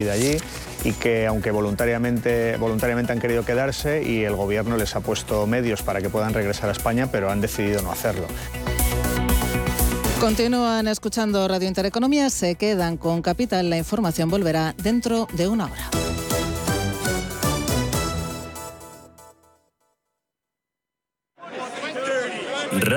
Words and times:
de 0.00 0.12
allí 0.12 0.36
y 0.84 0.92
que 0.92 1.26
aunque 1.26 1.50
voluntariamente, 1.50 2.56
voluntariamente 2.56 3.10
han 3.10 3.18
querido 3.18 3.44
quedarse 3.44 4.00
y 4.04 4.22
el 4.22 4.36
gobierno 4.36 4.76
les 4.76 4.94
ha 4.94 5.00
puesto 5.00 5.44
medios 5.48 5.82
para 5.82 6.00
que 6.00 6.08
puedan 6.08 6.34
regresar 6.34 6.68
a 6.68 6.72
España, 6.72 7.08
pero 7.10 7.32
han 7.32 7.40
decidido 7.40 7.82
no 7.82 7.90
hacerlo. 7.90 8.28
Continúan 10.20 10.86
escuchando 10.86 11.48
Radio 11.48 11.66
Intereconomía, 11.66 12.30
se 12.30 12.54
quedan 12.54 12.96
con 12.96 13.22
Capital, 13.22 13.70
la 13.70 13.76
información 13.76 14.30
volverá 14.30 14.72
dentro 14.80 15.26
de 15.32 15.48
una 15.48 15.64
hora. 15.64 16.07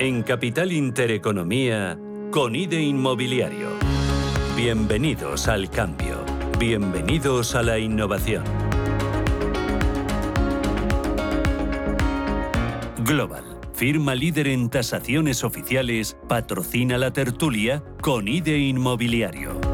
En 0.00 0.22
Capital 0.22 0.72
Intereconomía, 0.72 1.98
con 2.30 2.56
IDE 2.56 2.80
Inmobiliario. 2.80 3.68
Bienvenidos 4.56 5.46
al 5.46 5.68
cambio. 5.68 6.24
Bienvenidos 6.58 7.54
a 7.54 7.62
la 7.62 7.78
innovación. 7.78 8.42
Global, 13.04 13.44
firma 13.74 14.14
líder 14.14 14.48
en 14.48 14.70
tasaciones 14.70 15.44
oficiales, 15.44 16.16
patrocina 16.26 16.96
la 16.96 17.12
tertulia 17.12 17.84
con 18.00 18.26
IDE 18.26 18.56
Inmobiliario. 18.56 19.69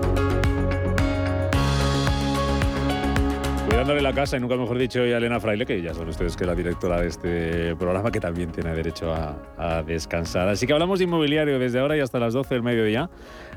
Cuidándole 3.77 4.01
la 4.01 4.15
casa 4.15 4.39
y 4.39 4.41
nunca 4.41 4.57
mejor 4.57 4.79
dicho 4.79 5.01
a 5.01 5.05
Elena 5.05 5.39
Fraile, 5.39 5.67
que 5.67 5.83
ya 5.83 5.93
saben 5.93 6.09
ustedes 6.09 6.35
que 6.35 6.45
es 6.45 6.49
la 6.49 6.55
directora 6.55 6.99
de 6.99 7.09
este 7.09 7.77
programa, 7.77 8.11
que 8.11 8.21
también 8.21 8.51
tiene 8.51 8.75
derecho 8.75 9.13
a, 9.13 9.37
a 9.59 9.83
descansar. 9.83 10.49
Así 10.49 10.67
que 10.67 10.73
hablamos 10.73 10.99
de 10.99 11.05
inmobiliario 11.05 11.59
desde 11.59 11.79
ahora 11.81 11.95
y 11.95 12.01
hasta 12.01 12.19
las 12.19 12.33
12 12.33 12.55
del 12.55 12.63
mediodía, 12.63 13.11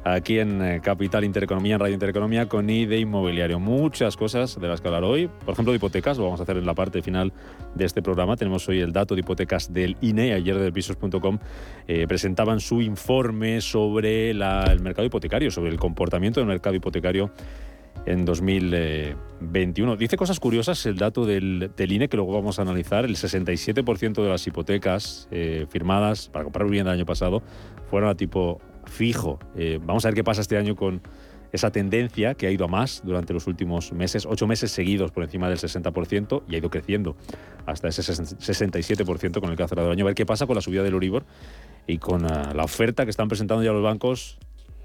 aquí 0.03 0.39
en 0.39 0.61
eh, 0.61 0.81
Capital 0.83 1.23
Intereconomía, 1.23 1.75
en 1.75 1.79
Radio 1.79 1.93
Intereconomía, 1.93 2.49
con 2.49 2.69
I 2.69 2.85
de 2.85 2.97
Inmobiliario. 2.99 3.61
Muchas 3.61 4.17
cosas 4.17 4.59
de 4.59 4.67
las 4.67 4.81
que 4.81 4.89
hablar 4.89 5.05
hoy, 5.05 5.29
por 5.45 5.53
ejemplo, 5.53 5.71
de 5.71 5.77
hipotecas, 5.77 6.17
lo 6.17 6.25
vamos 6.25 6.41
a 6.41 6.43
hacer 6.43 6.57
en 6.57 6.65
la 6.65 6.73
parte 6.75 7.01
final 7.01 7.31
de 7.75 7.85
este 7.85 8.01
programa. 8.01 8.35
Tenemos 8.35 8.67
hoy 8.67 8.81
el 8.81 8.91
dato 8.91 9.15
de 9.15 9.21
hipotecas 9.21 9.71
del 9.73 9.95
INE, 10.01 10.33
ayer 10.33 10.57
del 10.57 10.73
pisos.com 10.73 11.39
eh, 11.87 12.05
presentaban 12.09 12.59
su 12.59 12.81
informe 12.81 13.61
sobre 13.61 14.33
la- 14.33 14.65
el 14.69 14.81
mercado 14.81 15.05
hipotecario, 15.05 15.49
sobre 15.49 15.71
el 15.71 15.79
comportamiento 15.79 16.41
del 16.41 16.47
mercado 16.47 16.75
hipotecario 16.75 17.31
en 18.09 18.25
2021. 18.25 19.95
Dice 19.95 20.17
cosas 20.17 20.39
curiosas 20.39 20.83
el 20.87 20.97
dato 20.97 21.25
del, 21.25 21.71
del 21.77 21.91
INE 21.91 22.09
que 22.09 22.17
luego 22.17 22.33
vamos 22.33 22.57
a 22.57 22.63
analizar. 22.63 23.05
El 23.05 23.15
67% 23.15 24.23
de 24.23 24.29
las 24.29 24.45
hipotecas 24.47 25.27
eh, 25.29 25.67
firmadas 25.69 26.27
para 26.29 26.43
comprar 26.43 26.65
vivienda 26.65 26.91
el 26.91 26.97
año 26.97 27.05
pasado 27.05 27.43
fueron 27.89 28.09
a 28.09 28.15
tipo 28.15 28.59
fijo. 28.85 29.37
Eh, 29.55 29.79
vamos 29.83 30.05
a 30.05 30.07
ver 30.07 30.15
qué 30.15 30.23
pasa 30.23 30.41
este 30.41 30.57
año 30.57 30.75
con 30.75 31.01
esa 31.51 31.71
tendencia 31.71 32.33
que 32.33 32.47
ha 32.47 32.51
ido 32.51 32.65
a 32.65 32.67
más 32.67 33.01
durante 33.03 33.31
los 33.31 33.45
últimos 33.45 33.93
meses, 33.93 34.25
ocho 34.25 34.47
meses 34.47 34.71
seguidos 34.71 35.11
por 35.11 35.23
encima 35.23 35.47
del 35.47 35.59
60% 35.59 36.43
y 36.47 36.55
ha 36.55 36.57
ido 36.57 36.69
creciendo 36.69 37.15
hasta 37.67 37.87
ese 37.87 38.01
67% 38.01 39.39
con 39.39 39.51
el 39.51 39.55
que 39.55 39.63
ha 39.63 39.67
cerrado 39.67 39.89
el 39.89 39.93
año. 39.93 40.05
A 40.05 40.07
ver 40.07 40.15
qué 40.15 40.25
pasa 40.25 40.47
con 40.47 40.55
la 40.55 40.61
subida 40.61 40.81
del 40.81 40.93
Euribor 40.93 41.25
y 41.85 41.99
con 41.99 42.25
ah, 42.25 42.53
la 42.55 42.63
oferta 42.63 43.03
que 43.03 43.11
están 43.11 43.27
presentando 43.27 43.63
ya 43.63 43.71
los 43.71 43.83
bancos 43.83 44.39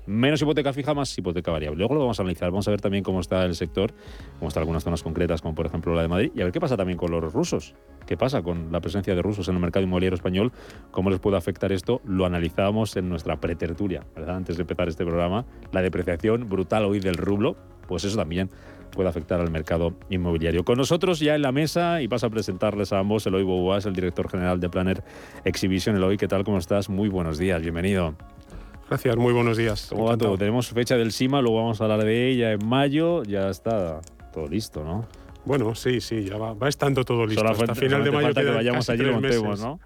Menos 0.07 0.43
hipoteca 0.43 0.73
fija, 0.73 0.93
más 0.95 1.17
hipoteca 1.17 1.51
variable. 1.51 1.79
Luego 1.79 1.95
lo 1.95 2.01
vamos 2.01 2.19
a 2.19 2.23
analizar. 2.23 2.51
Vamos 2.51 2.69
a 2.69 2.71
ver 2.71 2.81
también 2.81 3.03
cómo 3.03 3.21
está 3.21 3.45
el 3.45 3.55
sector, 3.55 3.93
cómo 4.39 4.49
están 4.49 4.63
algunas 4.63 4.85
zonas 4.85 5.03
concretas, 5.03 5.41
como 5.41 5.55
por 5.55 5.67
ejemplo 5.67 5.95
la 5.95 6.03
de 6.03 6.09
Madrid, 6.09 6.33
y 6.35 6.41
a 6.41 6.45
ver 6.45 6.53
qué 6.53 6.61
pasa 6.61 6.77
también 6.77 6.99
con 6.99 7.11
los 7.11 7.33
rusos. 7.33 7.75
¿Qué 8.07 8.17
pasa 8.17 8.43
con 8.43 8.71
la 8.71 8.81
presencia 8.81 9.15
de 9.15 9.23
rusos 9.23 9.49
en 9.49 9.55
el 9.55 9.61
mercado 9.61 9.85
inmobiliario 9.85 10.15
español? 10.15 10.53
¿Cómo 10.91 11.11
les 11.11 11.21
puede 11.21 11.37
afectar 11.37 11.73
esto? 11.73 12.03
Lo 12.05 12.27
analizábamos 12.27 12.97
en 12.97 13.09
nuestra 13.09 13.41
pretertulia, 13.41 14.05
¿verdad? 14.15 14.37
Antes 14.37 14.57
de 14.57 14.63
empezar 14.63 14.89
este 14.89 15.05
programa. 15.05 15.47
La 15.73 15.81
depreciación 15.81 16.49
brutal 16.49 16.85
hoy 16.85 17.01
del 17.01 17.17
rublo, 17.17 17.57
pues 17.89 18.05
eso 18.05 18.17
también 18.17 18.51
puede 18.91 19.09
afectar 19.09 19.41
al 19.41 19.51
mercado 19.51 19.95
inmobiliario. 20.11 20.65
Con 20.65 20.79
nosotros 20.79 21.19
ya 21.19 21.35
en 21.35 21.43
la 21.43 21.51
mesa 21.51 22.01
y 22.03 22.09
paso 22.09 22.27
a 22.27 22.31
presentarles 22.31 22.93
a 22.93 22.99
ambos, 22.99 23.27
Eloy 23.27 23.43
Boboas, 23.43 23.87
el 23.87 23.95
director 23.95 24.31
general 24.31 24.61
de 24.61 24.69
Planner 24.69 25.03
Exhibition. 25.45 25.97
Eloy, 25.97 26.17
¿qué 26.17 26.29
tal? 26.29 26.45
¿Cómo 26.45 26.59
estás? 26.59 26.89
Muy 26.89 27.09
buenos 27.09 27.39
días, 27.39 27.61
bienvenido. 27.61 28.15
Gracias, 28.89 29.17
muy 29.17 29.33
buenos 29.33 29.57
días. 29.57 29.87
¿Cómo 29.91 30.05
va 30.07 30.17
todo? 30.17 30.37
Tenemos 30.37 30.69
fecha 30.69 30.97
del 30.97 31.11
SIMA, 31.13 31.41
luego 31.41 31.57
vamos 31.59 31.81
a 31.81 31.85
hablar 31.85 32.05
de 32.05 32.29
ella 32.31 32.53
en 32.53 32.67
mayo, 32.67 33.23
ya 33.25 33.49
está 33.49 34.01
todo 34.33 34.47
listo, 34.47 34.85
¿no? 34.85 35.07
Bueno, 35.47 35.75
sí, 35.75 36.01
sí, 36.01 36.25
ya 36.25 36.37
va, 36.39 36.55
va 36.55 36.69
estando 36.69 37.05
todo 37.05 37.27
listo. 37.27 37.43
Hasta 37.45 37.55
falta- 37.55 37.75
final 37.75 38.05
de 38.05 38.11
mayo 38.11 38.27
falta 38.29 38.41
que 38.41 38.45
quedan 38.47 38.57
vayamos 38.57 38.87
casi 38.87 38.93
allí 38.93 39.03
y 39.03 39.05
tres 39.05 39.15
montemos, 39.43 39.49
meses. 39.51 39.65
¿no? 39.65 39.81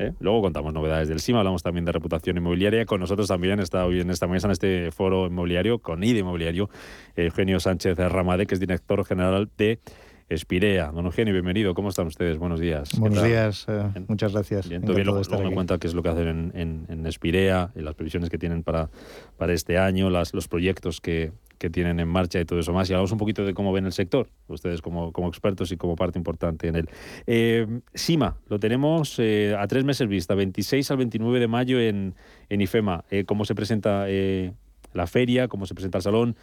¿Eh? 0.00 0.12
Luego 0.20 0.42
contamos 0.42 0.72
novedades 0.72 1.08
del 1.08 1.20
SIMA, 1.20 1.38
hablamos 1.40 1.62
también 1.62 1.84
de 1.84 1.92
reputación 1.92 2.36
inmobiliaria. 2.36 2.84
Con 2.86 3.00
nosotros 3.00 3.26
también 3.28 3.58
está 3.60 3.84
hoy 3.84 4.00
en 4.00 4.10
esta 4.10 4.26
mesa, 4.28 4.46
en 4.46 4.52
este 4.52 4.90
foro 4.92 5.26
inmobiliario, 5.26 5.80
con 5.80 6.02
IDE 6.04 6.20
Inmobiliario, 6.20 6.68
Eugenio 7.16 7.58
Sánchez 7.60 7.96
Ramade, 7.98 8.46
que 8.46 8.54
es 8.54 8.60
director 8.60 9.04
general 9.04 9.48
de 9.56 9.80
Espirea. 10.28 10.92
Don 10.92 11.06
Eugenio, 11.06 11.32
bienvenido. 11.32 11.74
¿Cómo 11.74 11.88
están 11.88 12.06
ustedes? 12.06 12.36
Buenos 12.36 12.60
días. 12.60 12.90
¿Qué 12.90 13.00
Buenos 13.00 13.24
días, 13.24 13.64
eh, 13.68 13.90
Bien. 13.94 14.04
muchas 14.08 14.32
gracias. 14.32 14.68
Bien, 14.68 14.82
Encantado 14.82 15.04
luego, 15.04 15.16
de 15.16 15.22
estar 15.22 15.38
luego 15.38 15.50
me 15.50 15.54
cuenta 15.54 15.78
qué 15.78 15.86
es 15.86 15.94
lo 15.94 16.02
que 16.02 16.10
hacen 16.10 16.28
en, 16.28 16.52
en, 16.54 16.86
en 16.88 17.06
Espirea, 17.06 17.70
y 17.74 17.80
las 17.80 17.94
previsiones 17.94 18.28
que 18.28 18.36
tienen 18.36 18.62
para, 18.62 18.90
para 19.38 19.54
este 19.54 19.78
año, 19.78 20.10
las, 20.10 20.34
los 20.34 20.46
proyectos 20.46 21.00
que, 21.00 21.32
que 21.58 21.70
tienen 21.70 21.98
en 21.98 22.08
marcha 22.08 22.40
y 22.40 22.44
todo 22.44 22.58
eso 22.58 22.72
más. 22.72 22.90
Y 22.90 22.92
hablamos 22.92 23.12
un 23.12 23.18
poquito 23.18 23.44
de 23.44 23.54
cómo 23.54 23.72
ven 23.72 23.86
el 23.86 23.92
sector, 23.92 24.28
ustedes 24.48 24.82
como, 24.82 25.12
como 25.12 25.28
expertos 25.28 25.72
y 25.72 25.76
como 25.78 25.96
parte 25.96 26.18
importante 26.18 26.68
en 26.68 26.76
él. 26.76 26.88
Eh, 27.26 27.80
SIMA, 27.94 28.36
lo 28.48 28.58
tenemos 28.58 29.18
eh, 29.18 29.56
a 29.58 29.66
tres 29.66 29.84
meses 29.84 30.08
vista, 30.08 30.34
26 30.34 30.90
al 30.90 30.98
29 30.98 31.40
de 31.40 31.48
mayo 31.48 31.80
en, 31.80 32.14
en 32.48 32.60
IFEMA. 32.60 33.04
Eh, 33.10 33.24
¿Cómo 33.24 33.44
se 33.46 33.54
presenta 33.54 34.04
eh, 34.08 34.52
la 34.92 35.06
feria? 35.06 35.48
¿Cómo 35.48 35.66
se 35.66 35.74
presenta 35.74 35.98
el 35.98 36.02
salón? 36.02 36.36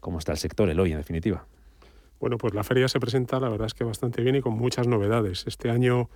¿Cómo 0.00 0.18
está 0.18 0.32
el 0.32 0.38
sector, 0.38 0.68
el 0.68 0.78
hoy, 0.78 0.92
en 0.92 0.98
definitiva? 0.98 1.46
Bueno, 2.22 2.38
pues 2.38 2.54
la 2.54 2.62
feria 2.62 2.86
se 2.86 3.00
presenta, 3.00 3.40
la 3.40 3.48
verdad 3.48 3.66
es 3.66 3.74
que 3.74 3.82
bastante 3.82 4.22
bien 4.22 4.36
y 4.36 4.40
con 4.42 4.52
muchas 4.52 4.86
novedades. 4.86 5.42
Este 5.48 5.70
año 5.70 6.08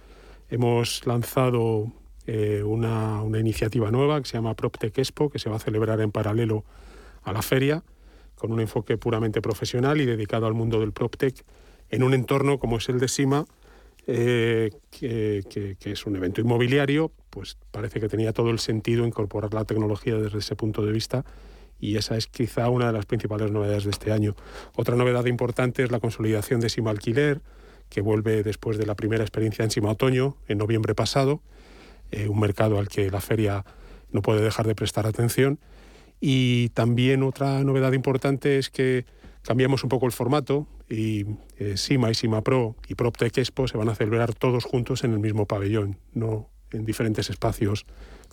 hemos 0.48 1.04
lanzado 1.04 1.90
eh, 2.28 2.62
una, 2.64 3.20
una 3.22 3.40
iniciativa 3.40 3.90
nueva 3.90 4.20
que 4.22 4.28
se 4.28 4.34
llama 4.34 4.54
PropTech 4.54 4.96
Expo, 4.98 5.30
que 5.30 5.40
se 5.40 5.50
va 5.50 5.56
a 5.56 5.58
celebrar 5.58 6.00
en 6.00 6.12
paralelo 6.12 6.62
a 7.24 7.32
la 7.32 7.42
feria, 7.42 7.82
con 8.36 8.52
un 8.52 8.60
enfoque 8.60 8.96
puramente 8.96 9.42
profesional 9.42 10.00
y 10.00 10.06
dedicado 10.06 10.46
al 10.46 10.54
mundo 10.54 10.78
del 10.78 10.92
PropTech, 10.92 11.44
en 11.90 12.04
un 12.04 12.14
entorno 12.14 12.60
como 12.60 12.76
es 12.76 12.88
el 12.88 13.00
de 13.00 13.08
SIMA, 13.08 13.44
eh, 14.06 14.70
que, 14.92 15.42
que- 15.50 15.74
que 15.74 15.90
es 15.90 16.06
un 16.06 16.14
evento 16.14 16.40
inmobiliario, 16.40 17.10
pues 17.30 17.58
parece 17.72 17.98
que 17.98 18.08
tenía 18.08 18.32
todo 18.32 18.50
el 18.50 18.60
sentido 18.60 19.08
incorporar 19.08 19.52
la 19.54 19.64
tecnología 19.64 20.14
desde 20.14 20.38
ese 20.38 20.54
punto 20.54 20.86
de 20.86 20.92
vista 20.92 21.24
y 21.80 21.96
esa 21.96 22.16
es 22.16 22.26
quizá 22.26 22.68
una 22.70 22.86
de 22.86 22.92
las 22.92 23.06
principales 23.06 23.50
novedades 23.50 23.84
de 23.84 23.90
este 23.90 24.12
año. 24.12 24.34
Otra 24.76 24.96
novedad 24.96 25.26
importante 25.26 25.82
es 25.82 25.90
la 25.90 26.00
consolidación 26.00 26.60
de 26.60 26.68
Sima 26.68 26.90
Alquiler, 26.90 27.40
que 27.88 28.00
vuelve 28.00 28.42
después 28.42 28.78
de 28.78 28.86
la 28.86 28.94
primera 28.94 29.22
experiencia 29.22 29.64
en 29.64 29.70
Sima 29.70 29.90
Otoño, 29.90 30.36
en 30.48 30.58
noviembre 30.58 30.94
pasado, 30.94 31.40
eh, 32.10 32.28
un 32.28 32.40
mercado 32.40 32.78
al 32.78 32.88
que 32.88 33.10
la 33.10 33.20
feria 33.20 33.64
no 34.10 34.22
puede 34.22 34.40
dejar 34.40 34.66
de 34.66 34.74
prestar 34.74 35.06
atención. 35.06 35.58
Y 36.20 36.70
también 36.70 37.22
otra 37.22 37.62
novedad 37.62 37.92
importante 37.92 38.58
es 38.58 38.70
que 38.70 39.04
cambiamos 39.42 39.82
un 39.84 39.88
poco 39.88 40.06
el 40.06 40.12
formato 40.12 40.66
y 40.88 41.26
eh, 41.58 41.76
Sima 41.76 42.10
y 42.10 42.14
Sima 42.14 42.42
Pro 42.42 42.76
y 42.88 42.94
PropTech 42.94 43.36
Expo 43.38 43.68
se 43.68 43.76
van 43.76 43.88
a 43.88 43.94
celebrar 43.94 44.34
todos 44.34 44.64
juntos 44.64 45.04
en 45.04 45.12
el 45.12 45.18
mismo 45.18 45.46
pabellón, 45.46 45.98
no 46.14 46.48
en 46.72 46.84
diferentes 46.84 47.30
espacios 47.30 47.86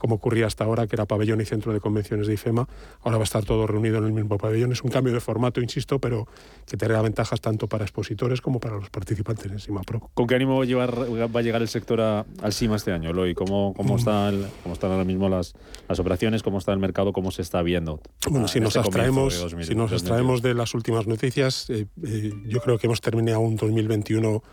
como 0.04 0.16
ocurría 0.16 0.48
hasta 0.48 0.66
ahora, 0.66 0.86
que 0.86 0.98
era 0.98 1.06
pabellón 1.06 1.40
y 1.40 1.46
centro 1.46 1.72
de 1.72 1.80
convenciones 1.80 2.28
de 2.28 2.34
IFEMA. 2.34 2.68
Ahora 3.04 3.16
va 3.20 3.24
a 3.24 3.24
estar 3.24 3.46
todo 3.46 3.66
reunido 3.68 4.00
en 4.00 4.04
el 4.04 4.12
mismo 4.12 4.38
pabellón. 4.38 4.74
Es 4.74 4.84
un 4.84 4.92
cambio 4.92 5.14
de 5.14 5.22
formato, 5.22 5.62
insisto, 5.62 5.98
pero 6.00 6.28
que 6.68 6.76
tendrá 6.76 7.02
ventajas 7.02 7.40
tanto 7.40 7.68
para 7.68 7.86
expositores 7.86 8.42
como 8.42 8.60
para 8.60 8.76
los 8.76 8.90
participantes 8.90 9.50
en 9.50 9.60
Sima 9.60 9.80
Pro. 9.84 10.10
¿Con 10.14 10.28
qué 10.28 10.36
ánimo 10.36 10.66
llevar, 10.66 10.94
va 10.94 11.40
a 11.40 11.42
llegar 11.42 11.62
el 11.62 11.70
sector 11.70 12.02
a- 12.02 12.26
al 12.42 12.52
SIMA 12.52 12.76
este 12.76 12.92
año, 12.92 13.12
Eloy? 13.12 13.34
¿Cómo, 13.34 13.72
Mm. 13.72 13.74
cómo, 13.76 13.96
está 13.96 14.28
el- 14.28 14.46
cómo 14.62 14.74
están 14.74 14.92
ahora 14.92 15.06
mismo 15.06 15.30
las, 15.30 15.54
las 15.88 16.00
operaciones? 16.00 16.44
¿Cómo 16.44 16.58
está 16.58 16.74
el 16.74 16.80
mercado? 16.80 17.14
¿Cómo 17.14 17.32
se 17.32 17.42
está 17.42 17.62
viendo? 17.62 18.02
Bueno, 18.30 18.50
si 18.50 18.60
nos 18.60 18.76
este 18.76 18.80
abstraemos, 18.80 19.36
de 19.36 19.40
2000, 19.40 19.66
si 19.66 19.74
nos 19.74 19.90
2022? 19.90 20.02
abstraemos 20.02 20.42
de 20.42 20.54
las 20.54 20.74
últimas 20.74 21.08
noticias, 21.08 21.70
eh, 21.70 21.88
eh, 22.06 22.34
yo 22.46 22.60
creo 22.60 22.78
que 22.78 22.88
hemos 22.88 23.00
terminado 23.00 23.40
un 23.40 23.56
2021 23.56 24.44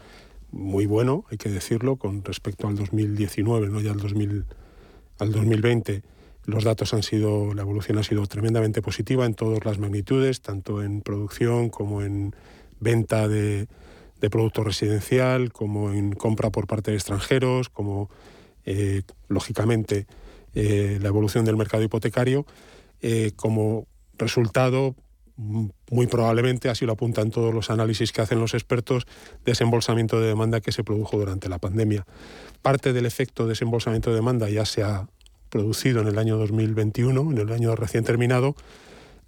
muy 0.53 0.87
bueno, 0.87 1.25
hay 1.29 1.39
que 1.39 1.49
decirlo, 1.49 1.97
con 1.97 2.23
respecto 2.23 2.69
al 2.69 2.77
2019, 2.77 3.67
no 3.69 3.81
ya 3.81 3.91
al 3.91 3.99
2000, 3.99 4.45
al 5.21 5.33
2020. 5.33 6.03
Los 6.47 6.65
datos 6.65 6.95
han 6.95 7.03
sido, 7.03 7.55
la 7.55 7.63
evolución 7.63 7.99
ha 7.99 8.03
sido 8.03 8.27
tremendamente 8.27 8.83
positiva 8.83 9.27
en 9.27 9.35
todas 9.35 9.65
las 9.65 9.79
magnitudes, 9.79 10.41
tanto 10.41 10.83
en 10.83 11.03
producción 11.03 11.69
como 11.69 12.03
en 12.03 12.35
venta 12.81 13.29
de, 13.29 13.69
producto 14.31 14.65
residencial, 14.65 15.53
como 15.53 15.93
en 15.93 16.13
compra 16.13 16.51
por 16.51 16.67
parte 16.67 16.91
de 16.91 16.97
extranjeros, 16.97 17.69
como 17.69 18.11
eh, 18.65 19.03
lógicamente 19.29 20.07
eh, 20.55 20.99
la 21.01 21.09
evolución 21.09 21.45
del 21.45 21.57
mercado 21.57 21.83
hipotecario, 21.83 22.47
eh, 23.01 23.33
como 23.37 23.87
resultado 24.19 24.95
muy 25.37 26.07
probablemente, 26.07 26.69
así 26.69 26.87
lo 26.87 26.93
apuntan 26.93 27.31
todos 27.31 27.55
los 27.55 27.71
análisis 27.71 28.13
que 28.13 28.21
hacen 28.21 28.41
los 28.41 28.55
expertos, 28.55 29.07
desembolsamiento 29.45 30.21
de 30.21 30.29
demanda 30.29 30.61
que 30.61 30.73
se 30.73 30.85
produjo 30.85 31.19
durante 31.19 31.49
la 31.49 31.59
pandemia. 31.59 32.07
Parte 32.63 32.93
del 32.93 33.07
efecto 33.07 33.45
de 33.45 33.51
desembolsamiento 33.51 34.11
de 34.11 34.17
demanda 34.17 34.49
ya 34.49 34.65
se 34.65 34.83
ha 34.83 35.09
producido 35.49 36.01
en 36.01 36.09
el 36.09 36.19
año 36.19 36.37
2021, 36.37 37.33
en 37.33 37.39
el 37.39 37.53
año 37.53 37.75
recién 37.77 38.05
terminado, 38.05 38.55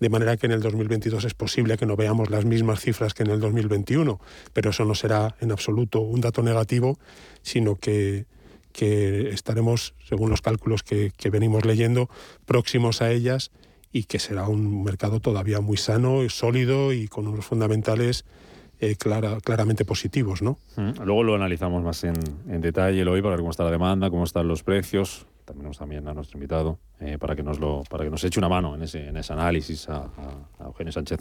de 0.00 0.08
manera 0.08 0.36
que 0.36 0.46
en 0.46 0.52
el 0.52 0.60
2022 0.60 1.24
es 1.24 1.34
posible 1.34 1.76
que 1.76 1.86
no 1.86 1.96
veamos 1.96 2.28
las 2.30 2.44
mismas 2.44 2.80
cifras 2.80 3.14
que 3.14 3.22
en 3.22 3.30
el 3.30 3.40
2021, 3.40 4.20
pero 4.52 4.70
eso 4.70 4.84
no 4.84 4.94
será 4.94 5.36
en 5.40 5.52
absoluto 5.52 6.00
un 6.00 6.20
dato 6.20 6.42
negativo, 6.42 6.98
sino 7.42 7.76
que, 7.76 8.26
que 8.72 9.30
estaremos, 9.30 9.94
según 10.04 10.30
los 10.30 10.42
cálculos 10.42 10.82
que, 10.82 11.12
venimos 11.30 11.64
leyendo, 11.64 12.08
próximos 12.46 13.02
a 13.02 13.12
ellas 13.12 13.52
y 13.92 14.04
que 14.04 14.18
será 14.18 14.48
un 14.48 14.82
mercado 14.82 15.20
todavía 15.20 15.60
muy 15.60 15.76
sano 15.76 16.24
y 16.24 16.30
sólido 16.30 16.92
y 16.92 17.08
con 17.08 17.26
unos 17.28 17.44
fundamentales 17.44 18.24
eh, 18.80 18.96
clara, 18.96 19.38
claramente 19.40 19.84
positivos. 19.84 20.42
¿no? 20.42 20.58
Mm, 20.76 21.02
luego 21.04 21.22
lo 21.22 21.34
analizamos 21.34 21.82
más 21.82 22.02
en, 22.04 22.14
en 22.48 22.60
detalle 22.60 23.04
hoy 23.04 23.20
para 23.20 23.32
ver 23.32 23.40
cómo 23.40 23.50
está 23.50 23.64
la 23.64 23.70
demanda, 23.70 24.10
cómo 24.10 24.24
están 24.24 24.48
los 24.48 24.62
precios, 24.62 25.26
tenemos 25.44 25.78
también 25.78 26.06
a 26.08 26.14
nuestro 26.14 26.38
invitado 26.38 26.78
eh, 27.00 27.18
para 27.18 27.34
que 27.34 27.42
nos 27.42 27.58
lo 27.58 27.82
para 27.90 28.04
que 28.04 28.10
nos 28.10 28.22
eche 28.24 28.38
una 28.38 28.48
mano 28.48 28.74
en 28.74 28.82
ese, 28.82 29.08
en 29.08 29.16
ese 29.16 29.32
análisis 29.32 29.88
a, 29.88 30.08
Eugenio 30.64 30.92
Sánchez 30.92 31.20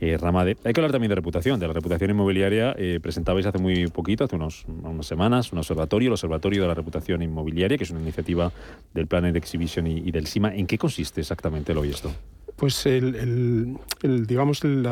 eh, 0.00 0.16
Ramade. 0.18 0.56
Hay 0.64 0.72
que 0.72 0.80
hablar 0.80 0.92
también 0.92 1.10
de 1.10 1.14
reputación, 1.14 1.60
de 1.60 1.66
la 1.66 1.72
reputación 1.72 2.10
inmobiliaria. 2.10 2.74
Eh, 2.76 2.98
presentabais 3.00 3.46
hace 3.46 3.58
muy 3.58 3.86
poquito, 3.88 4.24
hace 4.24 4.36
unos, 4.36 4.64
unas 4.66 5.06
semanas, 5.06 5.52
un 5.52 5.58
observatorio, 5.58 6.08
el 6.08 6.12
Observatorio 6.12 6.62
de 6.62 6.68
la 6.68 6.74
Reputación 6.74 7.22
Inmobiliaria, 7.22 7.78
que 7.78 7.84
es 7.84 7.90
una 7.90 8.00
iniciativa 8.00 8.52
del 8.92 9.06
Planet 9.06 9.36
Exhibition 9.36 9.86
y, 9.86 9.98
y 9.98 10.10
del 10.10 10.26
CIMA. 10.26 10.54
¿En 10.54 10.66
qué 10.66 10.78
consiste 10.78 11.20
exactamente 11.20 11.74
lo 11.74 11.84
y 11.84 11.90
esto? 11.90 12.12
Pues 12.56 12.86
el, 12.86 13.76
el, 14.02 14.26
digamos 14.26 14.62
el 14.62 14.86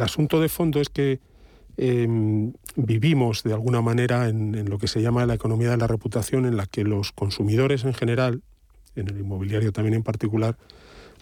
asunto 0.00 0.40
de 0.40 0.48
fondo 0.48 0.80
es 0.80 0.88
que 0.88 1.20
Em, 1.76 2.52
vivimos 2.76 3.42
de 3.42 3.52
alguna 3.52 3.80
manera 3.80 4.28
en, 4.28 4.68
lo 4.68 4.78
que 4.78 4.86
se 4.86 5.02
llama 5.02 5.26
la 5.26 5.34
economía 5.34 5.70
de 5.70 5.76
la 5.76 5.86
reputación, 5.86 6.46
en 6.46 6.56
la 6.56 6.66
que 6.66 6.84
los 6.84 7.12
consumidores 7.12 7.84
en 7.84 7.94
general, 7.94 8.42
en 8.94 9.08
el 9.08 9.18
inmobiliario 9.18 9.72
también 9.72 9.94
en 9.94 10.02
particular, 10.02 10.56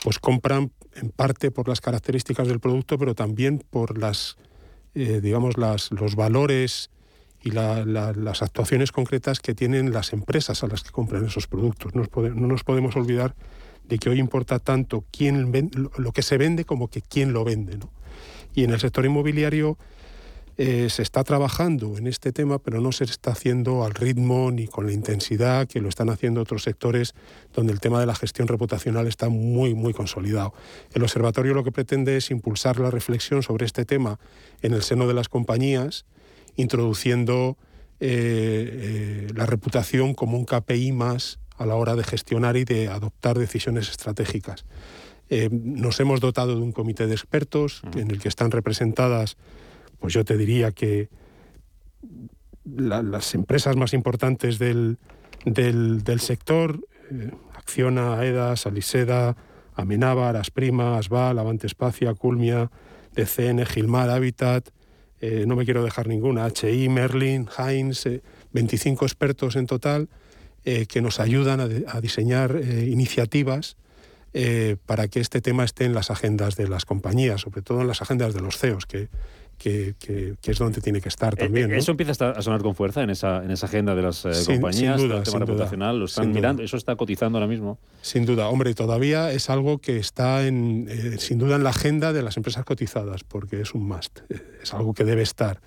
pues 0.02 0.18
compran 0.18 0.72
en 0.94 1.10
parte 1.10 1.50
por 1.50 1.68
las 1.68 1.80
características 1.80 2.48
del 2.48 2.60
producto, 2.60 2.98
pero 2.98 3.14
también 3.14 3.62
por 3.70 3.98
las, 3.98 4.36
eh, 4.94 5.20
digamos, 5.22 5.56
las, 5.56 5.90
los 5.90 6.16
valores 6.16 6.90
y 7.44 7.50
las 7.50 8.42
actuaciones 8.42 8.92
concretas 8.92 9.40
que 9.40 9.54
tienen 9.54 9.92
las 9.92 10.12
empresas 10.12 10.62
a 10.62 10.68
las 10.68 10.82
que 10.82 10.90
compran 10.90 11.24
esos 11.24 11.48
productos. 11.48 11.92
No 11.94 12.02
nos, 12.46 12.62
podemos 12.62 12.94
olvidar 12.94 13.34
de 13.88 13.98
que 13.98 14.10
hoy 14.10 14.20
importa 14.20 14.60
tanto 14.60 15.04
quién 15.10 15.50
lo 15.96 16.12
que 16.12 16.22
se 16.22 16.38
vende 16.38 16.64
como 16.64 16.88
que 16.88 17.02
quién 17.02 17.32
lo 17.32 17.42
vende. 17.42 17.78
Y 18.54 18.62
en 18.64 18.70
el 18.70 18.78
sector 18.78 19.04
inmobiliario 19.04 19.76
eh, 20.58 20.90
se 20.90 21.00
está 21.00 21.24
trabajando 21.24 21.96
en 21.96 22.06
este 22.06 22.30
tema, 22.30 22.58
pero 22.58 22.82
no 22.82 22.92
se 22.92 23.04
está 23.04 23.30
haciendo 23.32 23.84
al 23.84 23.94
ritmo 23.94 24.50
ni 24.50 24.66
con 24.66 24.86
la 24.86 24.92
intensidad 24.92 25.66
que 25.66 25.80
lo 25.80 25.88
están 25.88 26.10
haciendo 26.10 26.42
otros 26.42 26.62
sectores 26.62 27.14
donde 27.54 27.72
el 27.72 27.80
tema 27.80 28.00
de 28.00 28.06
la 28.06 28.14
gestión 28.14 28.48
reputacional 28.48 29.06
está 29.06 29.30
muy, 29.30 29.72
muy 29.72 29.94
consolidado. 29.94 30.52
El 30.92 31.04
observatorio 31.04 31.54
lo 31.54 31.64
que 31.64 31.72
pretende 31.72 32.18
es 32.18 32.30
impulsar 32.30 32.78
la 32.78 32.90
reflexión 32.90 33.42
sobre 33.42 33.64
este 33.64 33.86
tema 33.86 34.18
en 34.60 34.74
el 34.74 34.82
seno 34.82 35.08
de 35.08 35.14
las 35.14 35.30
compañías, 35.30 36.04
introduciendo 36.56 37.56
eh, 38.00 38.08
eh, 38.10 39.26
la 39.34 39.46
reputación 39.46 40.12
como 40.12 40.36
un 40.36 40.44
KPI 40.44 40.92
más 40.92 41.38
a 41.56 41.64
la 41.64 41.76
hora 41.76 41.96
de 41.96 42.04
gestionar 42.04 42.58
y 42.58 42.64
de 42.64 42.88
adoptar 42.88 43.38
decisiones 43.38 43.88
estratégicas. 43.88 44.66
nos 45.50 45.98
hemos 45.98 46.20
dotado 46.20 46.56
de 46.56 46.60
un 46.60 46.72
comité 46.72 47.06
de 47.06 47.14
expertos 47.14 47.82
en 47.96 48.10
el 48.10 48.20
que 48.20 48.28
están 48.28 48.50
representadas 48.50 49.38
pues 50.02 50.14
yo 50.14 50.24
te 50.24 50.36
diría 50.36 50.72
que 50.72 51.08
las 52.64 53.34
empresas 53.36 53.76
más 53.76 53.94
importantes 53.94 54.58
del, 54.58 54.98
sector, 56.18 56.80
eh, 57.08 57.30
Acciona, 57.54 58.18
AEDAS, 58.18 58.66
Aliseda, 58.66 59.36
Amenábar, 59.74 60.36
Asprima, 60.36 60.98
Asval, 60.98 61.38
Avante 61.38 61.68
Espacia, 61.68 62.12
Culmia, 62.14 62.68
DCN, 63.14 63.64
Gilmar, 63.64 64.10
Habitat, 64.10 64.70
eh, 65.20 65.44
no 65.46 65.54
me 65.54 65.64
quiero 65.64 65.84
dejar 65.84 66.08
ninguna, 66.08 66.48
HI, 66.48 66.88
Merlin, 66.88 67.48
Heinz, 67.56 68.04
25 68.52 69.04
eh, 69.04 69.06
expertos 69.06 69.54
en 69.54 69.66
total 69.66 70.08
que 70.64 71.00
nos 71.02 71.18
ayudan 71.18 71.58
a, 71.60 72.00
diseñar 72.00 72.60
iniciativas 72.86 73.76
para 74.86 75.08
que 75.08 75.18
este 75.18 75.40
tema 75.40 75.64
esté 75.64 75.86
en 75.86 75.92
las 75.92 76.12
agendas 76.12 76.54
de 76.54 76.68
las 76.68 76.84
compañías, 76.84 77.40
sobre 77.40 77.62
todo 77.62 77.80
en 77.80 77.88
las 77.88 78.00
agendas 78.00 78.32
de 78.32 78.42
los 78.42 78.58
CEOs, 78.58 78.86
que 78.86 79.08
que, 79.58 79.94
es 80.42 80.58
donde 80.58 80.80
tiene 80.80 81.00
que 81.00 81.08
estar 81.08 81.34
eh, 81.34 81.36
también. 81.36 81.72
¿Eso 81.72 81.92
empieza 81.92 82.30
a 82.30 82.42
sonar 82.42 82.62
con 82.62 82.74
fuerza 82.74 83.02
en 83.02 83.10
esa, 83.10 83.44
en 83.44 83.50
esa 83.50 83.66
agenda 83.66 83.94
de 83.94 84.02
las 84.02 84.24
eh, 84.24 84.32
compañías? 84.46 84.98
Sin 84.98 85.08
duda, 85.08 85.18
el 85.18 85.24
tema 85.24 85.38
reputacional, 85.40 85.98
¿lo 85.98 86.04
están 86.06 86.32
mirando? 86.32 86.62
¿Eso 86.62 86.76
está 86.76 86.96
cotizando 86.96 87.38
ahora 87.38 87.48
mismo? 87.48 87.78
Sin 88.00 88.26
duda, 88.26 88.48
hombre, 88.48 88.74
todavía 88.74 89.32
es 89.32 89.50
algo 89.50 89.78
que 89.78 89.98
está 89.98 90.46
en, 90.46 90.86
eh, 90.88 91.18
sin 91.18 91.38
duda 91.38 91.56
en 91.56 91.64
la 91.64 91.70
agenda 91.70 92.12
de 92.12 92.22
las 92.22 92.36
empresas 92.36 92.64
cotizadas, 92.64 93.24
porque 93.24 93.60
es 93.60 93.74
un 93.74 93.86
must, 93.86 94.20
es 94.62 94.74
algo 94.74 94.94
que 94.94 95.04
debe 95.04 95.22
estar. 95.22 95.60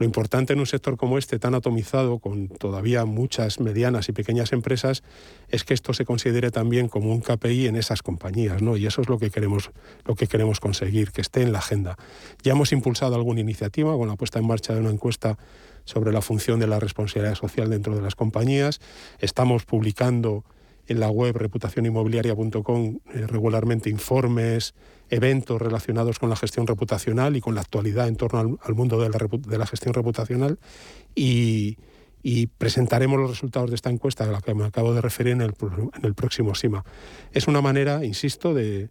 Lo 0.00 0.06
importante 0.06 0.54
en 0.54 0.60
un 0.60 0.66
sector 0.66 0.96
como 0.96 1.18
este, 1.18 1.38
tan 1.38 1.54
atomizado, 1.54 2.20
con 2.20 2.48
todavía 2.48 3.04
muchas 3.04 3.60
medianas 3.60 4.08
y 4.08 4.12
pequeñas 4.12 4.50
empresas, 4.54 5.02
es 5.50 5.62
que 5.62 5.74
esto 5.74 5.92
se 5.92 6.06
considere 6.06 6.50
también 6.50 6.88
como 6.88 7.12
un 7.12 7.20
KPI 7.20 7.66
en 7.66 7.76
esas 7.76 8.02
compañías, 8.02 8.62
¿no? 8.62 8.78
Y 8.78 8.86
eso 8.86 9.02
es 9.02 9.10
lo 9.10 9.18
que 9.18 9.30
queremos, 9.30 9.70
lo 10.06 10.14
que 10.14 10.26
queremos 10.26 10.58
conseguir, 10.58 11.12
que 11.12 11.20
esté 11.20 11.42
en 11.42 11.52
la 11.52 11.58
agenda. 11.58 11.98
Ya 12.42 12.52
hemos 12.52 12.72
impulsado 12.72 13.14
alguna 13.14 13.40
iniciativa 13.40 13.94
con 13.94 14.08
la 14.08 14.16
puesta 14.16 14.38
en 14.38 14.46
marcha 14.46 14.72
de 14.72 14.80
una 14.80 14.88
encuesta 14.88 15.36
sobre 15.84 16.12
la 16.12 16.22
función 16.22 16.60
de 16.60 16.66
la 16.66 16.80
responsabilidad 16.80 17.34
social 17.34 17.68
dentro 17.68 17.94
de 17.94 18.00
las 18.00 18.14
compañías. 18.14 18.80
Estamos 19.18 19.66
publicando 19.66 20.46
en 20.90 20.98
la 20.98 21.08
web 21.08 21.36
reputacioninmobiliaria.com 21.36 22.98
eh, 23.14 23.26
regularmente 23.28 23.88
informes, 23.88 24.74
eventos 25.08 25.62
relacionados 25.62 26.18
con 26.18 26.28
la 26.28 26.34
gestión 26.34 26.66
reputacional 26.66 27.36
y 27.36 27.40
con 27.40 27.54
la 27.54 27.60
actualidad 27.60 28.08
en 28.08 28.16
torno 28.16 28.58
al, 28.60 28.74
mundo 28.74 28.98
de 29.00 29.56
la, 29.58 29.66
gestión 29.66 29.94
reputacional 29.94 30.58
y, 31.14 31.78
presentaremos 32.58 33.20
los 33.20 33.30
resultados 33.30 33.70
de 33.70 33.76
esta 33.76 33.88
encuesta 33.88 34.24
a 34.24 34.26
la 34.26 34.40
que 34.40 34.52
me 34.52 34.64
acabo 34.64 34.92
de 34.92 35.00
referir 35.00 35.32
en 35.32 35.40
el, 35.42 36.14
próximo 36.14 36.56
SIMA. 36.56 36.84
Es 37.32 37.46
una 37.46 37.60
manera, 37.60 38.04
insisto, 38.04 38.52
de, 38.52 38.90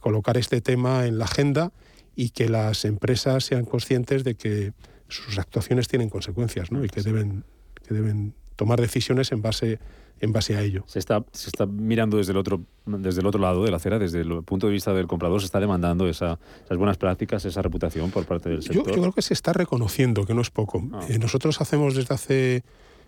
colocar 0.00 0.36
este 0.36 0.60
tema 0.60 1.06
en 1.06 1.18
la 1.18 1.26
agenda 1.26 1.72
y 2.16 2.30
que 2.30 2.48
las 2.48 2.84
empresas 2.84 3.44
sean 3.44 3.64
conscientes 3.64 4.24
de 4.24 4.34
que 4.34 4.72
sus 5.06 5.38
actuaciones 5.38 5.86
tienen 5.86 6.10
consecuencias 6.10 6.68
y 6.72 6.88
que 6.88 7.02
deben, 7.02 7.44
que 7.86 7.94
deben 7.94 8.34
tomar 8.56 8.80
decisiones 8.80 9.30
en 9.30 9.40
base 9.40 9.78
en 10.22 10.32
base 10.32 10.56
a 10.56 10.62
ello. 10.62 10.84
Se 10.86 11.00
está, 11.00 11.24
se 11.32 11.48
está 11.48 11.66
mirando 11.66 12.16
desde 12.16 12.30
el, 12.30 12.38
otro, 12.38 12.62
desde 12.86 13.20
el 13.20 13.26
otro 13.26 13.40
lado 13.40 13.64
de 13.64 13.72
la 13.72 13.78
acera, 13.78 13.98
desde 13.98 14.20
el 14.20 14.44
punto 14.44 14.68
de 14.68 14.72
vista 14.72 14.94
del 14.94 15.08
comprador, 15.08 15.40
se 15.40 15.46
está 15.46 15.58
demandando 15.58 16.08
esa, 16.08 16.38
esas 16.64 16.78
buenas 16.78 16.96
prácticas, 16.96 17.44
esa 17.44 17.60
reputación 17.60 18.12
por 18.12 18.24
parte 18.24 18.48
del 18.48 18.62
sector. 18.62 18.86
Yo, 18.86 18.92
creo 18.92 19.12
que 19.12 19.20
se 19.20 19.34
está 19.34 19.52
reconociendo, 19.52 20.24
que 20.24 20.32
no 20.32 20.40
es 20.40 20.50
poco. 20.50 20.80
Ah. 20.92 21.00
Eh, 21.08 21.18
nosotros 21.18 21.60
hacemos 21.60 21.96
desde 21.96 22.14
hace 22.14 22.62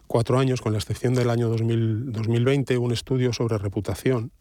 cuatro 0.09 0.41
años, 0.41 0.61
con 0.61 0.73
la 0.73 0.79
excepción 0.79 1.15
del 1.15 1.31
año 1.31 1.49
2020, 1.49 2.77
un 2.79 2.93
estudio 2.93 3.33
sobre 3.33 3.59
reputación 3.59 4.33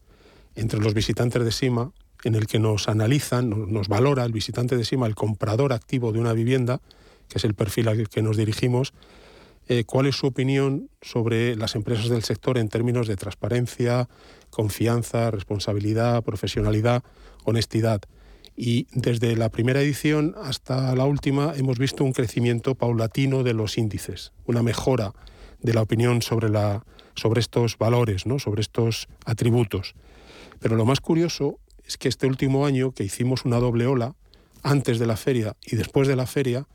entre 0.56 0.80
los 0.80 0.96
visitantes 0.96 1.46
de 1.46 1.52
SIMA, 1.52 1.92
en 2.24 2.34
el 2.34 2.48
que 2.48 2.58
nos 2.58 2.90
analizan, 2.90 3.52
nos 3.72 3.88
valora 3.88 4.26
el 4.26 4.32
visitante 4.32 4.78
de 4.78 4.84
SIMA, 4.84 5.06
el 5.06 5.16
comprador 5.16 5.74
activo 5.74 6.12
de 6.12 6.20
una 6.20 6.34
vivienda, 6.34 6.82
que 7.28 7.38
es 7.38 7.44
el 7.46 7.54
perfil 7.54 7.88
al 7.88 8.10
que 8.10 8.24
nos 8.24 8.36
dirigimos, 8.36 8.94
eh, 9.68 9.84
cuál 9.86 10.08
es 10.08 10.16
su 10.16 10.28
opinión 10.28 10.90
sobre 11.02 11.56
las 11.56 11.76
empresas 11.76 12.10
del 12.10 12.24
sector 12.24 12.58
en 12.58 12.70
términos 12.70 13.08
de 13.08 13.16
transparencia, 13.16 14.10
confianza, 14.50 15.32
responsabilidad, 15.32 16.24
profesionalidad, 16.24 17.04
honestidad. 17.44 18.02
Y 18.56 18.88
desde 18.92 19.36
la 19.36 19.50
primera 19.50 19.82
edición 19.82 20.36
hasta 20.44 20.96
la 20.96 21.06
última 21.06 21.54
hemos 21.56 21.80
visto 21.80 22.04
un 22.04 22.14
crecimiento 22.14 22.76
paulatino 22.76 23.44
de 23.44 23.54
los 23.54 23.78
índices, 23.78 24.32
una 24.46 24.62
mejora 24.62 25.14
de 25.62 25.74
la 25.74 25.82
opinión 25.82 26.22
sobre, 26.22 26.50
la, 26.50 26.86
sobre 27.16 27.40
estos 27.40 27.78
valores, 27.78 28.26
¿no? 28.26 28.38
sobre 28.38 28.62
estos 28.62 29.08
atributos. 29.26 29.96
Pero 30.60 30.76
lo 30.76 30.86
más 30.86 31.00
curioso 31.00 31.60
es 31.86 31.98
que 31.98 32.10
este 32.10 32.28
último 32.28 32.66
año 32.66 32.92
que 32.92 33.04
hicimos 33.04 33.46
una 33.46 33.60
doble 33.60 33.88
ola, 33.88 34.16
antes 34.62 35.00
de 35.00 35.08
la 35.08 35.18
feria 35.18 35.56
y 35.66 35.76
después 35.76 36.08
de 36.08 36.16
la 36.16 36.26
feria, 36.26 36.68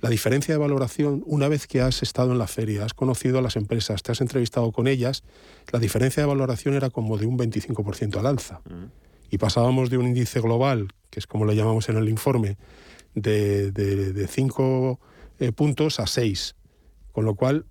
la 0.00 0.10
diferencia 0.10 0.54
de 0.54 0.58
valoración, 0.58 1.22
una 1.26 1.48
vez 1.48 1.66
que 1.66 1.80
has 1.80 2.02
estado 2.02 2.32
en 2.32 2.38
la 2.38 2.46
feria, 2.46 2.84
has 2.84 2.94
conocido 2.94 3.38
a 3.38 3.42
las 3.42 3.56
empresas, 3.56 4.02
te 4.02 4.12
has 4.12 4.20
entrevistado 4.20 4.70
con 4.72 4.88
ellas, 4.88 5.22
la 5.72 5.78
diferencia 5.78 6.22
de 6.22 6.26
valoración 6.26 6.74
era 6.74 6.90
como 6.90 7.16
de 7.16 7.26
un 7.26 7.38
25% 7.38 8.18
al 8.18 8.26
alza. 8.26 8.60
Mm. 8.68 8.90
Y 9.30 9.38
pasábamos 9.38 9.90
de 9.90 9.98
un 9.98 10.06
índice 10.06 10.40
global, 10.40 10.88
que 11.10 11.20
es 11.20 11.26
como 11.26 11.44
lo 11.44 11.52
llamamos 11.52 11.88
en 11.88 11.96
el 11.96 12.08
informe, 12.08 12.56
de 13.14 14.26
5 14.30 15.00
puntos 15.54 16.00
a 16.00 16.06
6. 16.06 16.54
Con 17.12 17.24
lo 17.24 17.34
cual, 17.34 17.64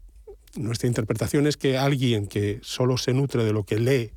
nuestra 0.55 0.87
interpretación 0.87 1.47
es 1.47 1.55
que 1.55 1.77
alguien 1.77 2.27
que 2.27 2.59
solo 2.63 2.97
se 2.97 3.13
nutre 3.13 3.43
de 3.43 3.53
lo 3.53 3.63
que 3.63 3.79
lee 3.79 4.11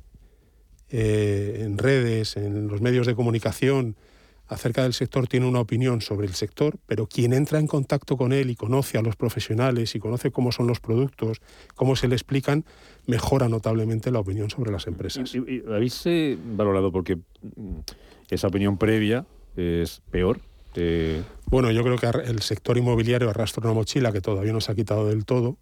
en 0.89 1.77
redes, 1.77 2.35
en 2.35 2.67
los 2.67 2.81
medios 2.81 3.05
de 3.05 3.15
comunicación, 3.15 3.95
acerca 4.49 4.83
del 4.83 4.93
sector 4.93 5.27
tiene 5.27 5.45
una 5.45 5.59
opinión 5.59 6.01
sobre 6.01 6.27
el 6.27 6.33
sector, 6.33 6.77
pero 6.87 7.07
quien 7.07 7.33
entra 7.33 7.59
en 7.59 7.67
contacto 7.67 8.17
con 8.17 8.33
él 8.33 8.49
y 8.49 8.55
conoce 8.55 8.97
a 8.97 9.01
los 9.01 9.15
profesionales 9.15 9.95
y 9.95 9.99
conoce 9.99 10.31
cómo 10.31 10.51
son 10.51 10.67
los 10.67 10.79
productos, 10.79 11.39
cómo 11.75 11.95
se 11.95 12.07
le 12.07 12.15
explican, 12.15 12.65
mejora 13.05 13.47
notablemente 13.47 14.11
la 14.11 14.19
opinión 14.19 14.49
sobre 14.49 14.71
las 14.71 14.87
empresas. 14.87 15.33
¿Y, 15.35 15.63
habéis 15.67 16.01
eh, 16.05 16.37
valorado 16.55 16.91
porque 16.91 17.15
mm, 17.15 17.79
esa 18.29 18.47
opinión 18.47 18.77
previa 18.77 19.25
es 19.55 20.01
peor? 20.09 20.39
Eh, 20.75 21.21
bueno, 21.45 21.71
yo 21.71 21.83
creo 21.83 21.97
que 21.97 22.07
el 22.07 22.41
sector 22.41 22.77
inmobiliario 22.77 23.29
arrastra 23.29 23.63
una 23.63 23.73
mochila 23.73 24.11
que 24.11 24.21
todavía 24.21 24.53
no 24.53 24.61
se 24.61 24.71
ha 24.71 24.75
quitado 24.75 25.07
del 25.07 25.25
todo. 25.25 25.57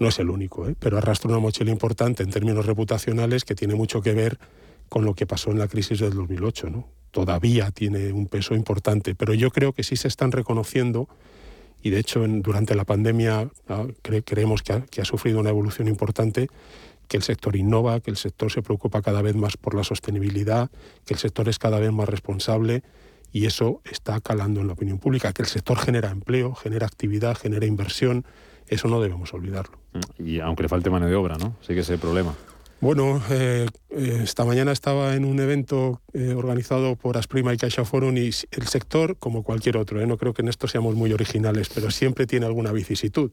No 0.00 0.08
es 0.08 0.18
el 0.18 0.30
único, 0.30 0.66
¿eh? 0.66 0.74
pero 0.78 0.98
arrastra 0.98 1.30
una 1.30 1.38
mochila 1.38 1.70
importante 1.70 2.22
en 2.22 2.30
términos 2.30 2.66
reputacionales 2.66 3.44
que 3.44 3.54
tiene 3.54 3.74
mucho 3.74 4.00
que 4.00 4.14
ver 4.14 4.38
con 4.88 5.04
lo 5.04 5.14
que 5.14 5.26
pasó 5.26 5.50
en 5.52 5.58
la 5.58 5.68
crisis 5.68 6.00
del 6.00 6.14
2008. 6.14 6.70
¿no? 6.70 6.99
Todavía 7.10 7.70
tiene 7.70 8.12
un 8.12 8.26
peso 8.26 8.54
importante, 8.54 9.14
pero 9.14 9.34
yo 9.34 9.50
creo 9.50 9.72
que 9.72 9.82
sí 9.82 9.96
se 9.96 10.08
están 10.08 10.32
reconociendo 10.32 11.08
y 11.82 11.90
de 11.90 11.98
hecho 11.98 12.24
durante 12.26 12.74
la 12.74 12.84
pandemia 12.84 13.48
creemos 14.24 14.62
que 14.62 15.00
ha, 15.00 15.04
sufrido 15.04 15.40
una 15.40 15.50
evolución 15.50 15.88
importante, 15.88 16.48
que 17.08 17.16
el 17.16 17.22
sector 17.22 17.56
innova, 17.56 18.00
que 18.00 18.10
el 18.10 18.16
sector 18.16 18.52
se 18.52 18.62
preocupa 18.62 19.02
cada 19.02 19.22
vez 19.22 19.34
más 19.34 19.56
por 19.56 19.74
la 19.74 19.82
sostenibilidad, 19.82 20.70
que 21.04 21.14
el 21.14 21.20
sector 21.20 21.48
es 21.48 21.58
cada 21.58 21.80
vez 21.80 21.90
más 21.90 22.08
responsable 22.08 22.82
y 23.32 23.46
eso 23.46 23.80
está 23.90 24.20
calando 24.20 24.60
en 24.60 24.66
la 24.66 24.74
opinión 24.74 24.98
pública, 24.98 25.32
que 25.32 25.42
el 25.42 25.48
sector 25.48 25.78
genera 25.78 26.10
empleo, 26.10 26.54
genera 26.54 26.86
actividad, 26.86 27.36
genera 27.36 27.66
inversión, 27.66 28.24
eso 28.68 28.88
no 28.88 29.00
debemos 29.00 29.32
olvidarlo. 29.34 29.78
Y 30.18 30.40
aunque 30.40 30.64
le 30.64 30.68
falte 30.68 30.90
mano 30.90 31.06
de 31.06 31.14
obra, 31.14 31.36
¿no? 31.36 31.56
Sí 31.60 31.74
que 31.74 31.80
es 31.80 31.90
el 31.90 31.98
problema. 31.98 32.34
Bueno, 32.80 33.22
eh, 33.30 33.66
eh, 33.90 34.20
esta 34.22 34.46
mañana 34.46 34.72
estaba 34.72 35.14
en 35.14 35.26
un 35.26 35.38
evento 35.38 36.00
eh, 36.14 36.32
organizado 36.34 36.96
por 36.96 37.18
Asprima 37.18 37.52
y 37.52 37.58
CaixaForum 37.58 38.16
y 38.16 38.30
el 38.52 38.66
sector, 38.66 39.18
como 39.18 39.42
cualquier 39.42 39.76
otro, 39.76 40.04
no 40.06 40.16
creo 40.16 40.32
que 40.32 40.40
en 40.40 40.48
esto 40.48 40.66
seamos 40.66 40.94
muy 40.94 41.12
originales, 41.12 41.68
pero 41.74 41.90
siempre 41.90 42.26
tiene 42.26 42.46
alguna 42.46 42.72
vicisitud. 42.72 43.32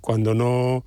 Cuando 0.00 0.34
no, 0.34 0.84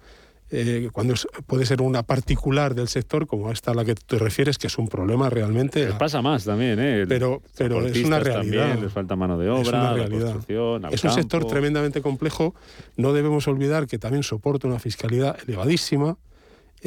cuando 0.92 1.14
puede 1.48 1.66
ser 1.66 1.82
una 1.82 2.04
particular 2.04 2.76
del 2.76 2.90
sector, 2.90 3.28
como 3.28 3.50
esta 3.50 3.72
a 3.72 3.74
la 3.74 3.86
que 3.86 3.96
te 3.96 4.20
refieres, 4.20 4.58
que 4.58 4.68
es 4.68 4.78
un 4.78 4.90
problema 4.90 5.30
realmente. 5.30 5.86
Les 5.86 5.96
pasa 5.96 6.22
más 6.22 6.44
también, 6.44 6.78
¿eh? 6.80 7.06
Pero, 7.08 7.42
pero 7.58 7.86
es 7.86 8.04
una 8.04 8.20
realidad. 8.20 8.78
les 8.78 8.92
falta 8.92 9.16
mano 9.16 9.38
de 9.38 9.50
obra, 9.50 9.62
es 9.62 9.70
una 9.70 9.94
realidad. 9.94 10.92
es 10.92 11.04
un 11.04 11.12
sector 11.12 11.48
tremendamente 11.48 12.02
complejo. 12.02 12.56
No 12.98 13.14
debemos 13.14 13.48
olvidar 13.48 13.88
que 13.88 13.98
también 13.98 14.24
soporta 14.24 14.68
una 14.68 14.80
fiscalidad 14.80 15.38
elevadísima 15.48 16.18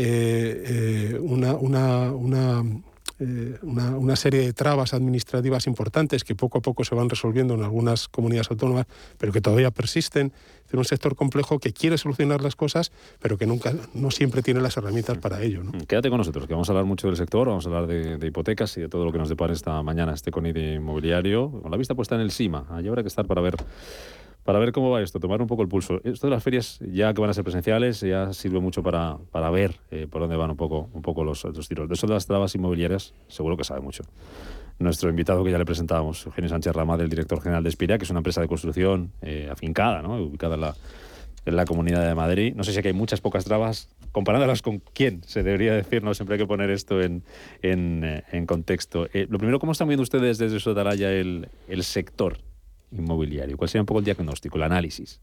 eh, 0.00 1.10
eh, 1.14 1.18
una, 1.18 1.54
una, 1.54 2.12
una, 2.12 2.62
eh, 3.18 3.58
una, 3.62 3.96
una, 3.96 4.14
serie 4.14 4.42
de 4.42 4.52
trabas 4.52 4.94
administrativas 4.94 5.66
importantes 5.66 6.22
que 6.22 6.36
poco 6.36 6.58
a 6.58 6.60
poco 6.60 6.84
se 6.84 6.94
van 6.94 7.08
resolviendo 7.08 7.54
en 7.54 7.64
algunas 7.64 8.06
comunidades 8.06 8.48
autónomas, 8.52 8.86
pero 9.18 9.32
que 9.32 9.40
todavía 9.40 9.72
persisten. 9.72 10.32
Es 10.68 10.74
un 10.74 10.84
sector 10.84 11.16
complejo 11.16 11.58
que 11.58 11.72
quiere 11.72 11.98
solucionar 11.98 12.42
las 12.42 12.54
cosas, 12.54 12.92
pero 13.18 13.38
que 13.38 13.46
nunca, 13.46 13.74
no 13.92 14.12
siempre 14.12 14.40
tiene 14.40 14.60
las 14.60 14.76
herramientas 14.76 15.18
para 15.18 15.42
ello. 15.42 15.64
¿no? 15.64 15.72
Quédate 15.88 16.10
con 16.10 16.18
nosotros, 16.18 16.46
que 16.46 16.52
vamos 16.52 16.68
a 16.68 16.72
hablar 16.72 16.84
mucho 16.84 17.08
del 17.08 17.16
sector, 17.16 17.48
vamos 17.48 17.66
a 17.66 17.68
hablar 17.68 17.88
de, 17.88 18.24
hipotecas 18.24 18.76
y 18.76 18.82
de 18.82 18.88
todo 18.88 19.04
lo 19.04 19.10
que 19.10 19.18
nos 19.18 19.28
depara 19.28 19.52
esta 19.52 19.82
mañana 19.82 20.14
este 20.14 20.30
CONIDE 20.30 20.74
inmobiliario, 20.74 21.50
con 21.50 21.72
la 21.72 21.76
vista 21.76 21.96
puesta 21.96 22.14
en 22.14 22.20
el 22.20 22.30
SIMA. 22.30 22.66
Allí 22.70 22.86
habrá 22.86 23.02
que 23.02 23.08
estar 23.08 23.26
para 23.26 23.40
ver 23.40 23.56
para 24.48 24.60
ver 24.60 24.72
cómo 24.72 24.88
va 24.88 25.02
esto, 25.02 25.20
tomar 25.20 25.42
un 25.42 25.46
poco 25.46 25.60
el 25.60 25.68
pulso. 25.68 26.00
Esto 26.04 26.26
de 26.26 26.30
las 26.30 26.42
ferias, 26.42 26.78
ya 26.80 27.12
que 27.12 27.20
van 27.20 27.28
a 27.28 27.34
ser 27.34 27.44
presenciales, 27.44 28.00
ya 28.00 28.32
sirve 28.32 28.60
mucho 28.60 28.82
para, 28.82 29.18
para 29.30 29.50
ver 29.50 29.74
eh, 29.90 30.06
por 30.10 30.22
dónde 30.22 30.36
van 30.36 30.50
un 30.50 30.56
poco, 30.56 30.88
un 30.94 31.02
poco 31.02 31.22
los, 31.22 31.44
los, 31.44 31.68
tiros. 31.68 31.86
De 31.86 31.92
eso 31.92 32.06
de 32.06 32.14
las 32.14 32.26
trabas 32.26 32.54
inmobiliarias, 32.54 33.12
seguro 33.26 33.58
que 33.58 33.64
sabe 33.64 33.82
mucho. 33.82 34.04
Nuestro 34.78 35.10
invitado 35.10 35.44
que 35.44 35.50
ya 35.50 35.58
le 35.58 35.66
presentábamos, 35.66 36.24
Eugenio 36.24 36.48
Sánchez 36.48 36.72
Ramá, 36.72 36.94
el 36.94 37.10
director 37.10 37.42
general 37.42 37.62
de 37.62 37.68
Espiria, 37.68 37.98
que 37.98 38.04
es 38.04 38.10
una 38.10 38.20
empresa 38.20 38.40
de 38.40 38.48
construcción 38.48 39.12
eh, 39.20 39.50
afincada, 39.52 40.00
¿no? 40.00 40.16
ubicada 40.16 40.54
en 40.54 40.62
la, 40.62 40.74
en 41.44 41.54
la 41.54 41.66
Comunidad 41.66 42.08
de 42.08 42.14
Madrid. 42.14 42.54
No 42.56 42.64
sé 42.64 42.72
si 42.72 42.78
aquí 42.78 42.88
hay 42.88 42.94
muchas, 42.94 43.20
pocas 43.20 43.44
trabas, 43.44 43.90
comparándolas 44.12 44.62
con 44.62 44.80
quién, 44.94 45.20
se 45.26 45.42
debería 45.42 45.74
decir, 45.74 46.02
no 46.02 46.14
siempre 46.14 46.36
hay 46.36 46.40
que 46.40 46.46
poner 46.46 46.70
esto 46.70 47.02
en, 47.02 47.22
en, 47.60 48.02
eh, 48.02 48.46
contexto. 48.46 49.08
lo 49.12 49.36
primero, 49.36 49.58
¿cómo 49.58 49.72
están 49.72 49.88
viendo 49.88 50.04
ustedes 50.04 50.38
desde 50.38 50.58
Sotaraya 50.58 51.12
el, 51.12 51.50
el 51.68 51.84
sector 51.84 52.47
inmobiliario? 52.92 53.56
¿Cuál 53.56 53.68
sería 53.68 53.82
un 53.82 53.86
poco 53.86 54.00
el 54.00 54.04
diagnóstico, 54.04 54.56
el 54.56 54.62
análisis? 54.64 55.20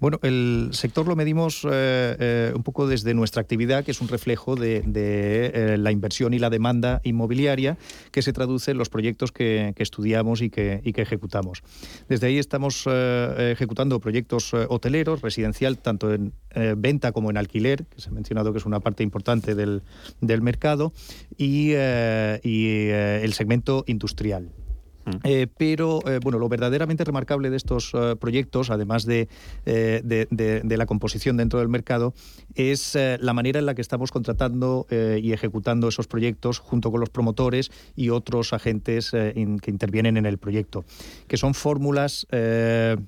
Bueno, 0.00 0.18
el 0.22 0.70
sector 0.72 1.06
lo 1.06 1.16
medimos 1.16 1.64
eh, 1.64 2.16
eh, 2.18 2.52
un 2.54 2.62
poco 2.62 2.86
desde 2.86 3.14
nuestra 3.14 3.40
actividad, 3.40 3.84
que 3.84 3.92
es 3.92 4.00
un 4.00 4.08
reflejo 4.08 4.56
de, 4.56 4.82
eh, 4.94 5.76
la 5.78 5.92
inversión 5.92 6.34
y 6.34 6.38
la 6.38 6.50
demanda 6.50 7.00
inmobiliaria 7.04 7.78
que 8.10 8.20
se 8.20 8.32
traduce 8.32 8.72
en 8.72 8.78
los 8.78 8.88
proyectos 8.88 9.32
que, 9.32 9.72
estudiamos 9.76 10.42
y 10.42 10.50
que, 10.50 10.82
ejecutamos. 10.84 11.62
Desde 12.08 12.26
ahí 12.26 12.38
estamos 12.38 12.86
ejecutando 12.86 14.00
proyectos 14.00 14.52
hoteleros, 14.54 15.22
residencial, 15.22 15.78
tanto 15.78 16.12
en 16.12 16.32
venta 16.76 17.12
como 17.12 17.30
en 17.30 17.36
alquiler, 17.36 17.84
que 17.86 18.00
se 18.00 18.08
ha 18.08 18.12
mencionado 18.12 18.52
que 18.52 18.58
es 18.58 18.66
una 18.66 18.80
parte 18.80 19.02
importante 19.02 19.54
del, 19.54 19.82
mercado, 20.42 20.92
y 21.36 21.72
el 21.72 23.32
segmento 23.32 23.84
industrial. 23.86 24.50
Mm. 25.04 25.10
Eh, 25.24 25.46
pero 25.56 26.00
eh, 26.08 26.18
bueno, 26.22 26.38
lo 26.38 26.48
verdaderamente 26.48 27.04
remarcable 27.04 27.50
de 27.50 27.56
estos 27.56 27.92
eh, 27.94 28.16
proyectos, 28.18 28.70
además 28.70 29.04
de, 29.04 29.28
de, 29.64 30.76
la 30.76 30.86
composición 30.86 31.36
dentro 31.36 31.58
del 31.58 31.68
mercado, 31.68 32.14
es 32.54 32.96
la 33.20 33.32
manera 33.32 33.60
en 33.60 33.66
la 33.66 33.74
que 33.74 33.82
estamos 33.82 34.10
contratando 34.10 34.86
y 34.90 35.32
ejecutando 35.32 35.88
esos 35.88 36.06
proyectos 36.06 36.58
junto 36.58 36.90
con 36.90 37.00
los 37.00 37.10
promotores 37.10 37.70
y 37.94 38.10
otros 38.10 38.52
agentes 38.52 39.10
que 39.12 39.70
intervienen 39.70 40.16
en 40.16 40.26
el 40.26 40.38
proyecto, 40.38 40.84
que 41.28 41.36
son 41.36 41.54
fórmulas 41.54 42.26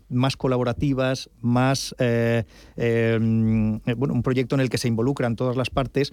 más 0.09 0.37
colaborativas, 0.37 1.29
más 1.41 1.95
bueno, 1.99 2.61
un 2.77 4.23
proyecto 4.23 4.55
en 4.55 4.61
el 4.61 4.71
que 4.71 4.79
se 4.79 4.89
involucran 4.89 5.35
todas 5.35 5.57
las 5.57 5.71
partes 5.71 6.13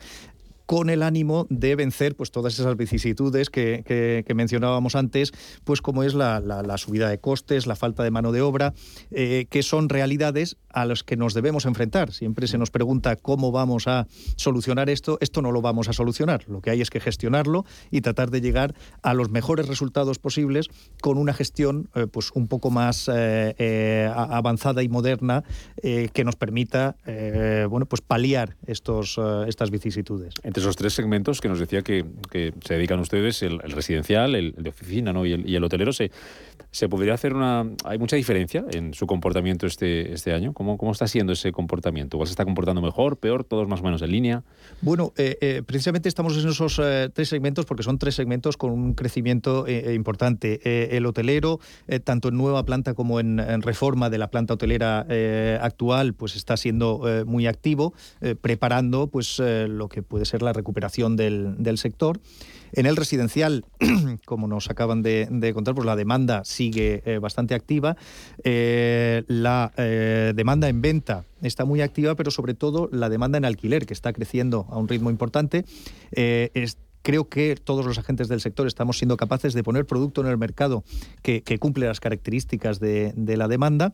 con 0.65 0.89
el 0.89 1.03
ánimo 1.03 1.47
de 1.49 1.75
vencer 1.75 2.15
pues, 2.15 2.31
todas 2.31 2.59
esas 2.59 2.75
vicisitudes 2.77 3.49
que, 3.49 4.25
mencionábamos 4.33 4.95
antes, 4.95 5.31
pues 5.63 5.81
como 5.81 6.03
es 6.03 6.13
la, 6.13 6.41
subida 6.77 7.09
de 7.09 7.19
costes, 7.19 7.67
la 7.67 7.75
falta 7.75 8.03
de 8.03 8.11
mano 8.11 8.31
de 8.31 8.41
obra, 8.41 8.73
eh, 9.11 9.47
que 9.49 9.63
son 9.63 9.89
realidades 9.89 10.57
a 10.73 10.85
las 10.85 11.03
que 11.03 11.15
nos 11.15 11.33
debemos 11.33 11.65
enfrentar. 11.65 12.11
Siempre 12.11 12.47
se 12.47 12.57
nos 12.57 12.71
pregunta 12.71 13.15
cómo 13.15 13.51
vamos 13.51 13.87
a 13.87 14.07
solucionar 14.35 14.89
esto. 14.89 15.17
Esto 15.21 15.41
no 15.41 15.51
lo 15.51 15.61
vamos 15.61 15.89
a 15.89 15.93
solucionar. 15.93 16.43
Lo 16.47 16.61
que 16.61 16.69
hay 16.69 16.81
es 16.81 16.89
que 16.89 16.99
gestionarlo 16.99 17.65
y 17.91 18.01
tratar 18.01 18.31
de 18.31 18.41
llegar 18.41 18.75
a 19.01 19.13
los 19.13 19.29
mejores 19.29 19.67
resultados 19.67 20.19
posibles 20.19 20.69
con 21.01 21.17
una 21.17 21.33
gestión 21.33 21.89
eh, 21.95 22.07
pues, 22.11 22.31
un 22.33 22.47
poco 22.47 22.71
más 22.71 23.09
eh, 23.13 24.11
avanzada 24.13 24.83
y 24.83 24.89
moderna 24.89 25.43
que 25.81 26.23
nos 26.23 26.35
permita 26.35 26.95
bueno, 27.69 27.85
pues 27.85 28.01
paliar 28.01 28.55
estos, 28.65 29.19
estas 29.47 29.69
vicisitudes 29.69 30.33
entre 30.43 30.61
esos 30.61 30.75
tres 30.75 30.93
segmentos 30.93 31.41
que 31.41 31.49
nos 31.49 31.59
decía 31.59 31.81
que, 31.81 32.05
se 32.63 32.73
dedican 32.73 32.99
ustedes, 32.99 33.43
el, 33.43 33.59
residencial, 33.59 34.35
el, 34.35 34.53
de 34.57 34.69
oficina 34.69 35.13
¿no? 35.13 35.25
y, 35.25 35.33
el, 35.33 35.49
y 35.49 35.55
el 35.55 35.63
hotelero, 35.63 35.93
se, 35.93 36.11
se 36.73 36.89
podría 36.89 37.13
hacer 37.13 37.35
una... 37.35 37.69
¿Hay 37.85 37.99
mucha 37.99 38.15
diferencia 38.15 38.65
en 38.71 38.95
su 38.95 39.05
comportamiento 39.05 39.67
este, 39.67 40.11
este 40.11 40.33
año? 40.33 40.53
¿Cómo, 40.53 40.75
¿Cómo 40.75 40.91
está 40.91 41.05
siendo 41.05 41.31
ese 41.31 41.51
comportamiento? 41.51 42.17
¿Cuál 42.17 42.27
se 42.27 42.31
está 42.31 42.45
comportando 42.45 42.81
mejor, 42.81 43.17
peor, 43.17 43.43
todos 43.43 43.67
más 43.67 43.81
o 43.81 43.83
menos 43.83 44.01
en 44.01 44.11
línea? 44.11 44.43
Bueno, 44.81 45.13
eh, 45.15 45.37
eh, 45.39 45.61
precisamente 45.63 46.09
estamos 46.09 46.35
en 46.35 46.49
esos 46.49 46.81
eh, 46.83 47.11
tres 47.13 47.29
segmentos 47.29 47.67
porque 47.67 47.83
son 47.83 47.99
tres 47.99 48.15
segmentos 48.15 48.57
con 48.57 48.71
un 48.71 48.95
crecimiento 48.95 49.67
importante. 49.67 50.97
el 50.97 51.05
hotelero, 51.05 51.59
tanto 52.03 52.29
en 52.29 52.37
nueva 52.37 52.65
planta 52.65 52.95
como 52.95 53.19
en, 53.19 53.39
en 53.39 53.61
reforma 53.61 54.09
de 54.09 54.17
la 54.17 54.31
planta 54.31 54.55
hotelera 54.55 55.05
actual, 55.61 56.15
pues 56.15 56.35
está 56.35 56.57
siendo 56.57 57.03
muy 57.27 57.45
activo, 57.45 57.93
preparando 58.41 59.07
pues 59.07 59.39
lo 59.39 59.89
que 59.89 60.01
puede 60.01 60.25
ser 60.25 60.41
la 60.41 60.53
recuperación 60.53 61.15
del, 61.15 61.55
del 61.61 61.77
sector. 61.77 62.19
En 62.73 62.87
el 62.87 62.95
residencial, 62.95 63.65
como 64.25 64.47
nos 64.47 64.69
acaban 64.69 65.03
de, 65.03 65.51
contar, 65.53 65.75
pues 65.75 65.85
la 65.85 65.95
demanda 65.95 66.43
sigue 66.43 67.03
eh, 67.05 67.19
bastante 67.19 67.53
activa. 67.53 67.95
Eh, 68.43 69.23
la 69.27 69.71
eh, 69.77 70.33
demanda 70.35 70.67
en 70.67 70.81
venta 70.81 71.23
está 71.41 71.65
muy 71.65 71.81
activa, 71.81 72.15
pero 72.15 72.31
sobre 72.31 72.55
todo 72.55 72.89
la 72.91 73.09
demanda 73.09 73.37
en 73.37 73.45
alquiler, 73.45 73.85
que 73.85 73.93
está 73.93 74.11
creciendo 74.11 74.65
a 74.69 74.77
un 74.77 74.87
ritmo 74.87 75.09
importante. 75.09 75.65
Creo 77.03 77.29
que 77.29 77.55
todos 77.55 77.85
los 77.85 77.99
agentes 77.99 78.27
del 78.27 78.41
sector 78.41 78.65
estamos 78.65 78.97
siendo 78.97 79.17
capaces 79.17 79.53
de 79.53 79.61
poner 79.61 79.85
producto 79.85 80.21
en 80.21 80.27
el 80.27 80.37
mercado 80.37 80.83
que, 81.21 81.43
cumple 81.59 81.85
las 81.85 81.99
características 81.99 82.79
de, 82.79 83.13
la 83.15 83.47
demanda 83.47 83.93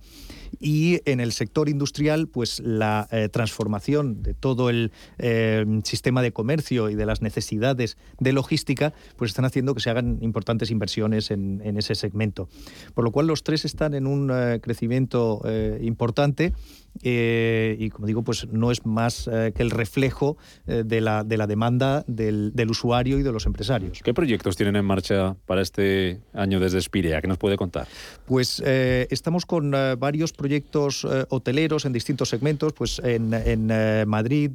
y 0.60 1.02
en 1.06 1.20
el 1.20 1.32
sector 1.34 1.70
industrial, 1.70 2.28
pues 2.28 2.60
la 2.60 3.08
eh, 3.12 3.30
transformación 3.30 4.22
de 4.24 4.34
todo 4.34 4.70
el 4.70 4.92
eh, 5.18 5.66
sistema 5.84 6.22
de 6.22 6.32
comercio 6.32 6.90
y 6.90 6.96
de 6.96 7.06
las 7.06 7.22
necesidades 7.22 7.98
de 8.20 8.34
logística, 8.34 8.94
pues 9.18 9.32
están 9.32 9.46
haciendo 9.46 9.74
que 9.74 9.82
se 9.82 9.90
hagan 9.90 10.20
importantes 10.22 10.72
inversiones 10.72 11.32
en, 11.32 11.60
ese 11.78 11.96
segmento. 11.96 12.50
Por 12.94 13.04
lo 13.04 13.12
cual 13.12 13.28
los 13.28 13.44
tres 13.44 13.66
están 13.66 13.94
en 13.94 14.06
un 14.06 14.30
eh, 14.32 14.60
crecimiento 14.62 15.42
importante 15.82 16.54
eh, 17.02 17.78
y 17.80 17.90
como 17.90 18.08
digo, 18.08 18.24
pues 18.24 18.48
no 18.52 18.72
es 18.72 18.86
más 18.86 19.30
eh, 19.32 19.54
que 19.56 19.62
el 19.62 19.72
reflejo 19.72 20.38
eh, 20.68 20.84
de, 20.86 21.02
la, 21.02 21.24
de 21.24 21.38
la 21.38 21.48
demanda 21.48 22.04
del, 22.08 22.52
del, 22.54 22.70
usuario 22.70 23.20
y 23.20 23.24
de 23.24 23.32
los 23.32 23.46
empresarios. 23.46 24.02
¿Qué 24.04 24.14
proyectos 24.14 24.56
tienen 24.56 24.76
en 24.76 24.86
marcha 24.86 25.36
para 25.46 25.62
este 25.62 26.20
año 26.34 26.60
desde 26.60 26.82
Spirea? 26.82 27.22
¿Qué 27.22 27.28
nos 27.28 27.38
puede 27.38 27.58
contar? 27.58 27.88
Pues 28.26 28.62
estamos 28.66 29.46
con 29.46 29.72
varios 29.72 30.34
proyectos 30.34 31.08
hoteleros 31.30 31.86
en 31.86 31.94
distintos 31.94 32.30
segmentos. 32.30 32.74
Pues 32.74 33.00
en, 33.04 33.34
en 33.34 34.08
Madrid 34.08 34.52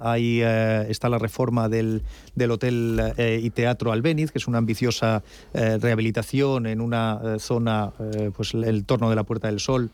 ahí 0.00 0.40
está 0.40 1.08
la 1.08 1.18
reforma 1.18 1.68
del, 1.68 2.02
del 2.34 2.50
Hotel 2.50 3.12
y 3.18 3.50
Teatro 3.50 3.92
Albéniz, 3.92 4.30
que 4.30 4.38
es 4.38 4.46
una 4.46 4.58
ambiciosa 4.58 5.22
rehabilitación 5.52 6.66
en 6.66 6.80
una 6.80 7.38
zona, 7.38 7.92
pues 8.34 8.54
el 8.54 8.84
torno 8.84 9.10
de 9.10 9.16
la 9.16 9.24
Puerta 9.24 9.48
del 9.48 9.60
Sol. 9.60 9.90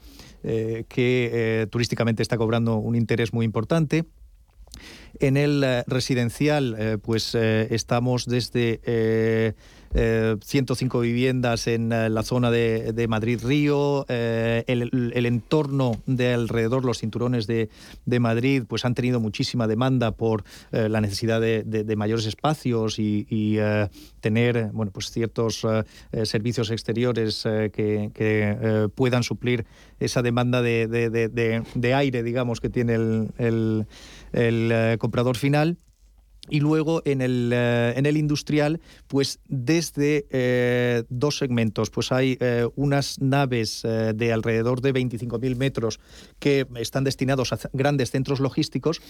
Eh, 0.47 0.85
que 0.89 1.31
eh, 1.33 1.67
turísticamente 1.71 2.23
está 2.23 2.37
cobrando 2.37 2.77
un 2.77 2.97
interés 2.97 3.33
muy 3.33 3.47
importante. 3.47 4.05
En 5.19 5.39
el 5.39 5.65
eh, 5.65 5.85
residencial, 5.87 7.01
pues 7.03 7.35
estamos 7.35 8.27
desde 8.27 9.55
105 9.95 10.99
eh, 10.99 11.07
viviendas 11.07 11.69
en 11.69 11.93
eh, 11.93 12.11
la 12.11 12.25
zona 12.25 12.51
de, 12.51 13.07
Madrid-Río, 13.09 14.07
eh, 14.09 14.65
el, 14.67 15.27
entorno 15.27 16.03
de 16.07 16.35
alrededor, 16.35 16.85
los 16.85 16.99
cinturones 16.99 17.47
de, 17.47 17.69
Madrid, 18.19 18.65
pues 18.67 18.85
han 18.85 18.95
tenido 18.95 19.21
muchísima 19.21 19.67
demanda 19.67 20.13
por 20.13 20.45
la 20.71 21.01
necesidad 21.01 21.41
de, 21.41 21.95
mayores 21.97 22.27
espacios 22.27 22.99
y, 22.99 23.59
tener 24.21 24.71
bueno, 24.73 24.91
pues 24.93 25.11
ciertos 25.11 25.67
servicios 26.25 26.71
exteriores 26.71 27.43
que, 27.45 28.91
puedan 28.95 29.23
suplir 29.23 29.67
esa 30.01 30.23
demanda 30.23 30.63
de, 30.63 31.95
aire, 31.95 32.23
digamos, 32.23 32.61
que 32.61 32.71
tiene 32.71 32.95
el, 32.95 33.87
el 34.33 34.99
comprador 34.99 35.37
final. 35.37 35.79
Y 36.51 36.61
luego 36.61 37.01
en 37.07 37.23
el, 37.23 37.51
eh, 37.55 37.95
en 37.97 38.05
el 38.07 38.17
industrial, 38.17 38.81
pues 39.07 39.41
desde 39.49 40.27
eh, 40.31 41.05
dos 41.09 41.39
segmentos, 41.39 41.91
pues 41.91 42.13
hay 42.13 42.37
eh, 42.41 42.69
unas 42.77 43.21
naves 43.21 43.83
de 43.83 44.33
alrededor 44.33 44.81
de 44.81 44.93
25.000 44.93 45.57
metros 45.57 46.01
que 46.39 46.67
están 46.77 47.05
destinados 47.05 47.53
a 47.53 47.59
grandes 47.73 48.11
centros 48.11 48.41
logísticos 48.41 49.01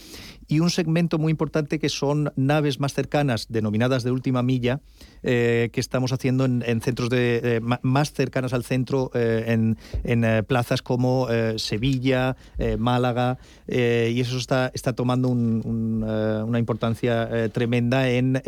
y 0.46 0.60
un 0.60 0.70
segmento 0.70 1.18
muy 1.18 1.30
importante 1.30 1.78
que 1.78 1.88
son 1.88 2.32
naves 2.36 2.80
más 2.80 2.94
cercanas, 2.94 3.46
denominadas 3.48 4.04
de 4.04 4.10
última 4.10 4.42
milla, 4.42 4.80
que 5.22 5.70
estamos 5.74 6.12
haciendo 6.12 6.44
en, 6.44 6.80
centros 6.80 7.08
de, 7.08 7.60
más 7.82 8.12
cercanas 8.12 8.52
al 8.52 8.64
centro, 8.64 9.10
en, 9.14 9.78
en 10.04 10.44
plazas 10.44 10.82
como 10.82 11.28
Sevilla, 11.56 12.36
Málaga, 12.78 13.38
y 13.66 14.20
eso 14.20 14.36
está, 14.38 14.70
está 14.74 14.92
tomando 14.92 15.28
una 15.28 16.58
importancia 16.58 17.23
eh, 17.30 17.48
tremenda 17.48 18.08
en, 18.08 18.40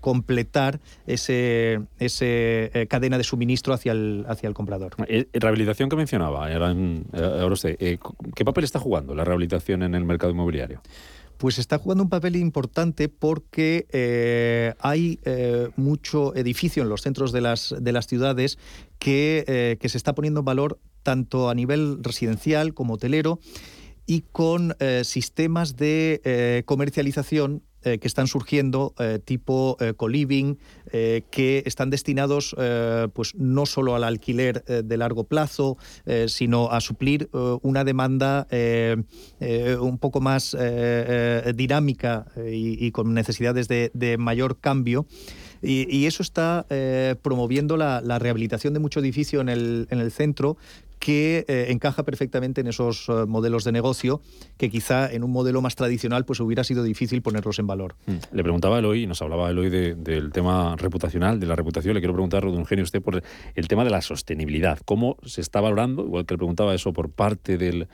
completar 0.00 0.80
ese, 1.06 1.80
ese 1.98 2.70
eh, 2.74 2.86
cadena 2.88 3.18
de 3.18 3.24
suministro 3.24 3.72
hacia 3.72 3.92
el, 3.92 4.24
hacia 4.28 4.48
el 4.48 4.54
comprador. 4.54 4.92
Eh, 5.06 5.28
rehabilitación 5.32 5.88
que 5.88 5.96
mencionaba, 5.96 6.52
ahora, 6.52 6.74
¿qué 6.74 8.44
papel 8.44 8.64
está 8.64 8.80
jugando 8.80 9.14
la 9.14 9.24
rehabilitación 9.24 9.82
en 9.84 9.94
el 9.94 10.04
mercado 10.04 10.32
inmobiliario? 10.32 10.80
Pues 11.36 11.58
está 11.58 11.78
jugando 11.78 12.04
un 12.04 12.10
papel 12.10 12.36
importante 12.36 13.08
porque 13.08 14.74
hay 14.80 15.18
mucho 15.76 16.34
edificio 16.34 16.82
en 16.82 16.90
los 16.90 17.00
centros 17.00 17.32
de 17.32 17.40
las, 17.40 17.74
de 17.78 17.92
las 17.92 18.06
ciudades 18.06 18.58
que, 18.98 19.78
que, 19.80 19.88
se 19.88 19.96
está 19.96 20.14
poniendo 20.14 20.40
en 20.40 20.44
valor 20.44 20.78
tanto 21.02 21.48
a 21.48 21.54
nivel 21.54 22.02
residencial 22.02 22.74
como 22.74 22.94
hotelero 22.94 23.38
y 24.04 24.22
con 24.32 24.76
sistemas 25.02 25.76
de 25.76 26.62
comercialización 26.66 27.62
eh, 27.82 27.98
que 27.98 28.08
están 28.08 28.26
surgiendo 28.26 28.94
eh, 28.98 29.18
tipo 29.24 29.78
eh, 29.80 29.94
co-living, 29.96 30.56
que 31.30 31.62
están 31.66 31.88
destinados 31.88 32.56
pues 33.14 33.36
no 33.36 33.64
solo 33.64 33.94
al 33.94 34.02
alquiler 34.02 34.64
de 34.64 34.96
largo 34.96 35.22
plazo, 35.22 35.76
sino 36.26 36.72
a 36.72 36.80
suplir 36.80 37.30
una 37.62 37.84
demanda 37.84 38.48
un 38.50 39.98
poco 39.98 40.20
más 40.20 40.56
dinámica 41.54 42.26
y, 42.44 42.90
con 42.90 43.14
necesidades 43.14 43.68
de, 43.68 44.16
mayor 44.18 44.58
cambio. 44.58 45.06
Y, 45.62 46.06
eso 46.06 46.24
está 46.24 46.66
promoviendo 47.22 47.76
la, 47.76 48.18
rehabilitación 48.18 48.74
de 48.74 48.80
mucho 48.80 48.98
edificio 48.98 49.40
en 49.40 49.48
el, 49.48 49.86
en 49.90 50.00
el 50.00 50.10
centro 50.10 50.56
que 51.00 51.46
eh, 51.48 51.66
encaja 51.70 52.04
perfectamente 52.04 52.60
en 52.60 52.66
esos 52.66 53.08
eh, 53.08 53.24
modelos 53.26 53.64
de 53.64 53.72
negocio 53.72 54.20
que 54.58 54.70
quizá 54.70 55.10
en 55.10 55.24
un 55.24 55.32
modelo 55.32 55.62
más 55.62 55.74
tradicional 55.74 56.26
pues 56.26 56.38
hubiera 56.40 56.62
sido 56.62 56.84
difícil 56.84 57.22
ponerlos 57.22 57.58
en 57.58 57.66
valor. 57.66 57.96
Mm. 58.06 58.36
Le 58.36 58.42
preguntaba 58.42 58.76
a 58.76 58.78
Eloy, 58.80 59.06
nos 59.06 59.22
hablaba 59.22 59.50
Eloy 59.50 59.70
del 59.70 60.30
tema 60.30 60.76
reputacional, 60.76 61.40
de 61.40 61.46
la 61.46 61.56
reputación, 61.56 61.94
le 61.94 62.00
quiero 62.00 62.12
preguntar, 62.12 62.42
don 62.44 62.58
Eugenio, 62.58 62.84
usted 62.84 63.00
por 63.00 63.22
el 63.54 63.68
tema 63.68 63.82
de 63.82 63.90
la 63.90 64.02
sostenibilidad. 64.02 64.78
¿Cómo 64.84 65.16
se 65.24 65.40
está 65.40 65.62
valorando, 65.62 66.04
igual 66.04 66.26
que 66.26 66.34
le 66.34 66.38
preguntaba 66.38 66.74
eso 66.74 66.92
por 66.92 67.10
parte 67.10 67.56
del, 67.56 67.88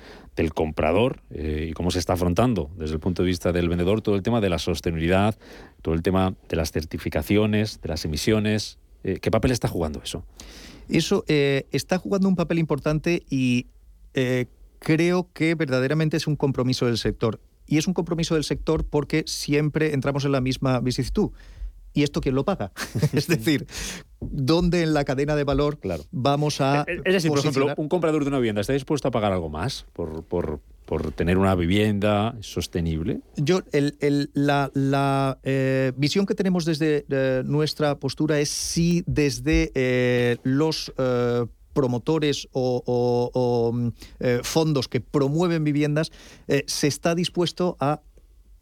comprador 0.52 1.22
eh, 1.30 1.68
y 1.70 1.72
cómo 1.72 1.90
se 1.92 2.00
está 2.00 2.14
afrontando 2.14 2.70
desde 2.76 2.94
el 2.94 3.00
punto 3.00 3.22
de 3.22 3.28
vista 3.28 3.52
del 3.52 3.68
vendedor 3.68 4.02
todo 4.02 4.16
el 4.16 4.22
tema 4.22 4.40
de 4.40 4.50
la 4.50 4.58
sostenibilidad, 4.58 5.38
todo 5.80 5.94
el 5.94 6.02
tema 6.02 6.34
de 6.48 6.56
las 6.56 6.72
certificaciones, 6.72 7.80
de 7.80 7.88
las 7.88 8.04
emisiones? 8.04 8.78
¿Qué 9.20 9.30
papel 9.30 9.52
está 9.52 9.68
jugando 9.68 10.00
eso? 10.02 10.24
Eso 10.88 11.24
eh, 11.28 11.66
está 11.72 11.98
jugando 11.98 12.28
un 12.28 12.36
papel 12.36 12.58
importante 12.58 13.24
y 13.28 13.66
eh, 14.14 14.46
creo 14.78 15.30
que 15.32 15.54
verdaderamente 15.54 16.16
es 16.16 16.26
un 16.26 16.36
compromiso 16.36 16.86
del 16.86 16.98
sector. 16.98 17.40
Y 17.66 17.78
es 17.78 17.86
un 17.86 17.94
compromiso 17.94 18.34
del 18.34 18.44
sector 18.44 18.84
porque 18.84 19.24
siempre 19.26 19.92
entramos 19.92 20.24
en 20.24 20.32
la 20.32 20.40
misma 20.40 20.80
vicisitud. 20.80 21.30
¿Y 21.92 22.02
esto 22.02 22.20
quién 22.20 22.34
lo 22.34 22.44
paga? 22.44 22.72
es 23.12 23.26
decir, 23.26 23.66
¿dónde 24.20 24.82
en 24.82 24.94
la 24.94 25.04
cadena 25.04 25.34
de 25.34 25.44
valor 25.44 25.78
vamos 26.12 26.60
a... 26.60 26.84
Eh, 26.86 27.00
es 27.04 27.14
decir, 27.14 27.30
por 27.30 27.40
ejemplo, 27.40 27.74
un 27.76 27.88
comprador 27.88 28.22
de 28.22 28.28
una 28.28 28.38
vivienda 28.38 28.60
está 28.60 28.74
dispuesto 28.74 29.08
a 29.08 29.10
pagar 29.10 29.32
algo 29.32 29.48
más 29.48 29.86
por, 29.92 30.22
por, 30.24 30.60
por 30.86 31.12
tener 31.12 31.36
una 31.36 31.54
vivienda 31.54 32.36
sostenible? 32.40 33.20
Yo, 33.36 33.60
la, 34.32 35.38
eh, 35.42 35.92
visión 35.96 36.24
que 36.24 36.34
tenemos 36.34 36.64
desde 36.64 37.04
eh, 37.10 37.42
nuestra 37.44 37.98
postura 37.98 38.40
es 38.40 38.48
si 38.48 39.02
desde 39.06 39.72
eh, 39.74 40.38
los 40.44 40.92
promotores 41.74 42.48
o, 42.52 43.72
mm, 43.74 43.88
fondos 44.42 44.88
que 44.88 45.00
promueven 45.02 45.62
viviendas 45.62 46.10
se 46.66 46.86
está 46.86 47.14
dispuesto 47.14 47.76
a 47.80 48.00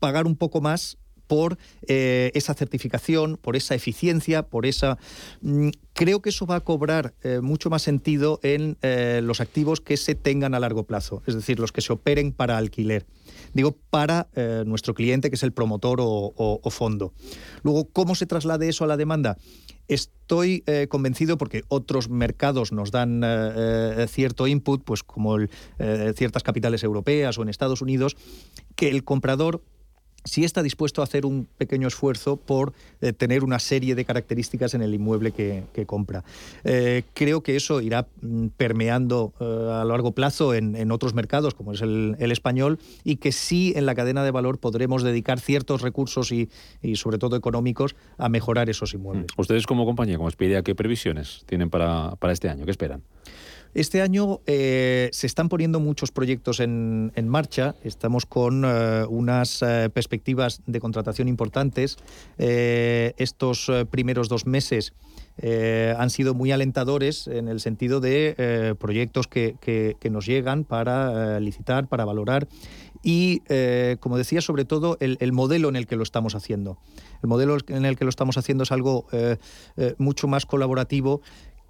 pagar 0.00 0.26
un 0.26 0.34
poco 0.34 0.60
más 0.60 0.98
por 1.26 1.58
eh, 1.86 2.30
esa 2.34 2.54
certificación, 2.54 3.38
por 3.40 3.56
esa 3.56 3.74
eficiencia, 3.74 4.42
por 4.42 4.66
esa... 4.66 4.98
Mm, 5.40 5.70
creo 5.92 6.20
que 6.20 6.30
eso 6.30 6.46
va 6.46 6.56
a 6.56 6.60
cobrar 6.60 7.14
eh, 7.22 7.40
mucho 7.40 7.70
más 7.70 7.82
sentido 7.82 8.40
en 8.42 8.76
eh, 8.82 9.20
los 9.22 9.40
activos 9.40 9.80
que 9.80 9.96
se 9.96 10.14
tengan 10.14 10.54
a 10.54 10.60
largo 10.60 10.84
plazo, 10.84 11.22
es 11.26 11.34
decir, 11.34 11.60
los 11.60 11.72
que 11.72 11.80
se 11.80 11.92
operen 11.92 12.32
para 12.32 12.58
alquiler. 12.58 13.06
Digo, 13.52 13.76
para 13.90 14.28
nuestro 14.66 14.94
cliente, 14.94 15.30
que 15.30 15.36
es 15.36 15.42
el 15.44 15.52
promotor 15.52 15.98
o, 16.00 16.70
fondo. 16.70 17.12
Luego, 17.62 17.88
¿cómo 17.92 18.16
se 18.16 18.26
traslade 18.26 18.68
eso 18.68 18.82
a 18.82 18.88
la 18.88 18.96
demanda? 18.96 19.38
Estoy 19.86 20.64
convencido 20.88 21.38
porque 21.38 21.62
otros 21.68 22.08
mercados 22.08 22.72
nos 22.72 22.90
dan 22.90 23.22
cierto 24.08 24.48
input, 24.48 24.82
pues 24.82 25.04
como 25.04 25.36
ciertas 26.16 26.42
capitales 26.42 26.82
europeas 26.82 27.38
o 27.38 27.42
en 27.42 27.48
Estados 27.48 27.80
Unidos, 27.80 28.16
que 28.74 28.88
el 28.88 29.04
comprador 29.04 29.62
si 30.24 30.44
está 30.44 30.62
dispuesto 30.62 31.00
a 31.00 31.04
hacer 31.04 31.26
un 31.26 31.46
pequeño 31.58 31.86
esfuerzo 31.86 32.36
por 32.36 32.72
eh, 33.00 33.12
tener 33.12 33.44
una 33.44 33.58
serie 33.58 33.94
de 33.94 34.04
características 34.04 34.74
en 34.74 34.82
el 34.82 34.94
inmueble 34.94 35.32
que, 35.32 35.64
compra. 35.86 36.24
Eh, 36.64 37.02
creo 37.12 37.42
que 37.42 37.56
eso 37.56 37.80
irá 37.82 38.06
mm, 38.22 38.46
permeando 38.56 39.34
eh, 39.38 39.44
a 39.44 39.84
largo 39.84 40.12
plazo 40.12 40.54
en, 40.54 40.90
otros 40.90 41.14
mercados, 41.14 41.54
como 41.54 41.72
es 41.72 41.82
el, 41.82 42.16
español, 42.18 42.78
y 43.04 43.16
que 43.16 43.32
sí 43.32 43.72
en 43.76 43.86
la 43.86 43.94
cadena 43.94 44.24
de 44.24 44.30
valor 44.30 44.58
podremos 44.58 45.02
dedicar 45.02 45.40
ciertos 45.40 45.82
recursos 45.82 46.32
y, 46.32 46.48
sobre 46.94 47.18
todo 47.18 47.36
económicos 47.36 47.94
a 48.16 48.28
mejorar 48.28 48.70
esos 48.70 48.94
inmuebles. 48.94 49.26
Ustedes 49.36 49.66
como 49.66 49.84
compañía, 49.84 50.16
como 50.16 50.28
Expedia, 50.28 50.62
¿qué 50.62 50.74
previsiones 50.74 51.42
tienen 51.46 51.70
para, 51.70 52.16
para 52.16 52.32
este 52.32 52.48
año? 52.48 52.64
¿Qué 52.64 52.70
esperan? 52.70 53.02
Este 53.74 54.02
año 54.02 54.40
se 54.46 55.26
están 55.26 55.48
poniendo 55.48 55.80
muchos 55.80 56.12
proyectos 56.12 56.60
en, 56.60 57.10
marcha. 57.26 57.74
Estamos 57.82 58.24
con 58.24 58.64
unas 58.64 59.64
perspectivas 59.92 60.62
de 60.66 60.80
contratación 60.80 61.26
importantes. 61.28 61.96
estos 62.38 63.70
primeros 63.90 64.28
dos 64.28 64.46
meses 64.46 64.94
han 65.42 66.10
sido 66.10 66.34
muy 66.34 66.52
alentadores 66.52 67.26
en 67.26 67.48
el 67.48 67.58
sentido 67.58 67.98
de 68.00 68.76
proyectos 68.78 69.26
que, 69.26 69.96
nos 70.08 70.26
llegan 70.26 70.62
para 70.64 71.40
licitar, 71.40 71.88
para 71.88 72.04
valorar 72.04 72.46
y, 73.04 73.42
eh, 73.50 73.98
como 74.00 74.16
decía, 74.16 74.40
sobre 74.40 74.64
todo 74.64 74.96
el, 74.98 75.32
modelo 75.32 75.68
en 75.68 75.76
el 75.76 75.86
que 75.86 75.94
lo 75.94 76.02
estamos 76.02 76.34
haciendo. 76.34 76.78
El 77.22 77.28
modelo 77.28 77.58
en 77.68 77.84
el 77.84 77.96
que 77.96 78.04
lo 78.04 78.10
estamos 78.10 78.38
haciendo 78.38 78.64
es 78.64 78.72
algo 78.72 79.06
eh, 79.12 79.36
eh, 79.76 79.94
mucho 79.98 80.26
más 80.26 80.46
colaborativo 80.46 81.20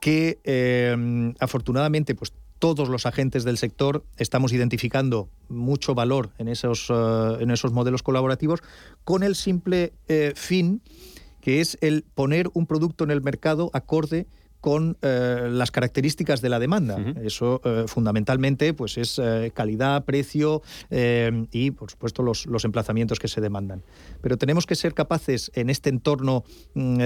que, 0.05 1.35
afortunadamente, 1.41 2.15
pues 2.15 2.35
todos 2.59 2.91
los 2.91 3.07
agentes 3.07 3.43
del 3.43 3.57
sector 3.57 4.05
estamos 4.19 4.53
identificando 4.53 5.31
mucho 5.49 5.95
valor 5.95 6.29
en 6.37 6.49
esos, 6.49 6.91
en 6.91 7.51
esos 7.51 7.73
modelos 7.73 8.03
colaborativos 8.03 8.61
con 9.05 9.23
el 9.23 9.35
simple 9.35 9.95
fin 10.35 10.83
que 11.41 11.63
es 11.63 11.79
el 11.81 12.05
poner 12.15 12.51
un 12.53 12.67
producto 12.67 13.03
en 13.05 13.13
el 13.13 13.23
mercado 13.23 13.71
acorde 13.73 14.27
con 14.65 14.97
eh, 15.03 15.49
las 15.51 15.71
características 15.71 16.41
de 16.41 16.49
la 16.49 16.59
demanda. 16.59 16.97
Eso 17.23 17.61
eh, 17.67 17.85
fundamentalmente 17.87 18.73
pues 18.73 18.97
es 18.97 19.21
eh, 19.23 19.53
calidad, 19.53 20.07
precio 20.07 20.63
y 20.91 21.71
por 21.73 21.91
supuesto 21.91 22.23
los, 22.23 22.47
los, 22.47 22.65
emplazamientos 22.65 23.19
que 23.19 23.29
se 23.29 23.43
demandan. 23.43 23.83
Pero 24.23 24.39
tenemos 24.39 24.65
que 24.65 24.75
ser 24.75 24.95
capaces 24.95 25.53
en 25.55 25.69
este 25.69 25.91
entorno 25.91 26.45
mm, 26.73 26.97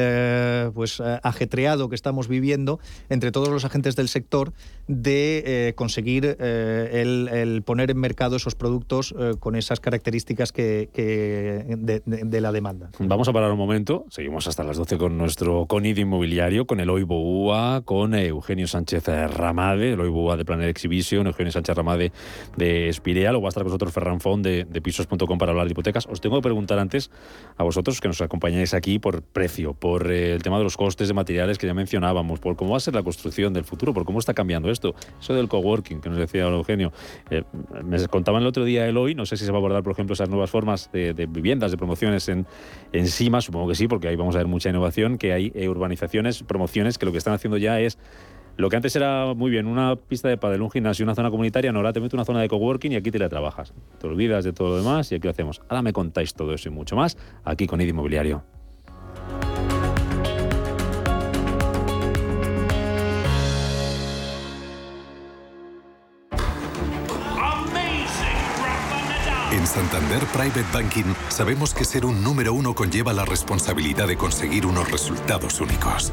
pues 0.72 1.00
ajetreado 1.00 1.88
que 1.88 1.96
estamos 1.96 2.28
viviendo 2.28 2.78
entre 3.08 3.32
todos 3.32 3.48
los 3.48 3.64
agentes 3.64 3.96
del 3.96 4.08
sector 4.08 4.52
de 4.86 5.74
conseguir 5.74 6.36
el, 6.38 7.62
poner 7.66 7.90
en 7.90 7.98
mercado 7.98 8.36
esos 8.36 8.54
productos 8.54 9.12
con 9.40 9.56
esas 9.56 9.80
características 9.80 10.52
que, 10.52 10.88
de, 10.94 12.40
la 12.40 12.52
demanda. 12.52 12.90
Vamos 13.00 13.26
a 13.26 13.32
parar 13.32 13.50
un 13.50 13.58
momento. 13.58 14.04
Seguimos 14.10 14.46
hasta 14.46 14.62
las 14.62 14.76
12 14.76 14.96
con 14.96 15.18
nuestro 15.18 15.66
CONID 15.66 15.98
inmobiliario, 15.98 16.64
con 16.66 16.78
el 16.78 16.88
Con 17.48 18.12
eh, 18.12 18.26
Eugenio 18.26 18.68
Sánchez 18.68 19.08
Ramade, 19.08 19.94
el 19.94 20.00
OIBUA 20.00 20.36
de 20.36 20.44
Planet 20.44 20.68
Exhibition, 20.68 21.26
Eugenio 21.26 21.50
Sánchez 21.50 21.74
Ramade 21.74 22.12
de 22.58 22.90
Espirea, 22.90 23.30
luego 23.30 23.44
va 23.44 23.48
a 23.48 23.50
estar 23.50 23.62
con 23.62 23.70
nosotros 23.70 23.90
Ferran 23.90 24.20
Font 24.20 24.44
de, 24.44 24.66
Pisos.com 24.82 25.38
para 25.38 25.52
hablar 25.52 25.64
de 25.64 25.72
hipotecas. 25.72 26.06
Os 26.08 26.20
tengo 26.20 26.36
que 26.36 26.42
preguntar 26.42 26.78
antes 26.78 27.10
a 27.56 27.64
vosotros 27.64 28.02
que 28.02 28.08
nos 28.08 28.20
acompañáis 28.20 28.74
aquí 28.74 28.98
por 28.98 29.22
precio, 29.22 29.72
por 29.72 30.12
eh, 30.12 30.34
el 30.34 30.42
tema 30.42 30.58
de 30.58 30.64
los 30.64 30.76
costes 30.76 31.08
de 31.08 31.14
materiales 31.14 31.56
que 31.56 31.66
ya 31.66 31.72
mencionábamos, 31.72 32.38
por 32.38 32.54
cómo 32.54 32.72
va 32.72 32.76
a 32.76 32.80
ser 32.80 32.94
la 32.94 33.02
construcción 33.02 33.54
del 33.54 33.64
futuro, 33.64 33.94
por 33.94 34.04
cómo 34.04 34.18
está 34.18 34.34
cambiando 34.34 34.70
esto. 34.70 34.94
Eso 35.18 35.32
del 35.32 35.48
coworking 35.48 36.02
que 36.02 36.10
nos 36.10 36.18
decía 36.18 36.42
Eugenio. 36.42 36.92
Eh, 37.30 37.44
me 37.82 38.06
contaban 38.08 38.42
el 38.42 38.48
otro 38.48 38.66
día 38.66 38.86
el 38.86 38.98
hoy, 38.98 39.14
no 39.14 39.24
sé 39.24 39.38
si 39.38 39.46
se 39.46 39.52
va 39.52 39.56
a 39.56 39.60
abordar, 39.60 39.82
por 39.82 39.92
ejemplo, 39.92 40.12
esas 40.12 40.28
nuevas 40.28 40.50
formas 40.50 40.92
de, 40.92 41.14
viviendas, 41.26 41.70
de 41.70 41.78
promociones 41.78 42.28
en, 42.28 42.46
encima, 42.92 43.40
supongo 43.40 43.68
que 43.68 43.74
sí, 43.74 43.88
porque 43.88 44.08
ahí 44.08 44.16
vamos 44.16 44.34
a 44.34 44.38
ver 44.38 44.48
mucha 44.48 44.68
innovación, 44.68 45.16
que 45.16 45.32
hay 45.32 45.50
urbanizaciones, 45.66 46.42
promociones 46.42 46.98
que 46.98 47.06
lo 47.06 47.12
que 47.12 47.18
están 47.18 47.37
haciendo 47.38 47.56
ya 47.56 47.80
es 47.80 47.98
lo 48.58 48.68
que 48.68 48.74
antes 48.74 48.96
era 48.96 49.34
muy 49.34 49.52
bien, 49.52 49.68
una 49.68 49.94
pista 49.94 50.28
de 50.28 50.36
pádel, 50.36 50.62
un 50.62 50.70
gimnasio, 50.70 51.04
una 51.04 51.14
zona 51.14 51.30
comunitaria, 51.30 51.70
ahora 51.70 51.92
te 51.92 52.00
meto 52.00 52.16
una 52.16 52.24
zona 52.24 52.40
de 52.40 52.48
coworking 52.48 52.90
y 52.90 52.96
aquí 52.96 53.12
te 53.12 53.20
la 53.20 53.28
trabajas. 53.28 53.72
Te 54.00 54.08
olvidas 54.08 54.42
de 54.42 54.52
todo 54.52 54.70
lo 54.70 54.76
demás 54.78 55.12
y 55.12 55.14
aquí 55.14 55.28
lo 55.28 55.30
hacemos. 55.30 55.62
Ahora 55.68 55.80
me 55.80 55.92
contáis 55.92 56.34
todo 56.34 56.52
eso 56.52 56.68
y 56.68 56.72
mucho 56.72 56.96
más 56.96 57.16
aquí 57.44 57.68
con 57.68 57.80
ID 57.80 57.90
Inmobiliario. 57.90 58.42
En 69.52 69.66
Santander 69.66 70.24
Private 70.32 70.64
Banking 70.74 71.14
sabemos 71.28 71.72
que 71.74 71.84
ser 71.84 72.04
un 72.04 72.24
número 72.24 72.52
uno 72.52 72.74
conlleva 72.74 73.12
la 73.12 73.24
responsabilidad 73.24 74.08
de 74.08 74.16
conseguir 74.16 74.66
unos 74.66 74.90
resultados 74.90 75.60
únicos. 75.60 76.12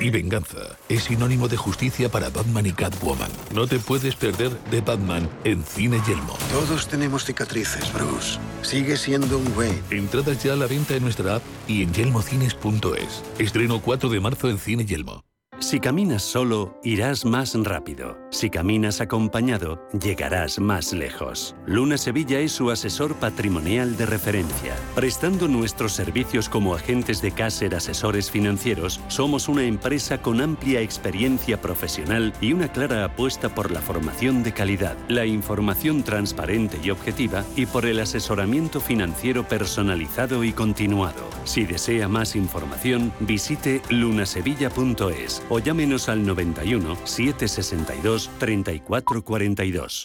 Y 0.00 0.10
venganza 0.10 0.76
es 0.88 1.04
sinónimo 1.04 1.48
de 1.48 1.56
justicia 1.56 2.08
para 2.08 2.30
Batman 2.30 2.66
y 2.66 2.72
Catwoman. 2.72 3.30
No 3.52 3.66
te 3.66 3.78
puedes 3.78 4.14
perder 4.14 4.50
de 4.70 4.80
Batman 4.80 5.28
en 5.44 5.64
Cine 5.64 6.00
Yelmo. 6.06 6.36
Todos 6.52 6.88
tenemos 6.88 7.24
cicatrices, 7.24 7.92
Bruce. 7.92 8.38
Sigue 8.62 8.96
siendo 8.96 9.38
un 9.38 9.54
güey. 9.54 9.72
Entradas 9.90 10.42
ya 10.42 10.52
a 10.52 10.56
la 10.56 10.66
venta 10.66 10.94
en 10.94 11.02
nuestra 11.02 11.36
app 11.36 11.42
y 11.66 11.82
en 11.82 11.92
yelmocines.es. 11.92 13.22
Estreno 13.38 13.80
4 13.80 14.08
de 14.08 14.20
marzo 14.20 14.48
en 14.48 14.58
Cine 14.58 14.84
Yelmo. 14.84 15.24
Si 15.64 15.80
caminas 15.80 16.22
solo, 16.22 16.78
irás 16.82 17.24
más 17.24 17.54
rápido. 17.54 18.18
Si 18.30 18.50
caminas 18.50 19.00
acompañado, 19.00 19.88
llegarás 19.98 20.58
más 20.58 20.92
lejos. 20.92 21.56
Luna 21.64 21.96
Sevilla 21.96 22.38
es 22.40 22.52
su 22.52 22.70
asesor 22.70 23.14
patrimonial 23.14 23.96
de 23.96 24.04
referencia. 24.04 24.76
Prestando 24.94 25.48
nuestros 25.48 25.94
servicios 25.94 26.50
como 26.50 26.74
agentes 26.74 27.22
de 27.22 27.32
Caser 27.32 27.74
Asesores 27.74 28.30
Financieros, 28.30 29.00
somos 29.08 29.48
una 29.48 29.64
empresa 29.64 30.20
con 30.20 30.42
amplia 30.42 30.82
experiencia 30.82 31.58
profesional 31.58 32.34
y 32.42 32.52
una 32.52 32.70
clara 32.70 33.02
apuesta 33.02 33.54
por 33.54 33.70
la 33.70 33.80
formación 33.80 34.42
de 34.42 34.52
calidad, 34.52 34.98
la 35.08 35.24
información 35.24 36.02
transparente 36.02 36.78
y 36.82 36.90
objetiva 36.90 37.42
y 37.56 37.64
por 37.64 37.86
el 37.86 38.00
asesoramiento 38.00 38.82
financiero 38.82 39.48
personalizado 39.48 40.44
y 40.44 40.52
continuado. 40.52 41.24
Si 41.44 41.64
desea 41.64 42.08
más 42.08 42.36
información, 42.36 43.12
visite 43.20 43.82
lunasevilla.es 43.90 45.42
o 45.48 45.58
llámenos 45.58 46.08
al 46.08 46.26
91 46.26 46.96
762 47.04 48.30
3442. 48.38 50.04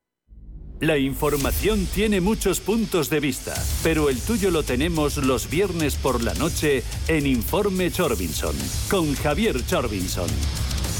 La 0.81 0.97
información 0.97 1.85
tiene 1.93 2.21
muchos 2.21 2.59
puntos 2.59 3.07
de 3.11 3.19
vista, 3.19 3.53
pero 3.83 4.09
el 4.09 4.19
tuyo 4.19 4.49
lo 4.49 4.63
tenemos 4.63 5.17
los 5.17 5.47
viernes 5.47 5.95
por 5.95 6.23
la 6.23 6.33
noche 6.33 6.81
en 7.07 7.27
Informe 7.27 7.91
Chorbinson, 7.91 8.55
con 8.89 9.13
Javier 9.13 9.63
Chorbinson, 9.63 10.27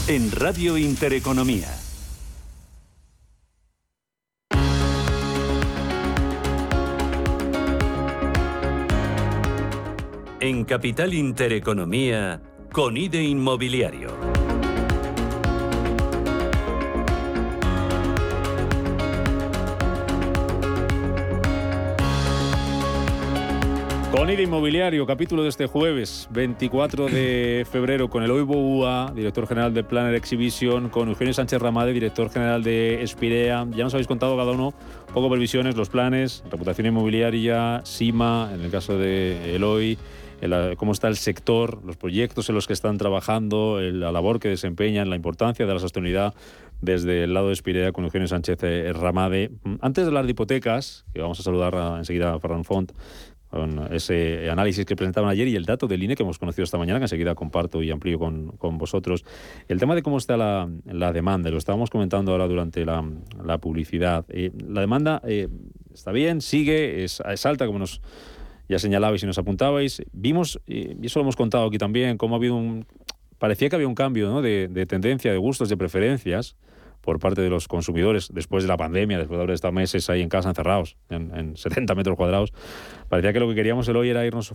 en 0.08 0.32
Radio 0.34 0.78
Intereconomía. 0.78 1.76
En 10.40 10.64
Capital 10.66 11.16
Intereconomía, 11.16 12.40
con 12.72 12.98
IDE 12.98 13.24
Inmobiliario. 13.24 14.41
Con 24.22 24.30
Inmobiliario, 24.30 25.08
capítulo 25.08 25.42
de 25.42 25.50
este 25.50 25.66
jueves, 25.66 26.28
24 26.30 27.08
de 27.08 27.66
febrero, 27.68 28.08
con 28.08 28.22
el 28.22 28.30
UA, 28.30 29.14
director 29.16 29.48
general 29.48 29.74
de 29.74 29.84
Planner 29.84 30.14
Exhibition, 30.14 30.90
con 30.90 31.10
Eugenio 31.10 31.34
Sánchez 31.34 31.60
Ramade, 31.60 31.92
director 31.92 32.30
general 32.30 32.62
de 32.62 33.02
Espirea. 33.02 33.66
Ya 33.72 33.84
nos 33.84 33.96
habéis 33.96 34.06
contado 34.06 34.38
cada 34.38 34.52
uno 34.52 34.76
un 35.08 35.14
poco 35.16 35.28
previsiones, 35.28 35.76
los 35.76 35.90
planes, 35.90 36.44
reputación 36.52 36.86
inmobiliaria, 36.86 37.82
SIMA, 37.84 38.52
en 38.54 38.62
el 38.62 38.70
caso 38.70 38.96
de 38.96 39.56
Eloy, 39.56 39.98
cómo 40.78 40.92
está 40.92 41.08
el 41.08 41.18
sector, 41.18 41.84
los 41.84 41.98
proyectos 41.98 42.48
en 42.48 42.54
los 42.54 42.68
que 42.68 42.74
están 42.74 43.00
trabajando, 43.00 43.82
la 43.82 44.12
labor 44.12 44.40
que 44.40 44.50
desempeñan, 44.50 45.10
la 45.10 45.16
importancia 45.16 45.66
de 45.66 45.74
la 45.74 45.80
sostenibilidad 45.80 46.36
desde 46.80 47.26
el 47.26 47.34
lado 47.34 47.48
de 47.48 47.54
Espirea 47.54 47.92
con 47.92 48.06
Eugenio 48.06 48.28
Sánchez 48.28 48.60
Ramade. 48.94 49.52
Antes 49.82 50.04
de 50.04 50.10
hablar 50.10 50.26
de 50.26 50.32
hipotecas, 50.32 51.06
que 51.12 51.22
vamos 51.22 51.40
a 51.40 51.44
saludar 51.44 51.76
enseguida 51.98 52.34
a 52.34 52.40
Ferran 52.40 52.64
Font, 52.64 52.92
con 53.52 53.94
ese 53.94 54.50
análisis 54.50 54.86
que 54.86 54.96
presentaban 54.96 55.30
ayer 55.30 55.48
y 55.48 55.56
el 55.56 55.66
dato 55.66 55.88
del 55.88 56.02
INE 56.02 56.16
que 56.16 56.24
hemos 56.24 56.40
conocido 56.40 56.64
esta 56.64 56.78
mañana, 56.78 57.00
que 57.00 57.06
enseguida 57.06 57.36
comparto 57.36 57.84
y 57.84 57.92
amplío 57.92 58.18
con, 58.18 58.54
con 58.54 58.78
vosotros. 58.78 59.26
El 59.68 59.78
tema 59.78 59.94
de 59.94 60.02
cómo 60.02 60.18
está 60.18 60.38
la, 60.38 60.70
la, 60.86 61.12
demanda, 61.12 61.50
lo 61.50 61.58
estábamos 61.58 61.90
comentando 61.90 62.32
ahora 62.32 62.48
durante 62.48 62.86
la, 62.86 63.04
la 63.44 63.58
publicidad. 63.58 64.26
Eh, 64.30 64.52
la 64.68 64.82
demanda 64.82 65.22
eh, 65.26 65.50
está 65.94 66.12
bien, 66.14 66.40
sigue, 66.40 67.04
es, 67.04 67.22
es, 67.30 67.46
alta, 67.46 67.66
como 67.66 67.80
nos 67.80 68.02
ya 68.70 68.80
señalabais 68.80 69.22
y 69.22 69.26
nos 69.26 69.38
apuntabais. 69.38 70.02
Vimos, 70.14 70.62
y 70.66 71.06
eso 71.06 71.20
lo 71.20 71.24
hemos 71.24 71.36
contado 71.36 71.66
aquí 71.68 71.78
también, 71.78 72.18
cómo 72.18 72.36
ha 72.36 72.38
habido 72.38 72.56
un... 72.56 72.86
Parecía 73.38 73.70
que 73.70 73.76
había 73.76 73.88
un 73.88 73.96
cambio 73.96 74.30
¿no? 74.30 74.42
de, 74.42 74.70
de 74.70 74.86
tendencia, 74.86 75.32
de 75.32 75.38
gustos, 75.38 75.68
de 75.68 75.76
preferencias 75.76 76.56
por 77.02 77.20
parte 77.20 77.42
de 77.42 77.50
los 77.50 77.68
consumidores 77.68 78.30
después 78.34 78.64
de 78.64 78.68
la 78.68 78.78
pandemia, 78.78 79.18
después 79.18 79.38
de 79.38 79.44
haber 79.44 79.54
estado 79.56 79.74
meses 79.74 80.10
ahí 80.10 80.22
en 80.22 80.30
casa 80.30 80.50
encerrados, 80.50 80.98
en, 81.10 81.36
en 81.36 81.58
70 81.58 81.96
metros 81.96 82.16
cuadrados. 82.16 82.54
Parecía 83.10 83.34
que 83.34 83.40
lo 83.40 83.50
que 83.50 83.56
queríamos 83.56 83.88
el 83.88 83.98
hoy 83.98 84.10
era 84.10 84.26
irnos 84.26 84.54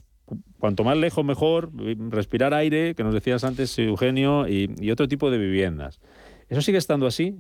cuanto 0.59 0.85
más 0.85 0.97
lejos 0.97 1.25
mejor, 1.25 1.71
respirar 2.11 2.55
aire, 2.55 2.95
que 2.95 3.05
nos 3.05 3.15
decías 3.15 3.45
antes 3.45 3.79
Eugenio, 3.79 4.49
y, 4.49 4.75
y 4.81 4.91
otro 4.91 5.09
tipo 5.09 5.31
de 5.31 5.39
viviendas. 5.39 6.01
¿Eso 6.49 6.63
sigue 6.63 6.79
estando 6.79 7.09
así? 7.09 7.37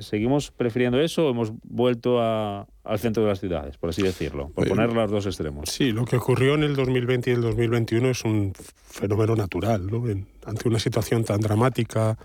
¿Seguimos 0.00 0.50
prefiriendo 0.50 1.00
eso 1.00 1.26
o 1.26 1.30
hemos 1.30 1.50
vuelto 1.62 2.20
a, 2.20 2.66
al 2.84 2.98
centro 2.98 3.22
de 3.22 3.30
las 3.30 3.40
ciudades, 3.40 3.78
por 3.78 3.88
así 3.88 4.02
decirlo? 4.02 4.50
Por 4.50 4.68
poner 4.68 4.92
los 4.92 5.10
dos 5.10 5.24
extremos. 5.24 5.70
Sí, 5.70 5.92
lo 5.92 6.04
que 6.04 6.16
ocurrió 6.16 6.56
en 6.56 6.64
el 6.64 6.76
2020 6.76 7.30
y 7.30 7.34
el 7.34 7.40
2021 7.40 8.10
es 8.10 8.22
un 8.22 8.52
fenómeno 8.54 9.34
natural, 9.34 9.86
¿no? 9.86 10.04
Ante 10.44 10.68
una 10.68 10.78
situación 10.78 11.24
tan 11.24 11.40
dramática, 11.40 12.18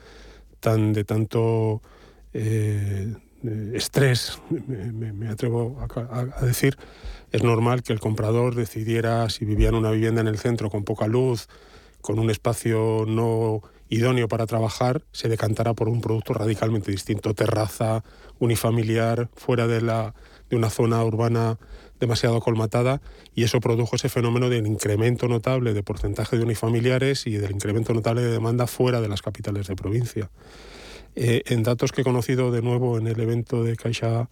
tan 0.60 0.91
de 0.91 1.06
tanto 1.06 1.82
eh, 2.38 3.13
estrés, 3.74 4.41
me, 4.50 5.30
atrevo 5.30 5.80
a, 5.80 6.19
a, 6.19 6.45
decir, 6.45 6.78
es 7.32 7.43
normal 7.43 7.82
que 7.82 7.93
el 7.93 8.00
comprador 8.02 8.56
decidiera 8.56 9.30
si 9.30 9.45
vivía 9.45 9.69
en 9.69 9.76
una 9.76 9.91
vivienda 9.91 10.19
en 10.19 10.28
el 10.28 10.38
centro 10.38 10.69
con 10.69 10.84
poca 10.84 11.08
luz, 11.08 11.48
con 12.02 12.19
un 12.19 12.30
espacio 12.30 13.06
no 13.08 13.62
idóneo 13.89 14.28
para 14.28 14.48
trabajar, 14.48 15.04
se 15.12 15.30
decantara 15.30 15.74
por 15.74 15.88
un 15.88 16.02
producto 16.02 16.34
radicalmente 16.34 16.91
distinto, 16.91 17.34
terraza, 17.34 18.04
unifamiliar, 18.39 19.30
fuera 19.36 19.67
de, 19.67 19.82
la, 19.82 20.13
de 20.50 20.58
una 20.58 20.69
zona 20.69 21.04
urbana 21.04 21.58
demasiado 22.00 22.41
colmatada 22.41 23.02
y 23.34 23.43
eso 23.43 23.62
produjo 23.62 23.95
ese 23.95 24.10
fenómeno 24.10 24.50
del 24.50 24.67
incremento 24.67 25.30
notable 25.30 25.74
de 25.74 25.84
porcentaje 25.84 26.38
de 26.38 26.43
unifamiliares 26.43 27.26
y 27.28 27.38
del 27.38 27.52
incremento 27.52 27.93
notable 27.93 28.21
de 28.21 28.32
demanda 28.32 28.67
fuera 28.67 29.00
de 29.00 29.08
las 29.08 29.21
capitales 29.21 29.67
de 29.67 29.76
provincia. 29.76 30.30
Eh, 31.15 31.43
en 31.47 31.63
datos 31.63 31.91
que 31.91 32.01
he 32.01 32.04
conocido 32.04 32.51
de 32.51 32.62
nuevo 32.62 32.97
en 32.97 33.08
el 33.08 33.19
evento 33.19 33.63
de 33.63 33.75
Caixa 33.75 34.30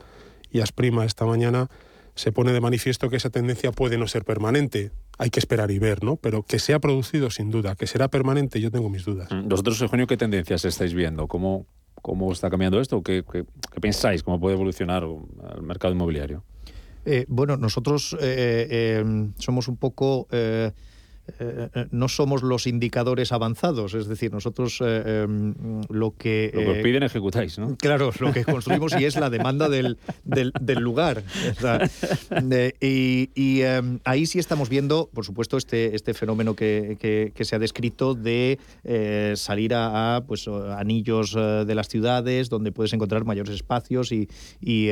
y 0.51 0.59
Asprima 0.59 1.05
esta 1.05 1.25
mañana, 1.25 1.69
se 2.15 2.31
pone 2.31 2.51
de 2.51 2.61
manifiesto 2.61 3.09
que 3.09 3.15
esa 3.15 3.29
tendencia 3.29 3.71
puede 3.71 3.97
no 3.97 4.07
ser 4.07 4.23
permanente. 4.23 4.91
Hay 5.17 5.29
que 5.29 5.39
esperar 5.39 5.71
y 5.71 5.79
ver, 5.79 6.03
¿no? 6.03 6.17
Pero 6.17 6.43
que 6.43 6.59
se 6.59 6.73
ha 6.73 6.79
producido 6.79 7.29
sin 7.29 7.49
duda, 7.49 7.75
que 7.75 7.87
será 7.87 8.07
permanente, 8.07 8.59
yo 8.59 8.71
tengo 8.71 8.89
mis 8.89 9.05
dudas. 9.05 9.29
¿Vosotros, 9.45 9.81
Eugenio, 9.81 10.07
qué 10.07 10.17
tendencias 10.17 10.65
estáis 10.65 10.93
viendo? 10.93 11.27
¿Cómo, 11.27 11.65
cómo 12.01 12.31
está 12.31 12.49
cambiando 12.49 12.79
esto? 12.79 13.01
¿Qué, 13.01 13.23
qué, 13.31 13.45
qué 13.71 13.79
pensáis? 13.79 14.23
¿Cómo 14.23 14.39
puede 14.39 14.55
evolucionar 14.55 15.03
el 15.03 15.61
mercado 15.63 15.93
inmobiliario? 15.93 16.43
Eh, 17.05 17.25
bueno, 17.27 17.57
nosotros 17.57 18.15
eh, 18.21 18.67
eh, 18.69 19.31
somos 19.37 19.67
un 19.67 19.77
poco 19.77 20.27
eh, 21.39 21.69
no 21.91 22.09
somos 22.09 22.43
los 22.43 22.67
indicadores 22.67 23.31
avanzados, 23.31 23.93
es 23.93 24.07
decir, 24.07 24.31
nosotros 24.31 24.79
eh, 24.83 25.25
lo 25.89 26.15
que... 26.17 26.51
Lo 26.53 26.73
que 26.73 26.81
piden 26.83 27.03
ejecutáis, 27.03 27.57
¿no? 27.57 27.77
Claro, 27.77 28.11
lo 28.19 28.33
que 28.33 28.43
construimos 28.43 28.93
y 28.99 29.05
es 29.05 29.15
la 29.15 29.29
demanda 29.29 29.69
del, 29.69 29.97
del, 30.25 30.51
del 30.59 30.79
lugar. 30.79 31.23
Y, 32.81 33.29
y 33.35 33.61
ahí 34.03 34.25
sí 34.25 34.39
estamos 34.39 34.67
viendo, 34.67 35.09
por 35.13 35.25
supuesto, 35.25 35.57
este, 35.57 35.95
este 35.95 36.13
fenómeno 36.13 36.55
que, 36.55 36.97
que, 36.99 37.31
que 37.33 37.45
se 37.45 37.55
ha 37.55 37.59
descrito 37.59 38.15
de 38.15 38.59
eh, 38.83 39.33
salir 39.37 39.73
a, 39.73 40.17
a, 40.17 40.25
pues, 40.25 40.47
anillos 40.47 41.33
de 41.33 41.75
las 41.75 41.87
ciudades 41.87 42.49
donde 42.49 42.71
puedes 42.71 42.91
encontrar 42.93 43.23
mayores 43.23 43.55
espacios 43.55 44.11
y, 44.11 44.27
y, 44.59 44.89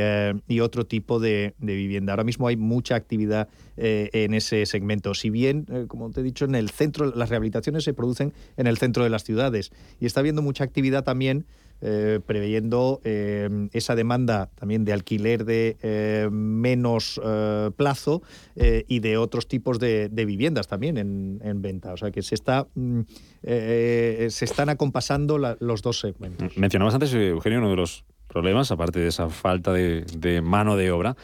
y 0.47 0.59
otro 0.61 0.85
tipo 0.85 1.19
de, 1.19 1.55
de, 1.59 1.75
vivienda. 1.75 2.13
Ahora 2.13 2.23
mismo 2.23 2.47
hay 2.47 2.55
mucha 2.55 2.95
actividad 2.95 3.49
en 3.75 4.33
ese 4.33 4.65
segmento. 4.65 5.13
Si 5.13 5.29
bien, 5.29 5.65
como 5.87 6.11
te 6.11 6.20
he 6.21 6.23
dicho, 6.23 6.45
en 6.45 6.55
el 6.55 6.69
centro, 6.69 7.13
las 7.13 7.29
rehabilitaciones 7.29 7.83
se 7.83 7.93
producen 7.93 8.33
en 8.57 8.67
el 8.67 8.77
centro 8.77 9.03
de 9.03 9.09
las 9.09 9.23
ciudades 9.23 9.71
y 9.99 10.05
está 10.05 10.21
habiendo 10.21 10.41
mucha 10.41 10.63
actividad 10.63 11.03
también 11.03 11.45
eh, 11.83 12.19
preveyendo 12.23 13.01
eh, 13.03 13.67
esa 13.73 13.95
demanda 13.95 14.51
también 14.53 14.85
de 14.85 14.93
alquiler 14.93 15.45
de 15.45 15.77
eh, 15.81 16.29
menos 16.31 17.19
eh, 17.23 17.71
plazo 17.75 18.21
y 18.55 18.99
de 18.99 19.17
otros 19.17 19.47
tipos 19.47 19.79
de, 19.79 20.07
viviendas 20.13 20.67
también 20.67 20.99
en, 20.99 21.41
en, 21.43 21.63
venta. 21.63 21.91
O 21.93 21.97
sea 21.97 22.11
que 22.11 22.21
se 22.21 22.35
está 22.35 22.67
mm, 22.75 23.01
se 23.41 24.45
están 24.45 24.69
acompasando 24.69 25.39
la, 25.39 25.57
los 25.59 25.81
dos 25.81 25.99
segmentos. 25.99 26.55
Mencionabas 26.55 26.93
antes, 26.93 27.11
Eugenio, 27.15 27.57
uno 27.57 27.71
de 27.71 27.77
los 27.77 28.05
problemas, 28.27 28.71
aparte 28.71 28.99
de 28.99 29.07
esa 29.07 29.29
falta 29.29 29.73
de, 29.73 30.05
de 30.17 30.41
mano 30.41 30.77
de 30.77 30.91
obra. 30.91 31.15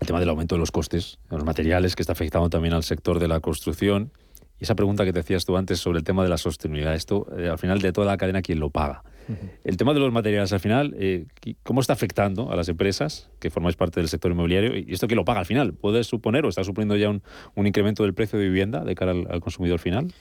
El 0.00 0.06
tema 0.06 0.20
del 0.20 0.28
aumento 0.28 0.54
de 0.54 0.58
los 0.58 0.70
costes, 0.70 1.18
de 1.30 1.36
los 1.36 1.44
materiales, 1.44 1.96
que 1.96 2.02
está 2.02 2.12
afectando 2.12 2.50
también 2.50 2.74
al 2.74 2.82
sector 2.82 3.18
de 3.18 3.28
la 3.28 3.40
construcción. 3.40 4.12
Y 4.58 4.64
esa 4.64 4.74
pregunta 4.74 5.04
que 5.04 5.12
te 5.12 5.20
hacías 5.20 5.44
tú 5.44 5.56
antes 5.56 5.80
sobre 5.80 5.98
el 5.98 6.04
tema 6.04 6.22
de 6.22 6.30
la 6.30 6.38
sostenibilidad, 6.38 6.94
esto 6.94 7.26
eh, 7.36 7.48
al 7.48 7.58
final 7.58 7.80
de 7.80 7.92
toda 7.92 8.06
la 8.06 8.16
cadena, 8.16 8.40
¿quién 8.40 8.58
lo 8.58 8.70
paga? 8.70 9.02
Uh 9.28 9.32
-huh. 9.32 9.50
El 9.64 9.76
tema 9.76 9.92
de 9.92 10.00
los 10.00 10.12
materiales 10.12 10.52
al 10.52 10.60
final, 10.60 10.94
eh, 10.98 11.26
¿cómo 11.62 11.80
está 11.80 11.92
afectando 11.92 12.50
a 12.50 12.56
las 12.56 12.68
empresas 12.68 13.28
que 13.38 13.50
formáis 13.50 13.76
parte 13.76 14.00
del 14.00 14.08
sector 14.08 14.30
inmobiliario? 14.30 14.76
¿Y 14.76 14.92
esto 14.94 15.08
quién 15.08 15.16
lo 15.16 15.24
paga 15.24 15.40
al 15.40 15.46
final? 15.46 15.74
¿Puede 15.74 16.04
suponer 16.04 16.46
o 16.46 16.48
está 16.48 16.64
suponiendo 16.64 16.96
ya 16.96 17.10
un, 17.10 17.22
un 17.54 17.66
incremento 17.66 18.02
del 18.04 18.14
precio 18.14 18.38
de 18.38 18.46
vivienda 18.46 18.82
de 18.84 18.94
cara 18.94 19.12
al, 19.12 19.26
al 19.30 19.40
consumidor 19.40 19.78
final? 19.78 20.12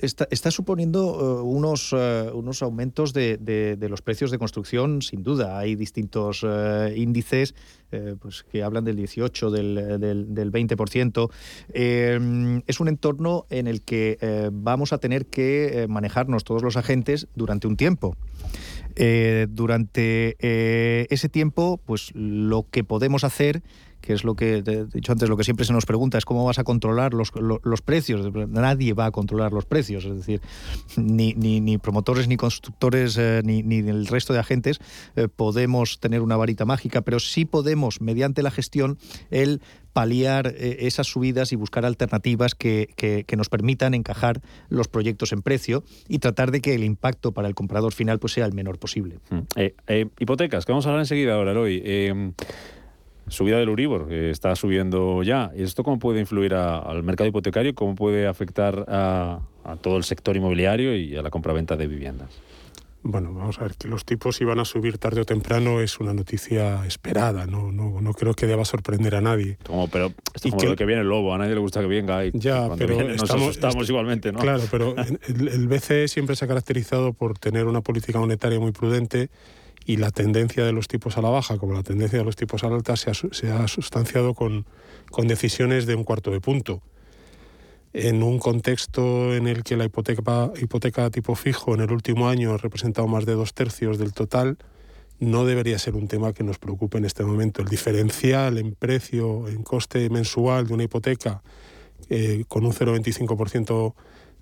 Está, 0.00 0.26
está, 0.30 0.50
suponiendo 0.50 1.42
uh, 1.42 1.48
unos, 1.48 1.92
uh, 1.92 2.30
unos 2.34 2.62
aumentos 2.62 3.12
de, 3.12 3.36
de, 3.36 3.88
los 3.88 4.02
precios 4.02 4.30
de 4.30 4.38
construcción, 4.38 5.02
sin 5.02 5.22
duda. 5.22 5.58
Hay 5.58 5.76
distintos 5.76 6.42
uh, 6.42 6.88
índices 6.94 7.54
eh, 7.90 8.16
pues, 8.20 8.42
que 8.42 8.62
hablan 8.62 8.84
del 8.84 8.96
18, 8.96 9.50
del, 9.50 9.98
del, 9.98 10.34
del 10.34 10.52
20%. 10.52 11.30
Eh, 11.72 12.60
es 12.66 12.80
un 12.80 12.88
entorno 12.88 13.46
en 13.48 13.66
el 13.66 13.80
que 13.80 14.18
eh, 14.20 14.50
vamos 14.52 14.92
a 14.92 14.98
tener 14.98 15.24
que 15.26 15.86
manejarnos 15.88 16.44
todos 16.44 16.62
los 16.62 16.76
agentes 16.76 17.28
durante 17.34 17.66
un 17.66 17.76
tiempo. 17.76 18.14
durante 19.48 20.36
ese 21.08 21.28
tiempo, 21.28 21.80
pues 21.86 22.10
lo 22.14 22.66
que 22.68 22.82
podemos 22.82 23.22
hacer 23.22 23.62
que 24.00 24.12
es 24.12 24.24
lo 24.24 24.34
que 24.34 24.58
he 24.58 24.84
dicho 24.84 25.12
antes, 25.12 25.28
lo 25.28 25.36
que 25.36 25.44
siempre 25.44 25.66
se 25.66 25.72
nos 25.72 25.86
pregunta 25.86 26.18
es 26.18 26.24
cómo 26.24 26.44
vas 26.44 26.58
a 26.58 26.64
controlar 26.64 27.14
los, 27.14 27.32
los, 27.36 27.82
precios. 27.82 28.32
Nadie 28.48 28.92
va 28.92 29.06
a 29.06 29.10
controlar 29.10 29.52
los 29.52 29.64
precios, 29.64 30.04
es 30.04 30.16
decir, 30.16 30.40
ni, 30.96 31.34
ni, 31.34 31.78
promotores, 31.78 32.28
ni 32.28 32.36
constructores, 32.36 33.16
eh, 33.18 33.42
ni, 33.44 33.62
ni, 33.62 33.78
el 33.78 34.06
resto 34.06 34.32
de 34.32 34.38
agentes 34.38 34.78
eh, 35.16 35.28
podemos 35.28 36.00
tener 36.00 36.22
una 36.22 36.36
varita 36.36 36.64
mágica, 36.64 37.02
pero 37.02 37.20
sí 37.20 37.44
podemos, 37.44 38.00
mediante 38.00 38.42
la 38.42 38.50
gestión, 38.50 38.98
el 39.30 39.60
paliar 39.92 40.54
eh, 40.56 40.76
esas 40.80 41.08
subidas 41.08 41.52
y 41.52 41.56
buscar 41.56 41.84
alternativas 41.84 42.54
que, 42.54 42.90
que, 42.94 43.24
que, 43.24 43.36
nos 43.36 43.48
permitan 43.48 43.94
encajar 43.94 44.40
los 44.68 44.86
proyectos 44.86 45.32
en 45.32 45.42
precio 45.42 45.82
y 46.08 46.18
tratar 46.20 46.50
de 46.50 46.60
que 46.60 46.74
el 46.74 46.84
impacto 46.84 47.32
para 47.32 47.48
el 47.48 47.54
comprador 47.54 47.92
final 47.92 48.18
pues, 48.18 48.34
sea 48.34 48.46
el 48.46 48.52
menor 48.52 48.78
posible. 48.78 49.18
Mm. 49.30 49.40
Hipotecas, 50.20 50.64
que 50.64 50.72
vamos 50.72 50.86
a 50.86 50.90
hablar 50.90 51.02
enseguida 51.02 51.34
ahora, 51.34 51.50
Eloy 51.50 52.34
subida 53.28 53.58
del 53.58 53.68
Uribor, 53.68 54.08
que 54.08 54.30
está 54.30 54.54
subiendo 54.56 55.22
ya. 55.22 55.50
¿Y 55.56 55.62
esto 55.62 55.84
cómo 55.84 55.98
puede 55.98 56.20
influir 56.20 56.54
a, 56.54 56.78
al 56.78 57.02
mercado 57.02 57.28
hipotecario? 57.28 57.74
¿Cómo 57.74 57.94
puede 57.94 58.26
afectar 58.26 58.84
a, 58.88 59.40
a, 59.64 59.76
todo 59.76 59.96
el 59.96 60.04
sector 60.04 60.36
inmobiliario 60.36 60.96
y 60.96 61.16
a 61.16 61.22
la 61.22 61.30
compraventa 61.30 61.76
de 61.76 61.86
viviendas? 61.86 62.40
Bueno, 63.02 63.32
vamos 63.32 63.58
a 63.58 63.62
ver, 63.62 63.74
que 63.76 63.86
los 63.86 64.04
tipos 64.04 64.40
iban 64.40 64.58
a 64.58 64.64
subir 64.64 64.98
tarde 64.98 65.20
o 65.20 65.24
temprano 65.24 65.80
es 65.80 66.00
una 66.00 66.12
noticia 66.12 66.84
esperada, 66.84 67.46
no, 67.46 67.70
no, 67.70 68.00
no 68.00 68.12
creo 68.12 68.34
que 68.34 68.46
deba 68.46 68.64
sorprender 68.64 69.14
a 69.14 69.20
nadie. 69.20 69.56
Como, 69.64 69.88
pero 69.88 70.06
esto 70.34 70.48
es 70.48 70.50
como 70.50 70.58
que, 70.58 70.66
lo 70.66 70.76
que 70.76 70.84
viene 70.84 71.02
el 71.02 71.08
lobo, 71.08 71.32
a 71.32 71.38
nadie 71.38 71.54
le 71.54 71.60
gusta 71.60 71.80
que 71.80 71.86
venga 71.86 72.26
y 72.26 72.32
ya, 72.34 72.68
pero 72.76 72.96
viene, 72.96 73.12
nos 73.12 73.22
estamos, 73.22 73.50
asustamos 73.50 73.82
est 73.82 73.90
igualmente, 73.90 74.32
¿no? 74.32 74.40
Claro, 74.40 74.64
pero 74.70 74.96
el, 74.98 75.48
el 75.48 75.68
BCE 75.68 76.08
siempre 76.08 76.34
se 76.34 76.44
ha 76.44 76.48
caracterizado 76.48 77.12
por 77.12 77.38
tener 77.38 77.66
una 77.66 77.82
política 77.82 78.18
monetaria 78.18 78.58
muy 78.58 78.72
prudente 78.72 79.30
y 79.88 79.96
la 79.96 80.10
tendencia 80.10 80.66
de 80.66 80.72
los 80.72 80.86
tipos 80.86 81.16
a 81.16 81.22
la 81.22 81.30
baja, 81.30 81.56
como 81.56 81.72
la 81.72 81.82
tendencia 81.82 82.18
de 82.18 82.24
los 82.26 82.36
tipos 82.36 82.62
a 82.62 82.68
la 82.68 82.76
alta, 82.76 82.94
se 82.94 83.10
ha, 83.10 83.68
sustanciado 83.68 84.34
con, 84.34 84.66
con, 85.10 85.26
decisiones 85.26 85.86
de 85.86 85.94
un 85.94 86.04
cuarto 86.04 86.30
de 86.30 86.42
punto. 86.42 86.82
En 87.94 88.22
un 88.22 88.38
contexto 88.38 89.34
en 89.34 89.48
el 89.48 89.64
que 89.64 89.78
la 89.78 89.86
hipoteca, 89.86 90.52
hipoteca 90.60 91.08
tipo 91.08 91.34
fijo 91.34 91.74
en 91.74 91.80
el 91.80 91.90
último 91.90 92.28
año 92.28 92.52
ha 92.52 92.58
representado 92.58 93.08
más 93.08 93.24
de 93.24 93.32
dos 93.32 93.54
tercios 93.54 93.96
del 93.96 94.12
total, 94.12 94.58
no 95.20 95.46
debería 95.46 95.78
ser 95.78 95.94
un 95.94 96.06
tema 96.06 96.34
que 96.34 96.44
nos 96.44 96.58
preocupe 96.58 96.98
en 96.98 97.06
este 97.06 97.24
momento. 97.24 97.62
El 97.62 97.68
diferencial 97.68 98.58
en 98.58 98.74
precio, 98.74 99.48
en 99.48 99.62
coste 99.62 100.10
mensual 100.10 100.66
de 100.66 100.74
una 100.74 100.84
hipoteca 100.84 101.42
eh, 102.10 102.44
con 102.46 102.66
un 102.66 102.74
0,25% 102.74 103.94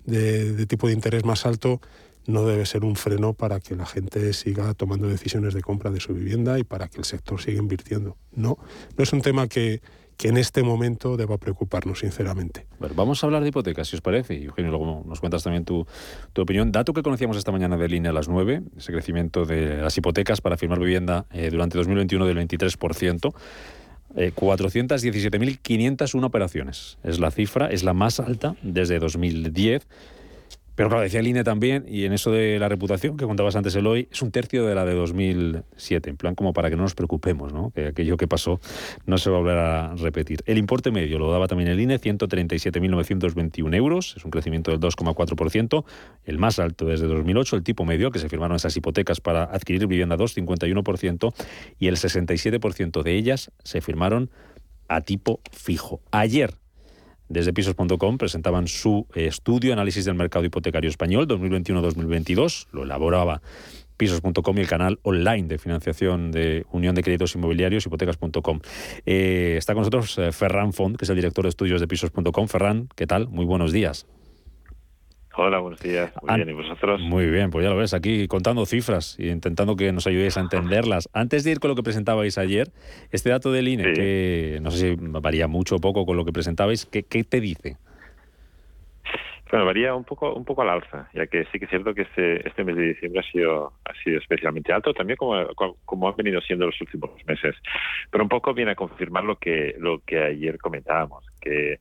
de, 0.03 0.51
de 0.51 0.65
tipo 0.65 0.87
de 0.87 0.93
interés 0.93 1.23
más 1.23 1.45
alto 1.45 1.79
no 2.27 2.45
debe 2.45 2.65
ser 2.65 2.83
un 2.83 2.95
freno 2.95 3.33
para 3.33 3.59
que 3.59 3.75
la 3.75 3.85
gente 3.85 4.33
siga 4.33 4.73
tomando 4.73 5.07
decisiones 5.07 5.53
de 5.53 5.61
compra 5.61 5.89
de 5.89 5.99
su 5.99 6.13
vivienda 6.13 6.59
y 6.59 6.63
para 6.63 6.87
que 6.89 6.99
el 6.99 7.05
sector 7.05 7.41
siga 7.41 7.57
invirtiendo. 7.59 8.17
No, 8.33 8.57
no 8.95 9.03
es 9.03 9.13
un 9.13 9.21
tema 9.21 9.47
que, 9.47 9.81
que 10.17 10.27
en 10.27 10.37
este 10.37 10.61
momento 10.61 11.15
deba 11.15 11.37
preocuparnos, 11.37 11.99
sinceramente. 11.99 12.67
vamos 12.95 13.23
a 13.23 13.27
hablar 13.27 13.43
de 13.43 13.49
hipotecas, 13.49 13.87
si 13.87 13.95
os 13.95 14.01
parece. 14.01 14.35
Y 14.35 14.45
Eugenio, 14.45 14.71
luego 14.71 15.03
nos 15.07 15.19
cuentas 15.21 15.43
también 15.43 15.63
tu, 15.63 15.87
tu 16.33 16.41
opinión. 16.41 16.71
Dato 16.71 16.91
que 16.91 17.01
conocíamos 17.01 17.37
esta 17.37 17.51
mañana 17.51 17.77
de 17.77 17.87
línea 17.87 18.11
a 18.11 18.13
las 18.13 18.27
9, 18.27 18.61
ese 18.77 18.91
crecimiento 18.91 19.45
de 19.45 19.77
las 19.77 19.97
hipotecas 19.97 20.41
para 20.41 20.57
firmar 20.57 20.79
vivienda 20.79 21.27
eh, 21.31 21.49
durante 21.49 21.77
2021 21.77 22.25
del 22.25 22.37
23%. 22.37 23.33
Eh, 24.15 24.31
417.501 24.35 26.25
operaciones. 26.25 26.97
Es 27.03 27.19
la 27.19 27.29
cifra, 27.29 27.67
es 27.67 27.83
la 27.83 27.93
más 27.93 28.19
alta 28.19 28.55
desde 28.63 28.99
2010. 28.99 29.87
Pero 30.77 30.89
claro, 30.89 31.01
decía 31.01 31.21
el 31.21 31.27
INE 31.27 31.43
también, 31.43 31.85
y 31.87 32.05
en 32.05 32.13
eso 32.13 32.29
de 32.29 32.59
la 32.59 32.69
reputación 32.69 33.17
que 33.17 33.25
contabas 33.25 33.55
antes, 33.55 33.75
Eloy, 33.75 34.07
es 34.11 34.21
un 34.21 34.29
tercio 34.29 34.63
de 34.63 34.75
la 34.75 34.85
de 34.85 34.93
2007, 34.93 36.11
en 36.11 36.17
plan 36.17 36.35
como 36.35 36.53
para 36.53 36.69
que 36.69 36.75
no 36.75 36.83
nos 36.83 36.93
preocupemos, 36.93 37.51
¿no? 37.51 37.71
que 37.71 37.87
aquello 37.87 38.15
que 38.15 38.27
pasó 38.27 38.61
no 39.07 39.17
se 39.17 39.31
va 39.31 39.37
a 39.37 39.39
volver 39.39 39.57
a 39.57 39.95
repetir. 39.95 40.43
El 40.45 40.59
importe 40.59 40.91
medio 40.91 41.17
lo 41.17 41.31
daba 41.31 41.47
también 41.47 41.71
el 41.71 41.79
INE, 41.79 41.99
137.921 41.99 43.75
euros, 43.75 44.13
es 44.17 44.23
un 44.23 44.29
crecimiento 44.29 44.69
del 44.69 44.79
2,4%, 44.79 45.83
el 46.25 46.37
más 46.37 46.59
alto 46.59 46.85
desde 46.85 47.07
2008, 47.07 47.55
el 47.55 47.63
tipo 47.63 47.83
medio, 47.83 48.11
que 48.11 48.19
se 48.19 48.29
firmaron 48.29 48.55
esas 48.55 48.77
hipotecas 48.77 49.19
para 49.19 49.45
adquirir 49.45 49.87
vivienda 49.87 50.15
2,51%, 50.15 51.33
y 51.79 51.87
el 51.87 51.95
67% 51.95 53.01
de 53.01 53.15
ellas 53.15 53.51
se 53.63 53.81
firmaron 53.81 54.29
a 54.87 55.01
tipo 55.01 55.41
fijo. 55.51 56.01
Ayer, 56.11 56.53
desde 57.29 57.53
pisos.com 57.53 58.17
presentaban 58.17 58.67
su 58.67 59.07
eh, 59.15 59.27
estudio 59.27 59.73
Análisis 59.73 60.05
del 60.05 60.15
Mercado 60.15 60.45
Hipotecario 60.45 60.89
Español 60.89 61.27
2021-2022. 61.27 62.67
Lo 62.71 62.83
elaboraba 62.83 63.41
pisos.com 63.97 64.57
y 64.57 64.61
el 64.61 64.67
canal 64.67 64.99
online 65.03 65.47
de 65.47 65.57
financiación 65.57 66.31
de 66.31 66.65
Unión 66.71 66.95
de 66.95 67.03
Créditos 67.03 67.35
Inmobiliarios, 67.35 67.85
hipotecas.com. 67.85 68.59
Eh, 69.05 69.55
está 69.57 69.73
con 69.73 69.81
nosotros 69.81 70.17
eh, 70.19 70.31
Ferran 70.31 70.73
Font, 70.73 70.97
que 70.97 71.05
es 71.05 71.09
el 71.09 71.15
director 71.15 71.43
de 71.43 71.49
estudios 71.49 71.81
de 71.81 71.87
pisos.com. 71.87 72.47
Ferran, 72.47 72.89
¿qué 72.95 73.07
tal? 73.07 73.27
Muy 73.27 73.45
buenos 73.45 73.71
días. 73.71 74.05
Hola, 75.39 75.59
buenos 75.59 75.79
días. 75.79 76.11
Muy 76.23 76.35
bien, 76.35 76.49
¿y 76.49 76.53
vosotros? 76.53 76.99
Muy 76.99 77.29
bien, 77.29 77.51
pues 77.51 77.63
ya 77.63 77.69
lo 77.69 77.77
ves, 77.77 77.93
aquí 77.93 78.27
contando 78.27 78.65
cifras 78.65 79.15
y 79.19 79.29
intentando 79.29 79.75
que 79.75 79.91
nos 79.91 80.07
ayudéis 80.07 80.35
a 80.35 80.39
entenderlas. 80.39 81.09
Antes 81.13 81.43
de 81.43 81.51
ir 81.51 81.59
con 81.59 81.69
lo 81.69 81.75
que 81.75 81.83
presentabais 81.83 82.39
ayer, 82.39 82.69
este 83.11 83.29
dato 83.29 83.51
del 83.51 83.67
INE, 83.67 83.93
que 83.93 84.57
no 84.63 84.71
sé 84.71 84.79
si 84.79 84.95
varía 84.99 85.47
mucho 85.47 85.75
o 85.75 85.79
poco 85.79 86.07
con 86.07 86.17
lo 86.17 86.25
que 86.25 86.33
presentabais, 86.33 86.87
¿qué, 86.87 87.03
qué 87.03 87.23
te 87.23 87.39
dice? 87.39 87.77
Bueno, 89.51 89.65
varía 89.65 89.93
un 89.93 90.03
poco 90.03 90.33
un 90.33 90.43
poco 90.43 90.63
al 90.63 90.69
alza, 90.69 91.07
ya 91.13 91.27
que 91.27 91.45
sí 91.51 91.59
que 91.59 91.65
es 91.65 91.69
cierto 91.69 91.93
que 91.93 92.01
este, 92.01 92.47
este 92.47 92.63
mes 92.63 92.75
de 92.75 92.87
diciembre 92.87 93.19
ha 93.21 93.31
sido 93.31 93.73
ha 93.85 93.93
sido 94.03 94.17
especialmente 94.17 94.73
alto, 94.73 94.91
también 94.93 95.17
como, 95.17 95.35
como 95.85 96.09
han 96.09 96.15
venido 96.15 96.41
siendo 96.41 96.65
los 96.65 96.81
últimos 96.81 97.11
meses. 97.27 97.55
Pero 98.09 98.23
un 98.23 98.29
poco 98.29 98.55
viene 98.55 98.71
a 98.71 98.75
confirmar 98.75 99.23
lo 99.23 99.37
que 99.37 99.75
lo 99.77 99.99
que 99.99 100.19
ayer 100.19 100.57
comentábamos, 100.57 101.23
que 101.39 101.79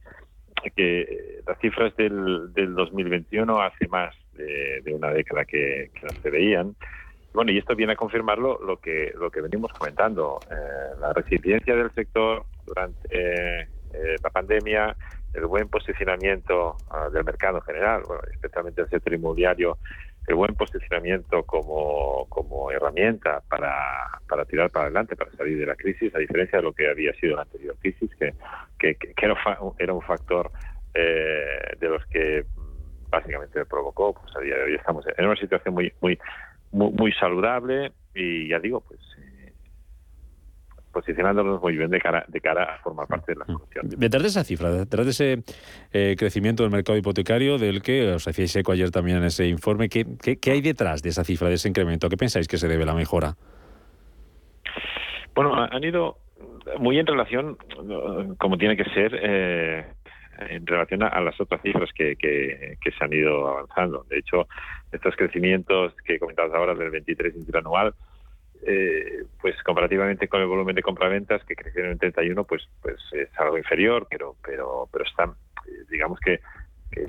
que 0.76 1.40
las 1.46 1.58
cifras 1.58 1.96
del, 1.96 2.52
del 2.52 2.74
2021 2.74 3.60
hace 3.60 3.88
más 3.88 4.14
de, 4.34 4.94
una 4.94 5.10
década 5.10 5.44
que, 5.44 5.90
no 6.02 6.10
se 6.22 6.30
veían. 6.30 6.76
Bueno, 7.32 7.50
y 7.52 7.58
esto 7.58 7.74
viene 7.74 7.94
a 7.94 7.96
confirmarlo 7.96 8.58
lo 8.64 8.78
que 8.78 9.12
lo 9.16 9.30
que 9.30 9.40
venimos 9.40 9.72
comentando, 9.72 10.38
eh, 10.50 10.98
la 11.00 11.12
resiliencia 11.12 11.74
del 11.74 11.90
sector 11.92 12.44
durante 12.66 13.08
eh, 13.12 14.16
la 14.22 14.30
pandemia, 14.30 14.96
el 15.34 15.46
buen 15.46 15.68
posicionamiento 15.68 16.76
ah, 16.90 17.08
del 17.12 17.24
mercado 17.24 17.58
en 17.58 17.64
general, 17.64 18.02
bueno, 18.06 18.22
especialmente 18.32 18.82
el 18.82 18.88
sector 18.88 19.12
inmobiliario 19.12 19.78
el 20.26 20.34
buen 20.34 20.54
posicionamiento 20.54 21.44
como, 21.44 22.26
como 22.28 22.70
herramienta 22.70 23.42
para, 23.48 24.20
para 24.28 24.44
tirar 24.44 24.70
para 24.70 24.86
adelante, 24.86 25.16
para 25.16 25.30
salir 25.32 25.58
de 25.58 25.66
la 25.66 25.76
crisis, 25.76 26.14
a 26.14 26.18
diferencia 26.18 26.58
de 26.58 26.64
lo 26.64 26.72
que 26.72 26.88
había 26.88 27.12
sido 27.14 27.36
la 27.36 27.42
anterior 27.42 27.76
crisis, 27.80 28.10
que, 28.16 28.34
que, 28.78 28.96
era, 29.22 29.36
era, 29.78 29.92
un 29.92 30.02
factor 30.02 30.50
eh, 30.94 31.76
de 31.78 31.88
los 31.88 32.04
que 32.06 32.44
básicamente 33.08 33.64
provocó, 33.66 34.14
pues 34.14 34.34
a 34.36 34.40
día 34.40 34.56
de 34.56 34.64
hoy 34.64 34.74
estamos 34.74 35.04
en 35.16 35.26
una 35.26 35.36
situación 35.36 35.74
muy, 35.74 35.92
muy, 36.00 36.18
muy, 36.72 36.90
muy 36.92 37.12
saludable 37.12 37.92
y 38.14 38.48
ya 38.48 38.58
digo, 38.58 38.80
pues 38.80 39.00
posicionándonos 40.96 41.60
muy 41.60 41.76
bien 41.76 41.90
de 41.90 42.00
cara, 42.00 42.24
de 42.26 42.40
cara 42.40 42.76
a 42.76 42.78
formar 42.78 43.06
parte 43.06 43.32
de 43.32 43.40
la 43.40 43.44
solución. 43.44 43.86
Detrás 43.98 44.22
de 44.22 44.28
esa 44.30 44.44
cifra, 44.44 44.70
detrás 44.72 45.04
de 45.04 45.10
ese 45.10 45.42
eh, 45.92 46.16
crecimiento 46.18 46.62
del 46.62 46.72
mercado 46.72 46.96
hipotecario, 46.96 47.58
del 47.58 47.82
que 47.82 48.12
os 48.12 48.26
hacíais 48.26 48.56
eco 48.56 48.72
ayer 48.72 48.90
también 48.90 49.18
en 49.18 49.24
ese 49.24 49.46
informe, 49.46 49.90
¿qué, 49.90 50.06
¿qué, 50.40 50.50
hay 50.50 50.62
detrás 50.62 51.02
de 51.02 51.10
esa 51.10 51.22
cifra, 51.22 51.50
de 51.50 51.56
ese 51.56 51.68
incremento? 51.68 52.06
¿A 52.06 52.10
qué 52.10 52.16
pensáis 52.16 52.48
que 52.48 52.56
se 52.56 52.66
debe 52.66 52.86
la 52.86 52.94
mejora? 52.94 53.36
Bueno, 55.34 55.54
han 55.54 55.84
ido 55.84 56.16
muy 56.78 56.98
en 56.98 57.06
relación, 57.06 57.58
como 58.38 58.56
tiene 58.56 58.74
que 58.74 58.84
ser, 58.84 59.20
eh, 59.22 59.84
en 60.48 60.66
relación 60.66 61.02
a, 61.02 61.20
las 61.20 61.38
otras 61.38 61.60
cifras 61.60 61.90
que, 61.92 62.16
que, 62.16 62.90
se 62.90 63.04
han 63.04 63.12
ido 63.12 63.48
avanzando. 63.48 64.06
De 64.08 64.16
hecho, 64.16 64.48
estos 64.92 65.14
crecimientos 65.14 65.92
que 66.06 66.18
comentabas 66.18 66.54
ahora 66.54 66.74
del 66.74 66.88
23 66.88 67.36
interanual, 67.36 67.92
eh, 68.62 69.24
pues 69.40 69.60
comparativamente 69.62 70.28
con 70.28 70.40
el 70.40 70.46
volumen 70.46 70.74
de 70.74 70.82
compraventas 70.82 71.44
que 71.44 71.54
crecieron 71.54 71.92
en 71.92 71.98
31 71.98 72.44
pues 72.44 72.68
pues 72.82 72.96
es 73.12 73.28
algo 73.38 73.58
inferior 73.58 74.06
pero 74.10 74.36
pero 74.44 74.88
pero 74.92 75.04
está 75.04 75.24
eh, 75.24 75.84
digamos 75.90 76.18
que, 76.20 76.40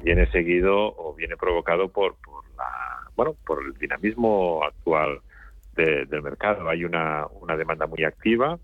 viene 0.03 0.29
seguido 0.31 0.75
o 0.75 1.13
viene 1.13 1.37
provocado 1.37 1.89
por, 1.89 2.15
por 2.15 2.43
la 2.57 3.09
bueno 3.15 3.35
por 3.45 3.63
el 3.63 3.73
dinamismo 3.73 4.61
actual 4.65 5.21
del 5.75 6.23
mercado. 6.23 6.67
Hay 6.67 6.83
una, 6.83 7.27
una 7.39 7.55
demanda 7.55 7.85
muy 7.85 8.03
activa 8.03 8.57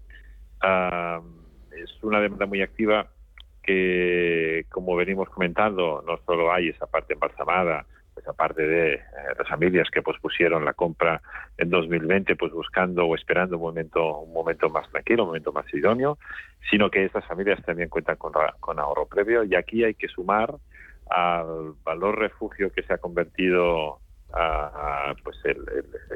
es 1.76 2.04
una 2.04 2.22
demanda 2.22 2.46
muy 2.46 2.62
activa 2.62 3.08
que 3.62 4.66
como 4.70 4.96
venimos 4.96 5.30
comentando 5.30 6.04
no 6.06 6.18
solo 6.26 6.52
hay 6.52 6.70
esa 6.70 6.86
parte 6.88 7.14
embalsamada 7.14 7.86
pues 8.14 8.28
aparte 8.28 8.66
de 8.66 8.94
eh, 8.96 9.02
las 9.38 9.48
familias 9.48 9.90
que 9.90 10.02
pospusieron 10.02 10.66
la 10.66 10.74
compra 10.74 11.22
en 11.58 11.70
2020, 11.70 12.36
pues 12.36 12.52
buscando 12.52 13.06
o 13.06 13.16
esperando 13.16 13.58
un 13.58 13.64
momento, 13.64 14.20
un 14.20 14.34
momento 14.34 14.70
más 14.70 14.90
tranquilo, 14.90 15.24
un 15.24 15.30
momento 15.30 15.52
más 15.52 15.66
idóneo, 15.74 16.18
sino 16.70 16.90
que 16.90 17.06
estas 17.06 17.26
familias 17.26 17.64
también 17.64 17.90
cuentan 17.90 18.18
con, 18.18 18.34
con 18.60 18.80
ahorro 18.80 19.08
previo 19.08 19.44
y 19.44 19.56
aquí 19.56 19.84
hay 19.84 19.96
que 19.96 20.08
sumar 20.08 20.56
al 21.10 21.74
valor 21.84 22.18
refugio 22.18 22.72
que 22.72 22.84
se 22.84 22.94
ha 22.94 22.98
convertido 22.98 24.00
a, 24.34 25.14
pues 25.24 25.38
el, 25.44 25.64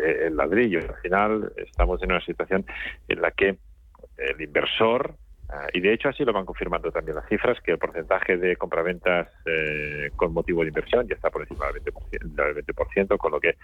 el, 0.02 0.36
ladrillo. 0.36 0.80
Al 0.80 1.02
final 1.02 1.54
estamos 1.58 2.02
en 2.02 2.12
una 2.12 2.26
situación 2.26 2.66
en 3.08 3.22
la 3.22 3.32
que 3.32 3.58
el 4.18 4.42
inversor 4.42 5.16
Ah, 5.50 5.68
y 5.74 5.80
de 5.80 5.94
hecho 5.94 6.10
así 6.10 6.26
lo 6.26 6.34
van 6.34 6.46
confirmando 6.46 6.92
también 6.92 7.16
las 7.16 7.28
cifras, 7.30 7.60
que 7.62 7.72
el 7.72 7.78
porcentaje 7.78 8.38
de 8.38 8.58
compraventas 8.58 9.30
eh, 9.46 10.12
con 10.18 10.34
motivo 10.34 10.62
de 10.62 10.68
inversión 10.68 11.08
ya 11.08 11.16
está 11.16 11.30
por 11.30 11.44
encima 11.44 11.68
del 11.72 11.84
20%, 12.66 13.18
con 13.18 13.32
lo 13.32 13.40
que 13.40 13.56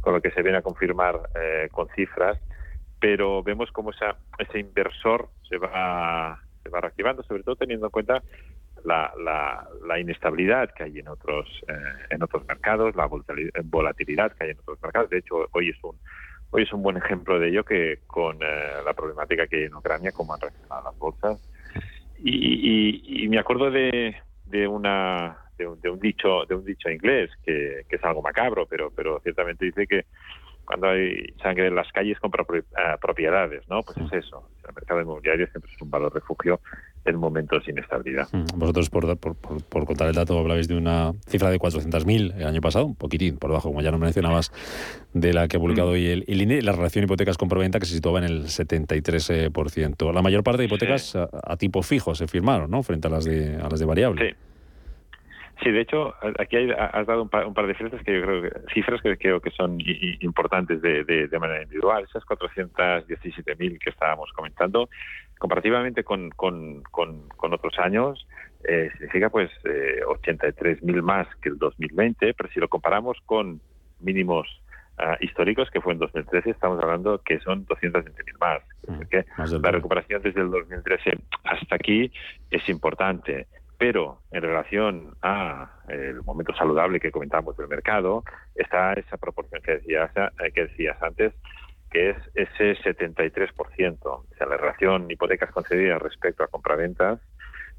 con 0.00 0.12
lo 0.12 0.20
que 0.20 0.30
se 0.30 0.42
viene 0.42 0.58
a 0.58 0.62
confirmar 0.62 1.20
eh, 1.34 1.68
con 1.72 1.88
cifras, 1.96 2.38
pero 3.00 3.42
vemos 3.42 3.70
cómo 3.72 3.92
esa, 3.92 4.16
ese 4.38 4.58
inversor 4.58 5.30
se 5.48 5.56
va 5.56 6.38
se 6.62 6.68
va 6.68 6.80
reactivando, 6.80 7.22
sobre 7.22 7.42
todo 7.42 7.56
teniendo 7.56 7.86
en 7.86 7.90
cuenta 7.90 8.22
la, 8.84 9.12
la, 9.86 10.00
inestabilidad 10.00 10.70
que 10.74 10.84
hay 10.84 10.98
en 10.98 11.08
otros 11.08 11.48
eh, 11.68 11.72
en 12.10 12.22
otros 12.22 12.46
mercados, 12.46 12.94
la 12.94 13.08
volatilidad 13.64 14.32
que 14.32 14.44
hay 14.44 14.50
en 14.50 14.58
otros 14.58 14.82
mercados. 14.82 15.08
De 15.10 15.18
hecho, 15.18 15.48
hoy 15.52 15.70
es 15.70 15.76
un 15.82 15.96
Hoy 16.54 16.64
es 16.64 16.72
un 16.74 16.82
buen 16.82 16.98
ejemplo 16.98 17.38
de 17.38 17.48
ello 17.48 17.64
que 17.64 18.00
con 18.06 18.36
eh, 18.42 18.46
la 18.84 18.92
problemática 18.92 19.46
que 19.46 19.56
hay 19.56 19.62
en 19.64 19.74
Ucrania, 19.74 20.12
cómo 20.12 20.34
han 20.34 20.40
reaccionado 20.40 20.84
las 20.84 20.98
bolsas. 20.98 21.40
Y, 22.22 23.26
me 23.28 23.38
acuerdo 23.38 23.70
de, 23.70 24.14
de 24.44 24.68
una 24.68 25.38
de 25.56 25.66
un, 25.66 25.98
dicho 25.98 26.44
de 26.46 26.54
un 26.54 26.64
dicho 26.64 26.90
inglés 26.90 27.30
que, 27.42 27.86
que, 27.88 27.96
es 27.96 28.04
algo 28.04 28.20
macabro, 28.20 28.66
pero 28.66 28.90
pero 28.94 29.18
ciertamente 29.20 29.64
dice 29.64 29.86
que 29.86 30.04
cuando 30.66 30.88
hay 30.88 31.32
sangre 31.42 31.68
en 31.68 31.74
las 31.74 31.90
calles 31.90 32.20
compra 32.20 32.44
propiedades, 33.00 33.66
¿no? 33.68 33.82
Pues 33.82 33.96
es 33.98 34.24
eso. 34.24 34.48
El 34.68 34.74
mercado 34.74 35.00
inmobiliario 35.00 35.46
siempre 35.46 35.70
es 35.74 35.80
un 35.80 35.90
valor 35.90 36.12
refugio 36.12 36.60
en 37.04 37.16
momentos 37.16 37.64
de 37.64 37.72
inestabilidad. 37.72 38.28
Mm, 38.32 38.58
vosotros, 38.58 38.90
por, 38.90 39.16
por, 39.18 39.36
por, 39.36 39.84
contar 39.86 40.08
el 40.08 40.14
dato, 40.14 40.38
hablabais 40.38 40.68
de 40.68 40.76
una 40.76 41.12
cifra 41.26 41.50
de 41.50 41.58
400.000 41.58 42.36
el 42.36 42.46
año 42.46 42.60
pasado, 42.60 42.86
un 42.86 42.94
poquitín 42.94 43.38
por 43.38 43.50
debajo, 43.50 43.68
como 43.68 43.82
ya 43.82 43.90
no 43.90 43.98
mencionabas, 43.98 44.52
de 45.12 45.32
la 45.32 45.48
que 45.48 45.56
ha 45.56 45.60
publicado 45.60 45.90
mm. 45.90 45.92
hoy 45.92 46.06
el, 46.06 46.42
INE, 46.42 46.62
la 46.62 46.72
relación 46.72 47.04
hipotecas 47.04 47.36
compra-venta 47.38 47.80
que 47.80 47.86
se 47.86 47.94
situaba 47.94 48.18
en 48.18 48.24
el 48.24 48.44
73%. 48.44 50.12
La 50.12 50.22
mayor 50.22 50.42
parte 50.42 50.58
de 50.58 50.66
hipotecas 50.66 51.16
a, 51.16 51.56
tipo 51.56 51.82
fijo 51.82 52.14
se 52.14 52.26
firmaron, 52.26 52.70
¿no? 52.70 52.82
Frente 52.82 53.08
a 53.08 53.10
las 53.10 53.24
de, 53.24 53.56
a 53.56 53.68
las 53.68 53.80
de 53.80 53.86
variable. 53.86 54.30
Sí. 54.30 54.36
Sí, 55.62 55.70
de 55.70 55.82
hecho, 55.82 56.14
aquí 56.40 56.56
has 56.56 57.06
dado 57.06 57.22
un 57.22 57.28
par, 57.28 57.66
de 57.66 57.74
cifras 57.74 58.02
que 58.02 58.14
yo 58.14 58.22
creo 58.22 58.42
que, 58.42 58.50
cifras 58.74 59.00
que 59.00 59.16
creo 59.16 59.40
que 59.40 59.50
son 59.50 59.78
importantes 60.20 60.82
de, 60.82 61.04
de, 61.04 61.38
manera 61.38 61.62
individual. 61.62 62.02
Esas 62.02 62.24
417.000 62.24 63.78
que 63.78 63.90
estábamos 63.90 64.32
comentando, 64.32 64.88
comparativamente 65.42 66.04
con, 66.04 66.30
con, 66.30 66.84
con, 66.84 67.52
otros 67.52 67.76
años, 67.80 68.28
eh, 68.62 68.90
significa 68.92 69.28
pues 69.28 69.50
eh, 69.64 69.98
83.000 70.06 71.02
más 71.02 71.26
que 71.42 71.48
el 71.48 71.58
2020, 71.58 72.32
pero 72.34 72.48
si 72.50 72.60
lo 72.60 72.68
comparamos 72.68 73.18
con 73.26 73.60
mínimos 73.98 74.46
ah, 74.98 75.16
históricos, 75.20 75.68
que 75.72 75.80
fue 75.80 75.94
en 75.94 75.98
2013, 75.98 76.50
estamos 76.50 76.80
hablando 76.80 77.18
que 77.24 77.40
son 77.40 77.66
220.000 77.66 78.38
más. 78.38 78.62
que 79.10 79.24
la 79.60 79.70
recuperación 79.72 80.22
desde 80.22 80.42
el 80.42 80.50
2013 80.52 81.18
hasta 81.42 81.74
aquí 81.74 82.12
es 82.48 82.68
importante 82.68 83.48
pero 83.78 84.20
en 84.30 84.42
relación 84.42 85.16
a 85.22 85.68
el 85.88 86.22
momento 86.22 86.54
saludable 86.54 87.00
que 87.00 87.10
comentábamos 87.10 87.56
del 87.56 87.66
mercado 87.66 88.22
está 88.54 88.92
esa 88.92 89.16
proporción 89.16 89.60
que 89.60 89.72
decías, 89.72 90.08
eh, 90.16 90.52
que 90.54 90.66
decías 90.66 91.02
antes 91.02 91.32
que 91.92 92.10
es 92.10 92.16
ese 92.34 92.76
73%. 92.82 93.98
O 94.02 94.26
sea, 94.36 94.46
la 94.46 94.56
relación 94.56 95.10
hipotecas 95.10 95.50
concedidas 95.50 96.00
respecto 96.00 96.42
a 96.42 96.48
compraventas 96.48 97.20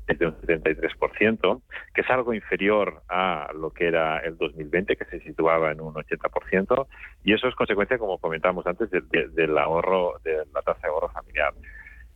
es 0.07 0.19
de 0.19 0.27
un 0.27 0.35
73%, 0.41 1.61
que 1.93 2.01
es 2.01 2.09
algo 2.09 2.33
inferior 2.33 3.01
a 3.09 3.49
lo 3.53 3.71
que 3.71 3.87
era 3.87 4.19
el 4.19 4.37
2020, 4.37 4.95
que 4.97 5.05
se 5.05 5.21
situaba 5.21 5.71
en 5.71 5.79
un 5.79 5.93
80%, 5.93 6.87
y 7.23 7.33
eso 7.33 7.47
es 7.47 7.55
consecuencia, 7.55 7.97
como 7.97 8.17
comentábamos 8.17 8.67
antes, 8.67 8.89
del 8.91 9.57
ahorro, 9.57 10.19
de 10.23 10.43
la 10.53 10.61
tasa 10.61 10.81
de 10.83 10.87
ahorro 10.89 11.09
familiar. 11.09 11.53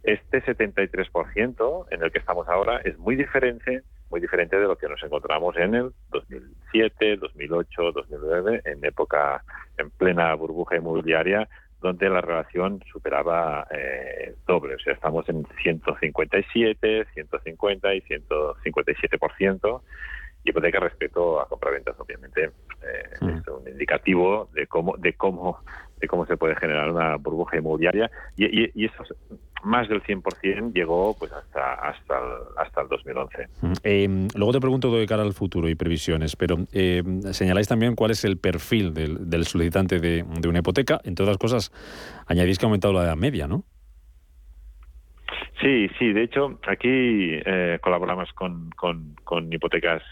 Este 0.04 0.44
73% 0.44 1.88
en 1.92 2.04
el 2.04 2.12
que 2.12 2.20
estamos 2.20 2.48
ahora 2.48 2.82
es 2.84 2.98
muy 2.98 3.16
diferente 3.16 3.84
muy 4.10 4.22
diferente 4.22 4.58
de 4.58 4.68
lo 4.68 4.78
que 4.78 4.88
nos 4.88 5.02
encontramos 5.04 5.56
en 5.58 5.76
el 5.76 5.92
2007, 6.12 7.18
2008, 7.18 7.92
2009, 7.92 8.62
en 8.66 8.86
época, 8.86 9.44
en 9.78 9.90
plena 9.92 10.34
burbuja 10.34 10.78
inmobiliaria, 10.78 11.48
donde 11.82 12.10
la 12.10 12.22
relación 12.22 12.84
superaba 12.92 13.68
eh, 13.72 14.36
doble. 14.48 14.76
O 14.76 14.80
sea, 14.80 14.94
estamos 14.94 15.28
en 15.30 15.46
157, 15.62 17.06
150 17.14 17.94
y 17.94 18.02
157%. 18.02 19.82
Y 20.44 20.50
hipoteca 20.50 20.80
respecto 20.80 21.42
a 21.42 21.48
compraventas, 21.48 21.96
obviamente, 22.00 22.46
eh, 22.46 22.52
es 23.14 23.48
un 23.48 23.68
indicativo 23.68 24.50
de 24.54 24.68
cómo, 24.68 24.96
de 24.98 25.14
cómo, 25.14 25.60
de 26.00 26.08
cómo 26.08 26.26
se 26.26 26.38
puede 26.38 26.56
generar 26.56 26.90
una 26.90 27.18
burbuja 27.18 27.58
inmobiliaria. 27.58 28.10
Y, 28.36 28.46
y, 28.46 28.72
y 28.74 28.86
eso 28.86 29.04
más 29.64 29.88
del 29.90 30.02
100% 30.04 30.74
llegó 30.74 31.16
pues 31.18 31.32
hasta 31.32 31.74
hasta 31.76 32.18
el, 32.18 32.34
hasta 32.58 32.82
el 32.82 32.88
2011. 32.88 33.48
Eh, 33.84 34.28
luego 34.36 34.54
te 34.54 34.60
pregunto 34.60 34.96
de 34.96 35.06
cara 35.06 35.24
al 35.24 35.34
futuro 35.34 35.70
y 35.70 35.76
previsiones, 35.76 36.36
pero 36.36 36.58
eh, 36.74 37.04
señaláis 37.32 37.68
también 37.68 37.96
cuál 37.96 38.12
es 38.12 38.24
el 38.26 38.38
perfil 38.38 38.94
del, 38.94 39.46
solicitante 39.46 40.00
de, 40.00 40.24
una 40.48 40.60
hipoteca. 40.60 41.00
Entre 41.04 41.24
otras 41.24 41.38
cosas, 41.38 41.72
añadís 42.28 42.58
que 42.58 42.66
ha 42.66 42.68
aumentado 42.68 42.94
la 42.94 43.04
edad 43.04 43.16
media, 43.16 43.48
¿no? 43.48 43.64
Sí, 45.62 45.90
sí. 45.98 46.14
De 46.14 46.24
hecho, 46.24 46.60
aquí 46.68 47.40
eh, 47.46 47.80
colaboramos 47.82 48.32
con, 48.34 48.70
con, 48.72 49.16
con 49.24 49.52
hipotecas 49.52 50.04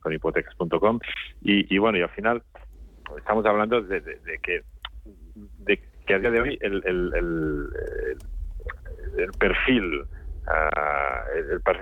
con 0.00 0.12
hipotecas.com 0.12 0.98
y, 1.42 1.74
y, 1.74 1.78
bueno, 1.78 1.98
y 1.98 2.02
al 2.02 2.10
final 2.10 2.42
estamos 3.16 3.44
hablando 3.46 3.80
de, 3.82 4.02
que 4.42 4.62
de 5.34 5.80
que 6.06 6.14
a 6.14 6.18
día 6.18 6.30
de 6.30 6.40
hoy 6.40 6.58
el, 6.60 6.82
el 6.84 7.12
el 7.14 8.18
perfil 9.38 10.04
ah, 10.46 11.24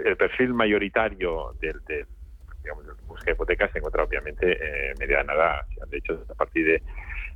el, 0.05 0.17
perfil 0.17 0.55
mayoritario 0.55 1.55
del, 1.61 1.81
del 1.87 2.07
digamos 2.63 2.87
de 3.25 3.33
hipotecas 3.33 3.71
se 3.73 3.79
encuentra 3.79 4.05
obviamente 4.05 4.53
eh, 4.53 4.95
mediana 4.99 5.33
edad 5.33 5.67
de 5.89 5.99
hecho 5.99 6.25
a 6.29 6.35
partir 6.35 6.67
de 6.67 6.83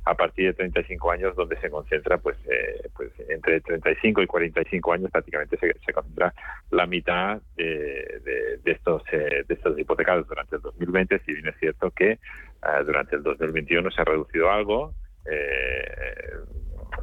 a 0.05 0.13
partir 0.13 0.47
de 0.47 0.53
35 0.53 1.11
años 1.11 1.35
donde 1.35 1.59
se 1.59 1.69
concentra 1.69 2.17
pues 2.19 2.37
eh, 2.47 2.89
pues 2.95 3.11
entre 3.27 3.59
35 3.61 4.21
y 4.21 4.27
45 4.27 4.93
años 4.93 5.11
prácticamente 5.11 5.57
se, 5.57 5.73
se 5.83 5.93
concentra 5.93 6.33
la 6.69 6.85
mitad 6.85 7.41
de, 7.55 8.21
de, 8.63 8.71
estos 8.71 9.01
eh, 9.11 9.43
de 9.47 9.53
estos 9.53 9.77
hipotecados 9.79 10.27
durante 10.27 10.57
el 10.57 10.61
2020 10.61 11.19
si 11.25 11.33
bien 11.33 11.47
es 11.47 11.57
cierto 11.59 11.89
que 11.89 12.19
ah, 12.61 12.83
durante 12.83 13.15
el 13.15 13.23
2021 13.23 13.89
se 13.89 14.01
ha 14.01 14.05
reducido 14.05 14.51
algo 14.51 14.93
eh, 15.25 16.31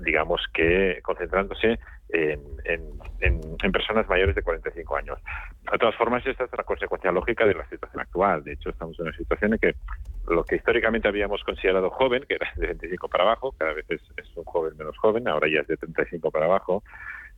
digamos 0.05 0.41
que 0.55 1.01
concentrándose 1.03 1.81
en, 2.13 3.73
personas 3.73 4.07
mayores 4.09 4.35
de 4.35 4.43
45 4.43 4.97
años. 4.97 5.19
De 5.71 5.79
todas 5.79 5.95
formas, 5.97 6.25
esta 6.27 6.45
es 6.45 6.53
una 6.53 6.63
consecuencia 6.63 7.11
lógica 7.11 7.47
de 7.47 7.55
la 7.55 7.67
situación 7.69 8.01
actual. 8.01 8.45
De 8.45 8.53
hecho, 8.53 8.69
estamos 8.69 8.99
en 8.99 9.07
una 9.07 9.17
situación 9.17 9.55
en 9.55 9.59
que 9.59 9.75
lo 10.29 10.45
que 10.45 10.57
históricamente 10.57 11.09
habíamos 11.09 11.43
considerado 11.43 11.91
joven, 11.91 12.25
que 12.29 12.35
era 12.35 12.53
de 12.57 12.67
25 12.67 13.09
para 13.09 13.25
abajo, 13.25 13.55
cada 13.57 13.73
vez 13.73 13.87
es, 13.89 14.03
un 14.37 14.45
joven 14.45 14.77
menos 14.77 14.97
joven, 14.99 15.27
ahora 15.27 15.49
ya 15.49 15.61
es 15.61 15.67
de 15.69 15.77
35 15.77 16.31
para 16.31 16.45
abajo, 16.47 16.83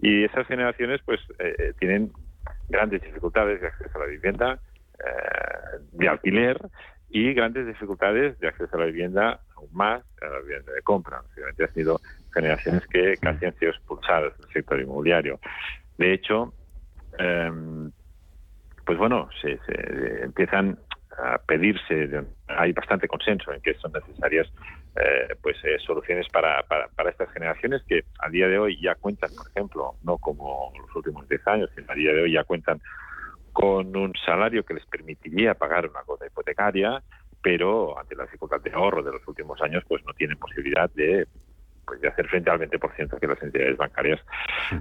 y 0.01 0.25
esas 0.25 0.47
generaciones 0.47 1.01
pues 1.05 1.21
eh, 1.39 1.73
tienen 1.79 2.13
grandes 2.69 3.03
dificultades 3.03 3.61
de 3.61 3.69
acceso 3.69 3.97
a 3.97 4.01
la 4.01 4.07
vivienda, 4.07 4.59
eh, 4.99 5.79
de 5.93 6.09
alquiler, 6.09 6.59
y 7.15 7.33
grandes 7.33 7.67
dificultades 7.67 8.39
de 8.41 8.49
acceso 8.49 8.77
a 8.77 8.81
la 8.81 8.87
vivienda, 8.87 9.41
aún 9.57 9.69
más 9.73 10.03
a 10.21 10.27
la 10.27 10.41
vivienda 10.41 10.73
de 10.73 10.83
compra. 10.83 11.23
Obviamente 11.33 11.63
ha 11.63 11.69
sido 11.69 12.01
generaciones 12.35 12.87
que 12.89 13.17
casi 13.17 13.47
han 13.47 13.59
sido 13.59 13.71
expulsadas 13.71 14.37
del 14.39 14.51
sector 14.53 14.81
inmobiliario. 14.81 15.41
De 15.97 16.13
hecho, 16.13 16.53
em, 17.19 17.91
pues 18.85 18.99
bueno, 18.99 19.29
se, 19.41 19.59
empiezan 20.23 20.79
a 21.17 21.39
pedirse, 21.39 22.25
hay 22.49 22.73
bastante 22.73 23.07
consenso 23.07 23.53
en 23.53 23.61
que 23.61 23.75
son 23.75 23.93
necesarias 23.93 24.49
eh, 24.97 25.35
pues 25.43 25.57
eh, 25.65 25.79
soluciones 25.85 26.29
para, 26.29 26.63
para, 26.65 26.89
para, 26.89 27.11
estas 27.11 27.31
generaciones 27.33 27.83
que 27.89 28.05
a 28.19 28.29
día 28.29 28.49
de 28.49 28.59
hoy 28.59 28.81
ya 28.81 28.95
cuentan, 28.97 29.31
por 29.35 29.49
ejemplo, 29.49 29.95
no 30.03 30.19
como 30.19 30.73
los 30.81 30.95
últimos 30.97 31.29
10 31.29 31.47
años, 31.47 31.71
sino 31.75 31.91
a 31.91 31.95
día 31.95 32.13
de 32.13 32.23
hoy 32.23 32.33
ya 32.33 32.45
cuentan 32.45 32.81
con 33.53 33.97
un 33.97 34.13
salario 34.27 34.65
que 34.65 34.75
les 34.75 34.85
permitiría 34.87 35.55
pagar 35.55 35.89
una 35.89 36.03
cuota 36.03 36.27
hipotecaria, 36.27 37.03
pero 37.41 37.99
ante 37.99 38.17
la 38.17 38.25
dificultad 38.25 38.61
de 38.61 38.73
ahorro 38.73 39.03
de 39.03 39.13
los 39.13 39.29
últimos 39.29 39.61
años, 39.63 39.85
pues 39.87 40.05
no 40.05 40.13
tienen 40.15 40.37
posibilidad 40.39 40.91
de 40.91 41.29
pues 41.85 42.01
de 42.01 42.09
hacer 42.09 42.27
frente 42.29 42.51
al 42.51 42.61
20% 42.61 43.19
que 43.19 43.27
las 43.27 43.43
entidades 43.43 43.77
bancarias 43.77 44.21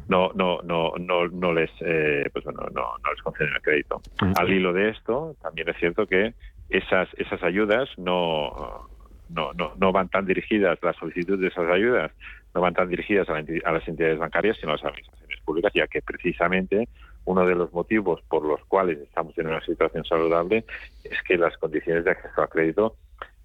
no 0.07 0.31
no 0.35 0.61
no 0.63 0.93
no 0.99 1.27
no 1.27 1.53
les 1.53 1.71
eh, 1.81 2.29
pues 2.31 2.45
bueno 2.45 2.63
no, 2.73 2.97
no 3.03 3.11
les 3.11 3.21
conceden 3.21 3.53
el 3.53 3.61
crédito. 3.61 4.01
Al 4.35 4.49
hilo 4.49 4.73
de 4.73 4.89
esto 4.89 5.35
también 5.41 5.69
es 5.69 5.77
cierto 5.77 6.07
que 6.07 6.33
esas 6.69 7.09
esas 7.17 7.41
ayudas 7.43 7.89
no 7.97 8.89
no, 9.29 9.51
no, 9.53 9.73
no 9.77 9.91
van 9.91 10.09
tan 10.09 10.25
dirigidas, 10.25 10.77
la 10.81 10.93
solicitud 10.93 11.39
de 11.39 11.47
esas 11.47 11.69
ayudas 11.69 12.11
no 12.53 12.61
van 12.61 12.73
tan 12.73 12.87
dirigidas 12.87 13.27
a, 13.29 13.37
a, 13.37 13.71
las 13.71 13.87
entidades 13.87 14.19
bancarias, 14.19 14.57
sino 14.59 14.71
a 14.71 14.75
las 14.75 14.85
administraciones 14.85 15.39
públicas, 15.41 15.71
ya 15.73 15.87
que 15.87 16.01
precisamente 16.01 16.87
uno 17.25 17.45
de 17.45 17.55
los 17.55 17.71
motivos 17.73 18.21
por 18.27 18.45
los 18.45 18.63
cuales 18.65 18.99
estamos 18.99 19.37
en 19.37 19.47
una 19.47 19.61
situación 19.61 20.03
saludable 20.05 20.65
es 21.03 21.21
que 21.23 21.37
las 21.37 21.57
condiciones 21.57 22.05
de 22.05 22.11
acceso 22.11 22.41
a 22.41 22.47
crédito 22.47 22.95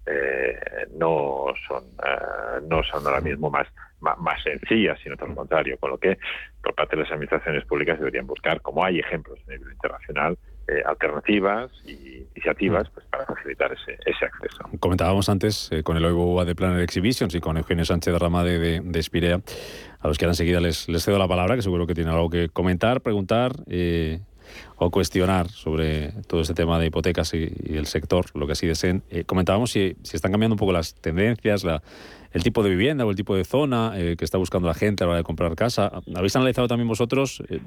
eh, 0.05 0.57
no 0.97 1.45
son 1.67 1.83
eh, 1.83 2.61
no 2.67 2.81
son 2.83 3.05
ahora 3.05 3.21
mismo 3.21 3.49
más, 3.49 3.67
más, 3.99 4.41
sencillas, 4.43 4.97
sino 5.03 5.15
todo 5.15 5.29
lo 5.29 5.35
contrario, 5.35 5.77
con 5.77 5.91
lo 5.91 5.97
que 5.97 6.17
por 6.63 6.73
parte 6.73 6.95
de 6.95 7.03
las 7.03 7.11
administraciones 7.11 7.65
públicas 7.65 7.99
deberían 7.99 8.25
buscar, 8.25 8.61
como 8.61 8.83
hay 8.83 8.99
ejemplos 8.99 9.39
a 9.47 9.51
nivel 9.51 9.71
internacional, 9.71 10.37
eh, 10.67 10.81
alternativas 10.85 11.71
y 11.85 12.27
iniciativas 12.35 12.89
pues, 12.91 13.05
para 13.07 13.25
facilitar 13.25 13.71
ese, 13.73 13.97
ese 14.05 14.25
acceso. 14.25 14.63
Comentábamos 14.79 15.29
antes 15.29 15.69
con 15.83 15.97
el 15.97 16.05
OIBOA 16.05 16.45
de 16.45 16.55
Planner 16.55 16.81
Exhibitions 16.81 17.35
y 17.35 17.39
con 17.39 17.57
Eugenio 17.57 17.85
Sánchez 17.85 18.17
Ramade 18.17 18.59
de, 18.59 18.79
de 18.83 18.99
Espirea. 18.99 19.41
A 19.99 20.07
los 20.07 20.17
que 20.17 20.25
han 20.25 20.35
seguido 20.35 20.61
les, 20.61 20.87
les 20.87 21.03
cedo 21.03 21.17
la 21.17 21.27
palabra, 21.27 21.55
que 21.55 21.61
seguro 21.61 21.85
que 21.85 21.93
tienen 21.93 22.13
algo 22.13 22.29
que 22.29 22.49
comentar, 22.49 23.01
preguntar 23.01 23.51
o 24.77 24.89
cuestionar 24.91 25.49
sobre 25.49 26.11
todo 26.27 26.41
este 26.41 26.53
tema 26.53 26.79
de 26.79 26.87
hipotecas 26.87 27.33
y, 27.33 27.51
el 27.69 27.85
sector, 27.85 28.25
lo 28.33 28.45
que 28.45 28.53
así 28.53 28.67
deseen. 28.67 29.03
Eh, 29.09 29.23
comentábamos 29.25 29.71
si, 29.71 29.95
si, 30.03 30.15
están 30.15 30.31
cambiando 30.31 30.55
un 30.55 30.59
poco 30.59 30.71
las 30.71 30.95
tendencias, 30.95 31.63
la, 31.63 31.81
el 32.31 32.43
tipo 32.43 32.63
de 32.63 32.69
vivienda 32.69 33.05
o 33.05 33.09
el 33.09 33.15
tipo 33.15 33.35
de 33.35 33.43
zona 33.43 33.93
eh, 33.95 34.15
que 34.17 34.25
está 34.25 34.37
buscando 34.37 34.67
la 34.67 34.73
gente 34.73 35.03
a 35.03 35.07
la 35.07 35.11
hora 35.11 35.17
de 35.19 35.23
comprar 35.23 35.55
casa. 35.55 35.91
¿Habéis 36.15 36.35
analizado 36.35 36.67
también 36.67 36.87
vosotros 36.87 37.43
eh, 37.49 37.59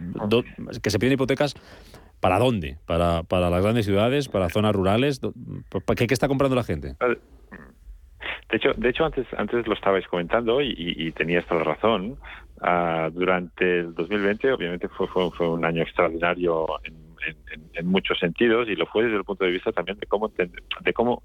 que 0.82 0.90
se 0.90 0.98
piden 0.98 1.14
hipotecas 1.14 1.54
para 2.20 2.38
dónde? 2.38 2.78
¿Para, 2.86 3.22
¿Para 3.24 3.50
las 3.50 3.62
grandes 3.62 3.86
ciudades? 3.86 4.28
¿Para 4.28 4.48
zonas 4.48 4.74
rurales? 4.74 5.20
¿Qué, 5.96 6.06
qué 6.06 6.14
está 6.14 6.28
comprando 6.28 6.56
la 6.56 6.64
gente? 6.64 6.96
De 8.53 8.59
hecho, 8.59 8.74
de 8.76 8.90
hecho 8.90 9.07
antes, 9.07 9.26
antes 9.38 9.66
lo 9.66 9.72
estabais 9.72 10.07
comentando 10.07 10.61
y, 10.61 10.74
y, 10.76 11.11
tenías 11.12 11.46
toda 11.46 11.64
la 11.64 11.72
razón. 11.72 12.18
Uh, 12.61 13.11
durante 13.11 13.80
el 13.80 13.94
2020, 13.94 14.53
obviamente, 14.53 14.88
fue, 14.88 15.09
fue, 15.09 15.30
fue 15.30 15.48
un 15.48 15.64
año 15.64 15.82
extraordinario 15.82 16.66
en, 16.84 16.94
en, 17.26 17.62
en, 17.72 17.86
muchos 17.86 18.18
sentidos 18.18 18.68
y 18.68 18.76
lo 18.76 18.84
fue 18.84 19.05
desde 19.05 19.16
el 19.16 19.24
punto 19.24 19.46
de 19.46 19.53
vista 19.53 19.72
también 19.72 19.98
de 19.98 20.07
cómo, 20.07 20.28
de 20.28 20.92
cómo 20.92 21.22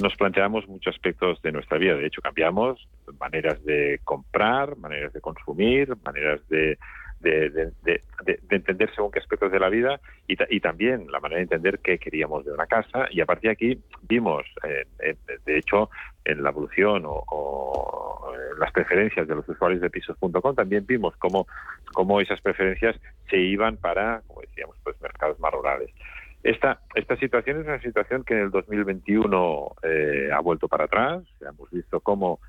nos 0.00 0.16
planteamos 0.16 0.66
muchos 0.66 0.94
aspectos 0.94 1.42
de 1.42 1.52
nuestra 1.52 1.76
vida. 1.76 1.94
De 1.94 2.06
hecho, 2.06 2.22
cambiamos 2.22 2.88
maneras 3.20 3.62
de 3.64 4.00
comprar, 4.02 4.74
maneras 4.78 5.12
de 5.12 5.20
consumir, 5.20 5.94
maneras 6.02 6.40
de, 6.48 6.78
de, 7.22 7.50
de, 7.50 7.72
de, 7.82 8.40
entender 8.50 8.92
según 8.94 9.10
qué 9.10 9.20
aspectos 9.20 9.50
de 9.50 9.60
la 9.60 9.68
vida 9.68 10.00
y, 10.26 10.36
y, 10.54 10.60
también 10.60 11.10
la 11.10 11.20
manera 11.20 11.38
de 11.38 11.44
entender 11.44 11.78
qué 11.78 11.98
queríamos 11.98 12.44
de 12.44 12.52
una 12.52 12.66
casa. 12.66 13.06
Y 13.10 13.20
a 13.20 13.26
partir 13.26 13.48
de 13.48 13.52
aquí 13.52 13.82
vimos, 14.02 14.44
eh, 14.64 15.16
de 15.44 15.58
hecho, 15.58 15.90
en 16.24 16.42
la 16.42 16.50
evolución 16.50 17.04
o, 17.06 17.24
o, 17.28 18.32
las 18.58 18.72
preferencias 18.72 19.26
de 19.26 19.34
los 19.34 19.48
usuarios 19.48 19.80
de 19.80 19.90
pisos.com, 19.90 20.54
también 20.54 20.84
vimos 20.86 21.16
cómo, 21.16 21.46
cómo 21.92 22.20
esas 22.20 22.40
preferencias 22.40 22.96
se 23.30 23.38
iban 23.38 23.76
para, 23.76 24.22
como 24.26 24.42
decíamos, 24.42 24.76
pues 24.84 25.00
mercados 25.00 25.38
más 25.40 25.52
rurales. 25.52 25.90
Esta, 26.42 26.80
esta 26.94 27.16
situación 27.16 27.60
es 27.60 27.66
una 27.66 27.80
situación 27.80 28.24
que 28.24 28.34
en 28.34 28.40
el 28.40 28.50
2021 28.50 29.76
eh, 29.82 30.30
ha 30.32 30.40
vuelto 30.40 30.66
para 30.66 30.84
atrás. 30.84 31.22
Hemos 31.40 31.70
visto 31.70 32.00
cómo 32.00 32.40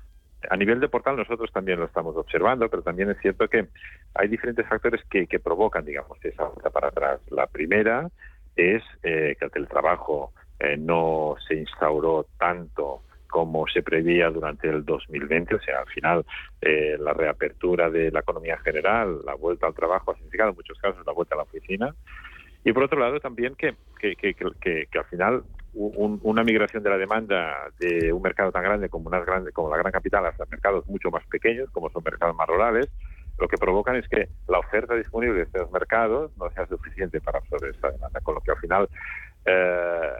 A 0.50 0.56
nivel 0.56 0.80
de 0.80 0.88
portal 0.88 1.16
nosotros 1.16 1.50
también 1.52 1.78
lo 1.78 1.86
estamos 1.86 2.16
observando, 2.16 2.68
pero 2.68 2.82
también 2.82 3.10
es 3.10 3.18
cierto 3.20 3.48
que 3.48 3.68
hay 4.14 4.28
diferentes 4.28 4.66
factores 4.66 5.02
que, 5.10 5.26
que 5.26 5.40
provocan, 5.40 5.84
digamos, 5.84 6.18
esa 6.24 6.44
vuelta 6.44 6.70
para 6.70 6.88
atrás. 6.88 7.20
La 7.30 7.46
primera 7.46 8.08
es 8.56 8.82
eh, 9.02 9.36
que 9.38 9.44
el 9.44 9.50
teletrabajo 9.50 10.32
eh, 10.58 10.76
no 10.76 11.36
se 11.46 11.54
instauró 11.56 12.26
tanto 12.38 13.02
como 13.28 13.66
se 13.66 13.82
preveía 13.82 14.30
durante 14.30 14.68
el 14.68 14.84
2020, 14.84 15.56
o 15.56 15.60
sea, 15.60 15.80
al 15.80 15.88
final 15.88 16.24
eh, 16.60 16.96
la 17.00 17.12
reapertura 17.12 17.90
de 17.90 18.12
la 18.12 18.20
economía 18.20 18.56
general, 18.58 19.24
la 19.24 19.34
vuelta 19.34 19.66
al 19.66 19.74
trabajo 19.74 20.12
ha 20.12 20.14
significado 20.14 20.50
en 20.50 20.56
muchos 20.56 20.78
casos 20.78 21.04
la 21.04 21.12
vuelta 21.12 21.34
a 21.34 21.38
la 21.38 21.42
oficina. 21.42 21.94
Y 22.64 22.72
por 22.72 22.84
otro 22.84 23.00
lado 23.00 23.18
también 23.18 23.56
que, 23.56 23.74
que, 23.98 24.14
que, 24.14 24.34
que 24.34 24.98
al 24.98 25.04
final 25.06 25.42
una 25.74 26.44
migración 26.44 26.82
de 26.82 26.90
la 26.90 26.98
demanda 26.98 27.70
de 27.78 28.12
un 28.12 28.22
mercado 28.22 28.52
tan 28.52 28.62
grande 28.62 28.88
como, 28.88 29.08
una 29.08 29.20
grande, 29.20 29.52
como 29.52 29.70
la 29.70 29.76
gran 29.76 29.92
capital 29.92 30.24
hasta 30.26 30.46
mercados 30.46 30.86
mucho 30.86 31.10
más 31.10 31.26
pequeños, 31.26 31.70
como 31.70 31.90
son 31.90 32.02
mercados 32.04 32.36
más 32.36 32.46
rurales, 32.46 32.88
lo 33.38 33.48
que 33.48 33.56
provocan 33.56 33.96
es 33.96 34.08
que 34.08 34.28
la 34.46 34.60
oferta 34.60 34.94
disponible 34.94 35.36
de 35.38 35.42
estos 35.42 35.70
mercados 35.72 36.30
no 36.36 36.50
sea 36.50 36.66
suficiente 36.66 37.20
para 37.20 37.38
absorber 37.38 37.74
esa 37.74 37.90
demanda, 37.90 38.20
con 38.20 38.36
lo 38.36 38.40
que 38.40 38.52
al 38.52 38.58
final 38.58 38.88
eh, 39.44 40.12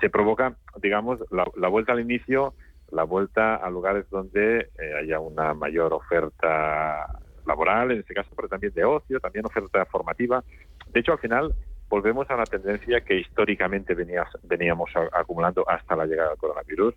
se 0.00 0.10
provoca, 0.10 0.54
digamos, 0.80 1.20
la, 1.30 1.68
vuelta 1.68 1.92
al 1.92 2.00
inicio, 2.00 2.54
la 2.90 3.04
vuelta 3.04 3.56
a 3.56 3.70
lugares 3.70 4.08
donde 4.10 4.68
eh, 4.78 4.94
haya 5.00 5.20
una 5.20 5.54
mayor 5.54 5.94
oferta 5.94 7.18
laboral, 7.46 7.92
en 7.92 8.00
este 8.00 8.12
caso, 8.12 8.30
pero 8.36 8.48
también 8.48 8.74
de 8.74 8.84
ocio, 8.84 9.20
también 9.20 9.46
oferta 9.46 9.86
formativa. 9.86 10.44
De 10.92 11.00
hecho, 11.00 11.12
al 11.12 11.18
final 11.18 11.54
volvemos 11.88 12.30
a 12.30 12.34
una 12.34 12.44
tendencia 12.44 13.00
que 13.00 13.16
históricamente 13.16 13.94
veníamos 13.94 14.90
acumulando 15.12 15.68
hasta 15.68 15.96
la 15.96 16.06
llegada 16.06 16.30
del 16.30 16.38
coronavirus, 16.38 16.94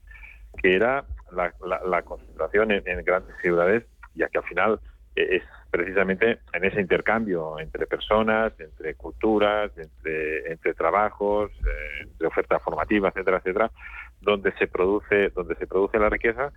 que 0.62 0.76
era 0.76 1.06
la, 1.32 2.02
concentración 2.04 2.72
en, 2.72 3.06
grandes 3.06 3.36
ciudades, 3.42 3.86
ya 4.16 4.28
que 4.28 4.40
al 4.40 4.44
final 4.44 4.80
eh, 5.16 5.38
es 5.38 5.44
precisamente 5.70 6.40
en 6.54 6.66
ese 6.66 6.82
intercambio 6.82 7.58
entre 7.60 7.88
personas, 7.88 8.54
entre 8.60 8.96
culturas, 8.96 9.72
entre, 9.78 10.52
entre 10.52 10.74
trabajos, 10.74 11.52
eh, 11.52 12.02
entre 12.04 12.28
oferta 12.28 12.60
formativa, 12.60 13.10
etcétera, 13.10 13.38
etcétera, 13.38 13.72
donde 14.20 14.52
se 14.54 14.68
produce, 14.68 15.30
donde 15.30 15.56
se 15.56 15.68
produce 15.68 15.98
la 15.98 16.10
riqueza. 16.10 16.52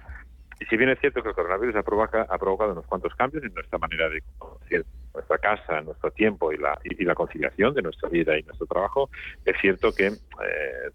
Y 0.64 0.66
si 0.66 0.78
bien 0.78 0.88
es 0.88 0.98
cierto 0.98 1.22
que 1.22 1.28
el 1.28 1.34
coronavirus 1.34 1.76
ha 1.76 1.82
provocado, 1.82 2.26
ha 2.26 2.38
provocado 2.38 2.72
unos 2.72 2.86
cuantos 2.86 3.14
cambios 3.16 3.44
en 3.44 3.52
nuestra 3.52 3.78
manera 3.78 4.08
de 4.08 4.22
conocer 4.38 4.86
nuestra 5.12 5.36
casa, 5.36 5.82
nuestro 5.82 6.10
tiempo 6.10 6.52
y 6.52 6.56
la, 6.56 6.78
y, 6.84 7.04
la 7.04 7.14
conciliación 7.14 7.74
de 7.74 7.82
nuestra 7.82 8.08
vida 8.08 8.38
y 8.38 8.42
nuestro 8.44 8.66
trabajo, 8.66 9.10
es 9.44 9.54
cierto 9.60 9.92
que 9.94 10.06
eh, 10.06 10.90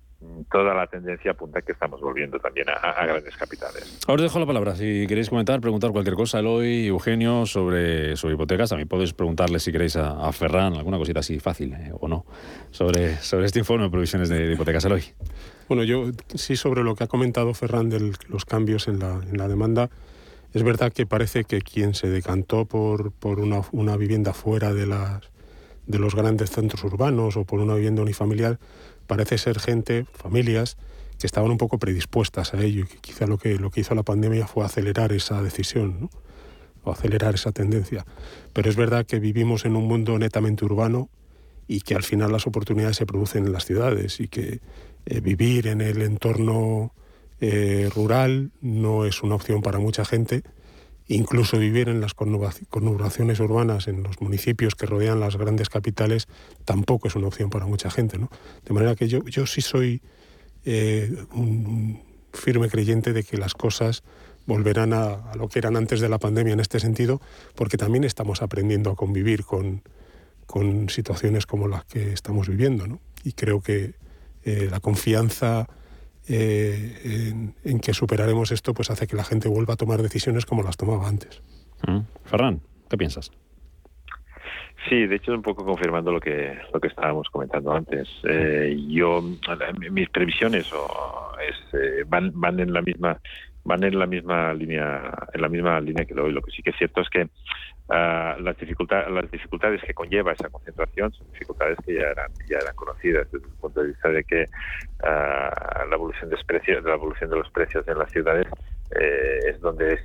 toda 0.52 0.74
la 0.74 0.88
tendencia 0.88 1.32
apunta 1.32 1.60
a 1.60 1.62
que 1.62 1.72
estamos 1.72 2.02
volviendo 2.02 2.40
también 2.40 2.68
a, 2.70 3.06
grandes 3.06 3.36
capitales. 3.38 4.00
Ahora 4.08 4.24
os 4.24 4.30
dejo 4.30 4.40
la 4.40 4.46
palabra. 4.46 4.76
Si 4.76 5.06
queréis 5.08 5.30
comentar, 5.30 5.62
preguntar 5.62 5.92
cualquier 5.92 6.16
cosa, 6.16 6.40
Eloy, 6.40 6.88
Eugenio, 6.88 7.46
sobre, 7.46 8.16
sobre 8.18 8.34
hipotecas, 8.34 8.70
también 8.70 8.88
podéis 8.88 9.14
preguntarle 9.14 9.60
si 9.60 9.72
queréis 9.72 9.96
a, 9.96 10.30
Ferran 10.32 10.76
alguna 10.76 10.98
cosita 10.98 11.22
así 11.22 11.40
fácil 11.40 11.74
eh, 11.74 11.92
o 12.00 12.08
no 12.08 12.26
sobre, 12.72 13.18
sobre 13.18 13.46
este 13.46 13.60
informe 13.60 13.86
de 13.86 13.90
provisiones 13.90 14.30
de, 14.30 14.54
hipotecas, 14.54 14.86
Eloy. 14.86 15.04
Bueno, 15.68 15.84
yo 15.84 16.12
sí 16.36 16.56
sobre 16.56 16.84
lo 16.84 16.96
que 16.96 17.06
ha 17.06 17.08
comentado 17.08 17.54
Ferran 17.54 17.90
de 17.90 18.12
los 18.28 18.46
cambios 18.46 18.88
en 18.88 19.00
la, 19.00 19.22
en 19.30 19.38
la 19.38 19.48
demanda. 19.48 19.90
Es 20.54 20.64
verdad 20.64 20.92
que 20.92 21.06
parece 21.06 21.44
que 21.44 21.62
quien 21.62 21.94
se 21.94 22.10
decantó 22.10 22.66
por, 22.66 23.12
por 23.12 23.40
una, 23.40 23.62
una 23.72 23.96
vivienda 23.98 24.34
fuera 24.34 24.74
de, 24.74 24.88
las, 24.88 25.22
de 25.86 26.00
los 26.00 26.16
grandes 26.16 26.50
centros 26.50 26.84
urbanos 26.84 27.38
o 27.38 27.46
por 27.46 27.60
una 27.60 27.76
vivienda 27.76 28.02
unifamiliar 28.02 28.60
parece 29.10 29.40
ser 29.40 29.60
gente, 29.60 30.06
familias, 30.14 30.78
que 31.20 31.26
estaban 31.26 31.50
un 31.50 31.58
poco 31.58 31.80
predispuestas 31.80 32.54
a 32.54 32.62
ello 32.62 32.84
y 32.84 32.88
que 32.88 32.98
quizá 33.00 33.26
lo 33.26 33.40
que, 33.40 33.58
lo 33.58 33.72
que 33.72 33.82
hizo 33.82 33.96
la 33.96 34.04
pandemia 34.04 34.46
fue 34.46 34.64
acelerar 34.64 35.12
esa 35.12 35.42
decisión, 35.42 36.12
o 36.84 36.92
acelerar 36.92 37.34
esa 37.34 37.52
tendencia. 37.52 38.06
Pero 38.54 38.70
es 38.70 38.76
verdad 38.76 39.06
que 39.08 39.20
vivimos 39.20 39.66
en 39.66 39.76
un 39.76 39.88
mundo 39.88 40.18
netamente 40.20 40.64
urbano 40.64 41.10
y 41.68 41.82
que 41.82 41.96
al 41.96 42.04
final 42.04 42.32
las 42.32 42.46
oportunidades 42.46 42.98
se 42.98 43.08
producen 43.08 43.48
en 43.48 43.52
las 43.52 43.66
ciudades 43.66 44.20
y 44.20 44.28
que 44.28 44.60
eh, 45.08 45.20
vivir 45.22 45.68
en 45.68 45.82
el 45.82 46.04
entorno 46.04 46.94
eh, 47.42 47.90
rural 47.94 48.52
no 48.62 49.06
es 49.06 49.24
una 49.24 49.36
opción 49.36 49.62
para 49.64 49.80
mucha 49.80 50.06
gente. 50.06 50.44
Incluso 51.12 51.58
vivir 51.58 51.90
en 51.90 52.02
las 52.02 52.14
conurbaciones 52.14 53.40
urbanas, 53.40 53.88
en 53.88 54.04
los 54.04 54.22
municipios 54.22 54.76
que 54.76 54.86
rodean 54.86 55.20
las 55.20 55.38
grandes 55.38 55.68
capitales, 55.68 56.28
tampoco 56.66 57.08
es 57.08 57.16
una 57.16 57.28
opción 57.28 57.50
para 57.50 57.66
mucha 57.66 57.90
gente. 57.90 58.20
¿no? 58.20 58.30
De 58.64 58.76
manera 58.76 58.96
que 58.96 59.08
yo, 59.08 59.26
yo 59.26 59.48
sí 59.48 59.62
soy 59.62 60.04
eh, 60.66 61.12
un 61.34 62.00
firme 62.32 62.70
creyente 62.70 63.12
de 63.12 63.24
que 63.24 63.38
las 63.38 63.56
cosas 63.56 64.04
volverán 64.46 64.94
a, 64.94 65.34
lo 65.36 65.50
que 65.50 65.58
eran 65.58 65.78
antes 65.78 66.00
de 66.00 66.10
la 66.10 66.20
pandemia 66.20 66.54
en 66.54 66.60
este 66.60 66.80
sentido, 66.80 67.22
porque 67.56 67.78
también 67.78 68.04
estamos 68.04 68.44
aprendiendo 68.44 68.92
a 68.92 68.96
convivir 68.96 69.46
con, 69.46 69.82
con 70.46 70.90
situaciones 70.90 71.48
como 71.48 71.68
las 71.68 71.86
que 71.86 72.14
estamos 72.14 72.48
viviendo. 72.48 72.86
¿no? 72.86 73.00
Y 73.24 73.32
creo 73.32 73.62
que 73.62 73.96
eh, 74.44 74.68
la 74.70 74.80
confianza 74.80 75.68
eh, 76.30 77.52
en, 77.64 77.80
que 77.80 77.94
superaremos 77.94 78.52
esto, 78.52 78.74
pues 78.74 78.90
hace 78.90 79.08
que 79.08 79.16
la 79.16 79.24
gente 79.24 79.50
vuelva 79.50 79.74
a 79.74 79.78
tomar 79.78 80.02
decisiones 80.02 80.46
como 80.46 80.64
las 80.64 80.78
tomaba 80.78 81.08
antes. 81.08 81.42
Mm. 81.88 82.00
Ferran, 82.26 82.62
¿qué 82.90 82.98
piensas? 82.98 83.32
Sí, 84.88 85.08
de 85.08 85.16
hecho 85.18 85.34
un 85.34 85.42
poco 85.42 85.66
confirmando 85.66 86.12
lo 86.12 86.20
que 86.20 86.58
lo 86.74 86.80
que 86.80 86.88
estábamos 86.88 87.28
comentando 87.30 87.74
antes. 87.74 88.08
Eh, 88.24 88.78
yo 88.88 89.22
mis 89.92 90.10
previsiones 90.10 90.72
eh, 91.74 92.04
van 92.08 92.32
van 92.34 92.60
en 92.60 92.72
la 92.72 92.82
misma 92.82 93.20
van 93.70 93.84
en 93.84 94.00
la 94.00 94.08
misma 94.08 94.52
línea 94.54 95.14
en 95.32 95.42
la 95.42 95.48
misma 95.48 95.80
línea 95.80 96.04
que 96.04 96.16
lo 96.16 96.26
hoy. 96.26 96.34
Lo 96.34 96.42
que 96.42 96.52
sí 96.52 96.64
que 96.64 96.72
es 96.72 96.78
cierto 96.78 97.02
es 97.02 97.10
que 97.10 97.22
uh, 97.24 98.42
las 98.42 98.58
dificultades 98.58 99.12
las 99.12 99.30
dificultades 99.30 99.82
que 99.84 99.94
conlleva 99.94 100.34
esa 100.34 100.50
concentración 100.50 101.14
son 101.14 101.32
dificultades 101.32 101.78
que 101.86 101.94
ya 101.94 102.08
eran 102.16 102.32
ya 102.50 102.58
eran 102.58 102.76
conocidas 102.76 103.32
desde 103.32 103.46
el 103.46 103.54
punto 103.62 103.82
de 103.82 103.88
vista 103.90 104.10
de 104.10 104.24
que 104.24 104.42
uh, 104.44 105.88
la 105.88 105.96
evolución 105.96 106.30
de 106.32 106.38
precios 106.46 106.84
la 106.84 106.96
evolución 106.96 107.30
de 107.30 107.38
los 107.38 107.50
precios 107.52 107.88
en 107.88 108.00
las 108.00 108.12
ciudades 108.12 108.48
eh, 109.00 109.40
es 109.50 109.62
donde 109.62 110.00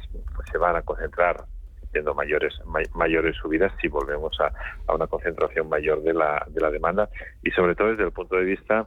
se 0.53 0.59
van 0.59 0.77
a 0.77 0.83
concentrar 0.83 1.37
siendo 1.91 2.15
mayores 2.15 2.53
mayores 2.95 3.35
subidas 3.37 3.73
si 3.81 3.89
volvemos 3.89 4.39
a, 4.41 4.53
a, 4.87 4.95
una 4.95 5.07
concentración 5.07 5.71
mayor 5.71 6.03
de 6.03 6.12
la 6.12 6.45
de 6.49 6.61
la 6.61 6.71
demanda 6.71 7.09
y 7.43 7.51
sobre 7.53 7.75
todo 7.75 7.89
desde 7.93 8.05
el 8.05 8.12
punto 8.12 8.37
de 8.37 8.45
vista 8.45 8.87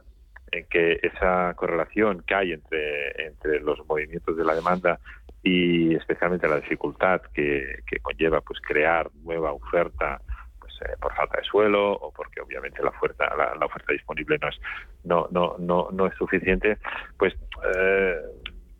en 0.52 0.66
que 0.66 0.98
esa 1.02 1.54
correlación 1.54 2.22
que 2.26 2.34
hay 2.34 2.52
entre, 2.52 3.26
entre 3.26 3.60
los 3.60 3.78
movimientos 3.86 4.36
de 4.36 4.44
la 4.44 4.54
demanda 4.54 4.98
y 5.42 5.94
especialmente 5.94 6.48
la 6.48 6.56
dificultad 6.56 7.22
que, 7.32 7.82
conlleva 8.02 8.40
pues 8.40 8.60
crear 8.60 9.08
nueva 9.22 9.52
oferta 9.52 10.20
pues, 10.58 10.72
eh, 10.82 10.96
por 11.00 11.14
falta 11.14 11.38
de 11.38 11.44
suelo 11.44 11.92
o 11.92 12.12
porque 12.12 12.40
obviamente 12.40 12.82
la 12.82 12.90
oferta 12.90 13.28
la, 13.36 13.66
oferta 13.66 13.92
disponible 13.92 14.38
no 14.40 14.48
es 14.48 14.60
no 15.04 15.28
no 15.30 15.56
no, 15.58 15.88
no 15.92 16.06
es 16.06 16.14
suficiente 16.14 16.78
pues 17.18 17.34
eh, 17.74 18.16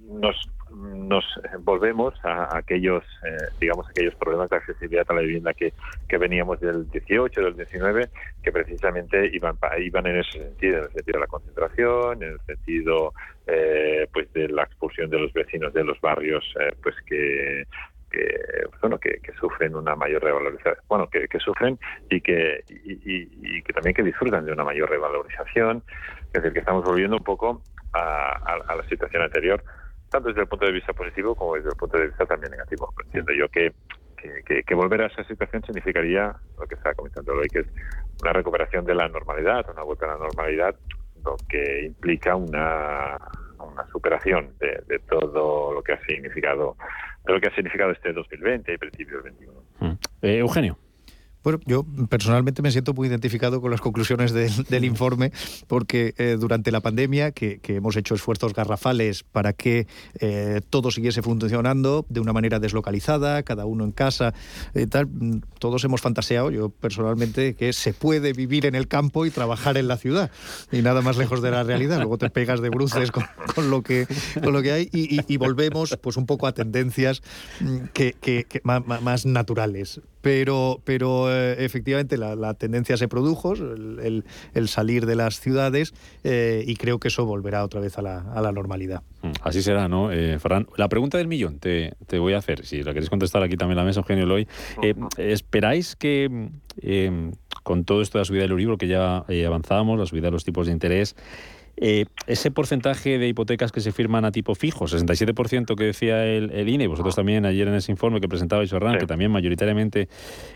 nos 0.00 0.36
nos 0.70 1.24
volvemos 1.60 2.14
a 2.24 2.56
aquellos, 2.56 3.04
eh, 3.24 3.36
digamos, 3.60 3.88
aquellos 3.88 4.14
problemas 4.14 4.50
de 4.50 4.56
accesibilidad 4.56 5.06
a 5.08 5.14
la 5.14 5.20
vivienda 5.20 5.54
que, 5.54 5.72
que 6.08 6.18
veníamos 6.18 6.60
del 6.60 6.90
18, 6.90 7.40
del 7.40 7.56
19, 7.56 8.08
que 8.42 8.52
precisamente 8.52 9.30
iban, 9.32 9.56
iban 9.78 10.06
en 10.06 10.18
ese 10.18 10.44
sentido, 10.44 10.78
en 10.78 10.84
el 10.84 10.90
sentido 10.92 11.18
de 11.18 11.20
la 11.20 11.26
concentración, 11.26 12.22
en 12.22 12.32
el 12.32 12.40
sentido 12.40 13.12
eh, 13.46 14.06
pues 14.12 14.32
de 14.32 14.48
la 14.48 14.64
expulsión 14.64 15.10
de 15.10 15.18
los 15.18 15.32
vecinos 15.32 15.72
de 15.72 15.84
los 15.84 16.00
barrios, 16.00 16.44
eh, 16.60 16.74
pues 16.82 16.94
que 17.06 17.64
que 18.10 18.64
bueno 18.80 18.98
que, 18.98 19.20
sufren 19.38 19.74
una 19.74 19.94
mayor 19.94 20.22
revalorización 20.22 20.76
bueno 20.88 21.10
que, 21.10 21.28
sufren 21.38 21.78
y 22.08 22.22
que 22.22 22.64
y, 22.66 23.62
que 23.62 23.72
también 23.74 23.94
que 23.94 24.02
disfrutan 24.02 24.46
de 24.46 24.52
una 24.52 24.64
mayor 24.64 24.88
revalorización. 24.88 25.82
Es 26.28 26.32
decir 26.32 26.52
que 26.54 26.60
estamos 26.60 26.84
volviendo 26.84 27.18
un 27.18 27.22
poco 27.22 27.62
a 27.92 28.74
la 28.74 28.88
situación 28.88 29.22
anterior 29.22 29.62
tanto 30.10 30.28
desde 30.28 30.42
el 30.42 30.48
punto 30.48 30.66
de 30.66 30.72
vista 30.72 30.92
positivo 30.92 31.34
como 31.34 31.54
desde 31.54 31.70
el 31.70 31.76
punto 31.76 31.98
de 31.98 32.06
vista 32.06 32.26
también 32.26 32.50
negativo. 32.50 32.92
Entiendo 33.04 33.32
yo 33.32 33.48
que, 33.48 33.72
que, 34.16 34.74
volver 34.74 35.02
a 35.02 35.06
esa 35.06 35.24
situación 35.24 35.62
significaría 35.64 36.34
lo 36.58 36.66
que 36.66 36.74
estaba 36.74 36.94
comentando 36.94 37.32
hoy, 37.34 37.48
que 37.48 37.60
es 37.60 37.66
una 38.22 38.32
recuperación 38.32 38.84
de 38.84 38.94
la 38.94 39.08
normalidad, 39.08 39.68
una 39.70 39.82
vuelta 39.82 40.06
a 40.06 40.08
la 40.08 40.18
normalidad, 40.18 40.74
lo 41.24 41.36
que 41.48 41.84
implica 41.86 42.34
una, 42.36 43.16
una 43.58 43.86
superación 43.92 44.54
de, 44.58 44.98
todo 45.08 45.72
lo 45.72 45.82
que 45.82 45.92
ha 45.92 46.00
significado 46.04 46.76
de 47.24 47.32
lo 47.34 47.40
que 47.40 47.48
ha 47.48 47.54
significado 47.54 47.90
este 47.90 48.12
2020 48.12 48.72
y 48.72 48.78
principios 48.78 49.24
del 49.24 49.34
2021. 49.34 49.98
Eh, 50.22 50.38
Eugenio. 50.38 50.78
Bueno, 51.44 51.60
yo 51.66 51.84
personalmente 52.08 52.62
me 52.62 52.70
siento 52.70 52.94
muy 52.94 53.08
identificado 53.08 53.60
con 53.60 53.70
las 53.70 53.80
conclusiones 53.80 54.32
del, 54.32 54.84
informe 54.84 55.32
porque 55.66 56.14
eh, 56.18 56.36
durante 56.38 56.70
la 56.70 56.80
pandemia, 56.80 57.32
que, 57.32 57.60
hemos 57.68 57.96
hecho 57.96 58.14
esfuerzos 58.14 58.54
garrafales 58.54 59.22
para 59.22 59.52
que 59.52 59.86
eh, 60.20 60.60
todo 60.68 60.90
siguiese 60.90 61.22
funcionando 61.22 62.06
de 62.08 62.20
una 62.20 62.32
manera 62.32 62.58
deslocalizada, 62.58 63.42
cada 63.42 63.66
uno 63.66 63.84
en 63.84 63.92
casa, 63.92 64.34
y 64.74 64.86
tal, 64.86 65.08
todos 65.58 65.84
hemos 65.84 66.00
fantaseado, 66.00 66.50
yo 66.50 66.70
personalmente, 66.70 67.54
que 67.54 67.72
se 67.72 67.92
puede 67.92 68.32
vivir 68.32 68.66
en 68.66 68.74
el 68.74 68.88
campo 68.88 69.26
y 69.26 69.30
trabajar 69.30 69.76
en 69.76 69.88
la 69.88 69.96
ciudad 69.96 70.30
y 70.72 70.82
nada 70.82 71.02
más 71.02 71.16
lejos 71.16 71.42
de 71.42 71.50
la 71.50 71.62
realidad. 71.62 71.98
Luego 71.98 72.18
te 72.18 72.30
pegas 72.30 72.60
de 72.60 72.70
bruces 72.70 73.10
con, 73.10 73.70
lo, 73.70 73.82
que, 73.82 74.06
con 74.42 74.52
lo 74.52 74.62
que 74.62 74.72
hay 74.72 74.88
y, 74.92 75.36
volvemos 75.38 75.96
pues 76.02 76.16
un 76.16 76.26
poco 76.26 76.48
a 76.48 76.52
tendencias 76.52 77.22
mm, 77.60 77.76
que, 77.92 78.48
más 78.64 79.24
naturales 79.24 80.00
pero, 80.20 80.80
pero 80.84 81.32
eh, 81.32 81.64
efectivamente 81.64 82.16
la, 82.16 82.54
tendencia 82.54 82.96
se 82.96 83.08
produjo, 83.08 83.54
el, 83.54 84.24
salir 84.66 85.06
de 85.06 85.16
las 85.16 85.40
ciudades, 85.40 85.94
eh, 86.24 86.64
y 86.66 86.76
creo 86.76 86.98
que 86.98 87.08
eso 87.08 87.24
volverá 87.24 87.64
otra 87.64 87.80
vez 87.80 87.98
a 87.98 88.02
la, 88.02 88.52
normalidad. 88.52 89.02
Mm, 89.22 89.32
así 89.42 89.62
será, 89.62 89.88
¿no, 89.88 90.12
eh, 90.12 90.38
Ferran? 90.38 90.66
La 90.76 90.88
pregunta 90.88 91.18
del 91.18 91.28
millón 91.28 91.58
te, 91.58 91.94
voy 92.18 92.34
a 92.34 92.38
hacer, 92.38 92.64
si 92.64 92.82
la 92.82 92.92
queréis 92.92 93.10
contestar 93.10 93.42
aquí 93.42 93.56
también 93.56 93.78
en 93.78 93.84
la 93.84 93.86
mesa, 93.86 94.00
Eugenio 94.00 94.26
Loy. 94.26 94.48
¿Esperáis 95.16 95.96
que 95.96 96.50
con 97.62 97.84
todo 97.84 98.02
esto 98.02 98.18
de 98.18 98.22
la 98.22 98.24
subida 98.24 98.42
del 98.42 98.52
Euribor, 98.52 98.78
que 98.78 98.88
ya 98.88 99.24
avanzábamos, 99.46 99.98
la 99.98 100.06
subida 100.06 100.28
de 100.28 100.32
los 100.32 100.44
tipos 100.44 100.66
de 100.66 100.72
interés, 100.72 101.16
eh, 101.80 102.06
ese 102.26 102.50
porcentaje 102.50 103.18
de 103.18 103.28
hipotecas 103.28 103.70
que 103.70 103.80
se 103.80 103.92
firman 103.92 104.24
a 104.24 104.32
tipo 104.32 104.54
fijo, 104.54 104.86
67% 104.86 105.76
que 105.76 105.84
decía 105.84 106.24
el, 106.24 106.50
el 106.50 106.68
INE, 106.68 106.88
vosotros 106.88 107.14
también 107.14 107.46
ayer 107.46 107.68
en 107.68 107.74
ese 107.74 107.92
informe 107.92 108.20
que 108.20 108.28
presentabais, 108.28 108.70
Ferran, 108.70 108.98
que 108.98 109.06
también 109.06 109.30
mayoritariamente 109.30 110.08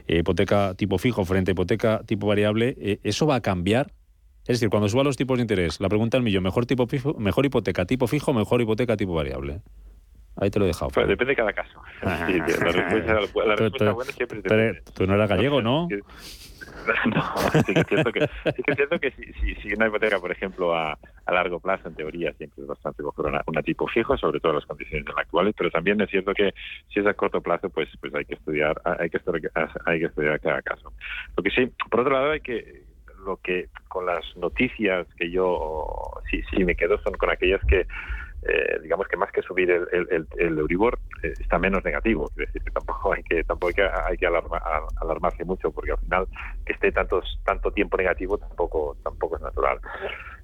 eh, 0.09 0.19
hipoteca 0.19 0.75
tipo 0.75 0.99
fijo 0.99 1.25
frente 1.25 1.51
a 1.51 1.53
hipoteca 1.53 2.03
tipo 2.07 2.27
variable, 2.27 2.77
eh, 2.81 2.99
¿eso 3.05 3.27
va 3.27 3.37
a 3.37 3.41
cambiar? 3.41 3.93
Es 4.43 4.59
decir, 4.59 4.71
cuando 4.71 4.89
suban 4.89 5.07
los 5.07 5.17
tipos 5.17 5.39
de 5.39 5.43
interés, 5.43 5.81
la 5.81 5.89
pregunta 5.89 6.17
del 6.17 6.25
millón, 6.25 6.43
¿mejor, 6.43 6.67
tipo 6.67 6.87
fijo, 6.89 7.15
mejor 7.15 7.47
hipoteca 7.47 7.85
tipo 7.85 8.09
fijo 8.09 8.33
o 8.33 8.35
mejor 8.35 8.61
hipoteca 8.61 8.97
tipo 8.97 9.15
variable? 9.15 9.61
Ahí 10.37 10.51
te 10.51 10.59
lo 10.59 10.65
he 10.65 10.69
dejado. 10.69 10.91
depende 11.07 11.27
de 11.27 11.37
cada 11.37 11.53
caso. 11.53 11.81
la 12.03 12.27
respuesta, 12.27 13.15
la 13.47 13.55
respuesta 13.55 13.93
buena 13.93 14.13
siempre 14.13 14.41
depende. 14.43 14.83
Tú 14.95 15.07
no 15.07 15.15
eras 15.15 15.29
gallego, 15.29 15.61
¿no? 15.61 15.89
No, 17.07 17.23
sí 17.65 17.75
que 17.75 17.81
es 17.81 17.87
cierto 17.87 18.13
que, 18.13 18.25
es 18.25 18.77
cierto 18.77 18.99
que 18.99 19.11
si, 19.13 19.55
si, 19.57 19.75
una 19.75 19.89
hipoteca, 19.89 20.19
por 20.19 20.31
ejemplo, 20.31 20.75
a, 20.75 20.99
largo 21.31 21.61
plazo, 21.61 21.89
en 21.89 21.95
teoría, 21.95 22.33
siempre 22.35 22.63
es 22.63 22.69
bastante 22.69 23.03
mejor 23.03 23.27
una, 23.47 23.63
tipo 23.63 23.87
fijo, 23.89 24.17
sobre 24.17 24.41
todo 24.41 24.53
en 24.53 24.59
las 24.59 24.67
condiciones 24.67 25.07
actuales, 25.17 25.55
pero 25.57 25.71
también 25.71 26.01
es 26.01 26.11
cierto 26.11 26.35
que 26.35 26.53
si 26.93 27.01
es 27.01 27.07
a 27.07 27.15
corto 27.15 27.41
plazo, 27.41 27.71
pues 27.71 27.89
pues 28.01 28.15
hay 28.15 28.25
que 28.25 28.35
estudiar, 28.35 28.81
hay 28.85 29.09
que 29.09 29.17
estudiar, 29.17 29.53
hay 29.87 30.01
que 30.01 30.07
estudiar 30.07 30.41
cada 30.41 30.63
caso. 30.63 30.93
Lo 31.37 31.43
que 31.43 31.51
sí, 31.51 31.71
por 31.91 32.01
otro 32.01 32.13
lado, 32.13 32.31
hay 32.33 32.41
que 32.41 32.83
lo 33.25 33.37
que 33.37 33.69
con 33.89 34.05
las 34.05 34.25
noticias 34.37 35.07
que 35.15 35.31
yo 35.31 35.87
sí, 36.31 36.43
sí 36.51 36.65
me 36.65 36.75
quedo 36.75 36.99
son 37.03 37.15
con 37.15 37.31
aquellas 37.31 37.61
que 37.67 37.87
eh, 38.45 38.81
digamos 38.83 39.07
que 39.07 39.17
más 39.17 39.31
que 39.31 39.41
subir 39.43 39.71
el, 39.71 40.27
el, 40.37 40.59
Euribor 40.59 40.99
eh, 41.23 41.33
está 41.39 41.59
menos 41.59 41.85
negativo. 41.85 42.29
Es 42.31 42.47
decir, 42.47 42.63
que 42.63 42.73
tampoco 42.73 43.12
que 43.43 43.49
tampoco 43.49 43.69
hay 43.69 43.75
que, 43.75 43.83
hay 43.83 44.17
que 44.17 44.27
alarmarse 44.27 45.45
mucho 45.45 45.71
porque 45.73 45.93
al 45.93 45.99
final 45.99 46.27
que 46.65 46.73
esté 46.73 46.93
tantos, 46.93 47.41
tanto 47.45 47.71
tiempo 47.73 47.97
negativo 47.97 48.39
tampoco 48.39 48.97
tampoco 49.03 49.37
es 49.37 49.43
natural. 49.43 49.79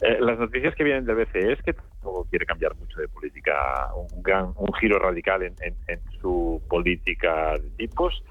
Eh, 0.00 0.18
las 0.20 0.38
noticias 0.38 0.74
que 0.74 0.84
vienen 0.84 1.04
del 1.04 1.16
BCE 1.16 1.52
es 1.52 1.62
que 1.62 1.72
tampoco 1.72 2.26
quiere 2.28 2.46
cambiar 2.46 2.74
mucho 2.76 3.00
de 3.00 3.08
política, 3.08 3.88
un 3.94 4.22
gran 4.22 4.52
un 4.56 4.72
giro 4.74 4.98
radical 4.98 5.42
en, 5.42 5.54
en, 5.60 6.00
su 6.20 6.60
política 6.68 7.54
de 7.54 7.70
tipos 7.76 8.22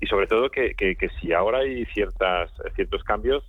y 0.00 0.06
sobre 0.06 0.26
todo 0.26 0.50
que, 0.50 0.74
que, 0.74 0.96
si 1.20 1.32
ahora 1.32 1.58
hay 1.58 1.84
ciertas 1.86 2.50
ciertos 2.74 3.04
cambios 3.04 3.44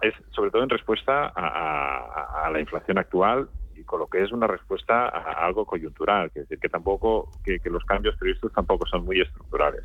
es 0.00 0.14
sobre 0.30 0.50
todo 0.50 0.62
en 0.62 0.70
respuesta 0.70 1.32
a 1.34 2.50
la 2.50 2.60
inflación 2.60 2.98
actual 2.98 3.48
con 3.84 4.00
lo 4.00 4.06
que 4.06 4.22
es 4.22 4.32
una 4.32 4.46
respuesta 4.46 5.08
a 5.08 5.46
algo 5.46 5.64
coyuntural, 5.64 6.30
que 6.30 6.40
es 6.40 6.48
decir, 6.48 6.60
que 6.60 6.68
tampoco, 6.68 7.30
que, 7.44 7.60
los 7.64 7.84
cambios 7.84 8.16
previstos 8.16 8.52
tampoco 8.52 8.86
son 8.86 9.04
muy 9.04 9.20
estructurales. 9.20 9.82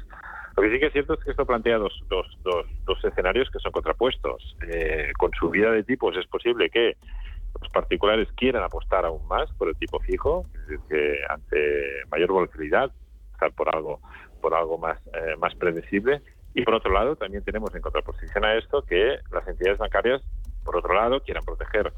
Lo 0.56 0.64
que 0.64 0.72
sí 0.72 0.80
que 0.80 0.88
es 0.88 0.94
cierto 0.94 1.14
es 1.14 1.24
que 1.24 1.32
esto 1.32 1.46
plantea 1.46 1.78
dos, 1.78 2.04
dos, 2.10 2.28
dos, 2.44 3.04
escenarios 3.04 3.50
que 3.50 3.60
son 3.60 3.72
contrapuestos. 3.72 4.56
Eh, 4.68 5.12
con 5.18 5.32
subida 5.32 5.72
de 5.72 5.84
tipos 5.84 6.16
es 6.18 6.28
posible 6.28 6.70
que 6.70 6.98
los 7.60 7.70
particulares 7.72 8.28
quieran 8.36 8.64
apostar 8.64 9.06
aún 9.06 9.26
más 9.28 9.52
por 9.54 9.70
el 9.70 9.76
tipo 9.76 10.00
fijo, 10.00 10.46
es 10.54 10.68
decir, 10.68 10.80
que 10.89 11.20
ante 11.30 12.06
mayor 12.10 12.32
volatilidad, 12.32 12.92
estar 13.34 13.52
por 13.54 13.74
algo, 13.74 14.00
por 14.42 14.54
algo 14.54 14.78
más, 14.78 15.00
eh, 15.08 15.36
más 15.38 15.56
predecible. 15.56 16.22
Y 16.54 16.64
por 16.64 16.76
otro 16.76 16.92
lado, 16.92 17.16
también 17.16 17.44
tenemos 17.44 17.74
en 17.76 17.82
contraposición 17.82 18.44
a 18.44 18.56
esto 18.56 18.84
que 18.84 19.20
las 19.32 19.48
entidades 19.48 19.80
bancarias, 19.80 20.22
por 20.66 20.76
otro 20.76 20.94
lado, 20.94 21.22
quieran 21.22 21.44
proteger 21.46 21.94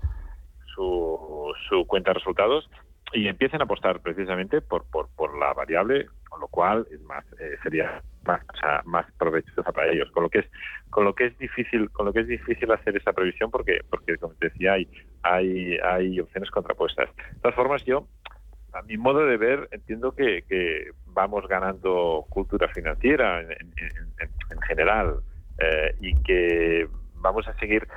su, 0.73 1.53
su 1.67 1.85
cuenta 1.85 2.11
de 2.11 2.15
resultados 2.15 2.69
y 3.13 3.27
empiecen 3.27 3.61
a 3.61 3.65
apostar 3.65 3.99
precisamente 3.99 4.61
por, 4.61 4.85
por, 4.89 5.37
la 5.37 5.53
variable, 5.53 6.07
con 6.29 6.39
lo 6.39 6.47
cual 6.47 6.87
es 6.91 7.01
más 7.01 7.23
eh, 7.39 7.57
sería 7.61 8.01
más 8.25 8.41
más 8.85 9.05
provechosa 9.17 9.71
para 9.71 9.91
ellos. 9.91 10.09
Con 10.11 10.23
lo 10.23 10.29
que 10.29 10.39
es 10.39 10.45
con 10.89 11.03
lo 11.05 11.13
que 11.13 11.25
es 11.25 11.37
difícil 11.37 11.89
con 11.91 12.05
lo 12.05 12.13
que 12.13 12.21
es 12.21 12.27
difícil 12.27 12.71
hacer 12.71 12.97
esa 12.97 13.13
previsión 13.13 13.51
porque 13.51 13.81
porque 13.89 14.17
como 14.17 14.33
te 14.35 14.49
decía 14.49 14.73
hay 14.73 15.77
hay 15.83 16.19
opciones 16.19 16.49
contrapuestas. 16.49 17.09
De 17.15 17.39
todas 17.41 17.55
formas 17.55 17.83
yo 17.85 18.07
a 18.73 18.81
mi 18.83 18.97
modo 18.97 19.25
de 19.25 19.37
ver 19.37 19.67
entiendo 19.71 20.13
que, 20.13 20.43
que 20.49 20.91
vamos 21.05 21.47
ganando 21.47 22.25
cultura 22.29 22.67
financiera 22.69 23.41
en, 23.41 23.73
en, 23.77 24.61
general 24.67 25.19
eh, 25.59 25.95
y 26.01 26.15
que 26.23 26.87
vamos 27.15 27.47
a 27.47 27.53
seguir 27.59 27.87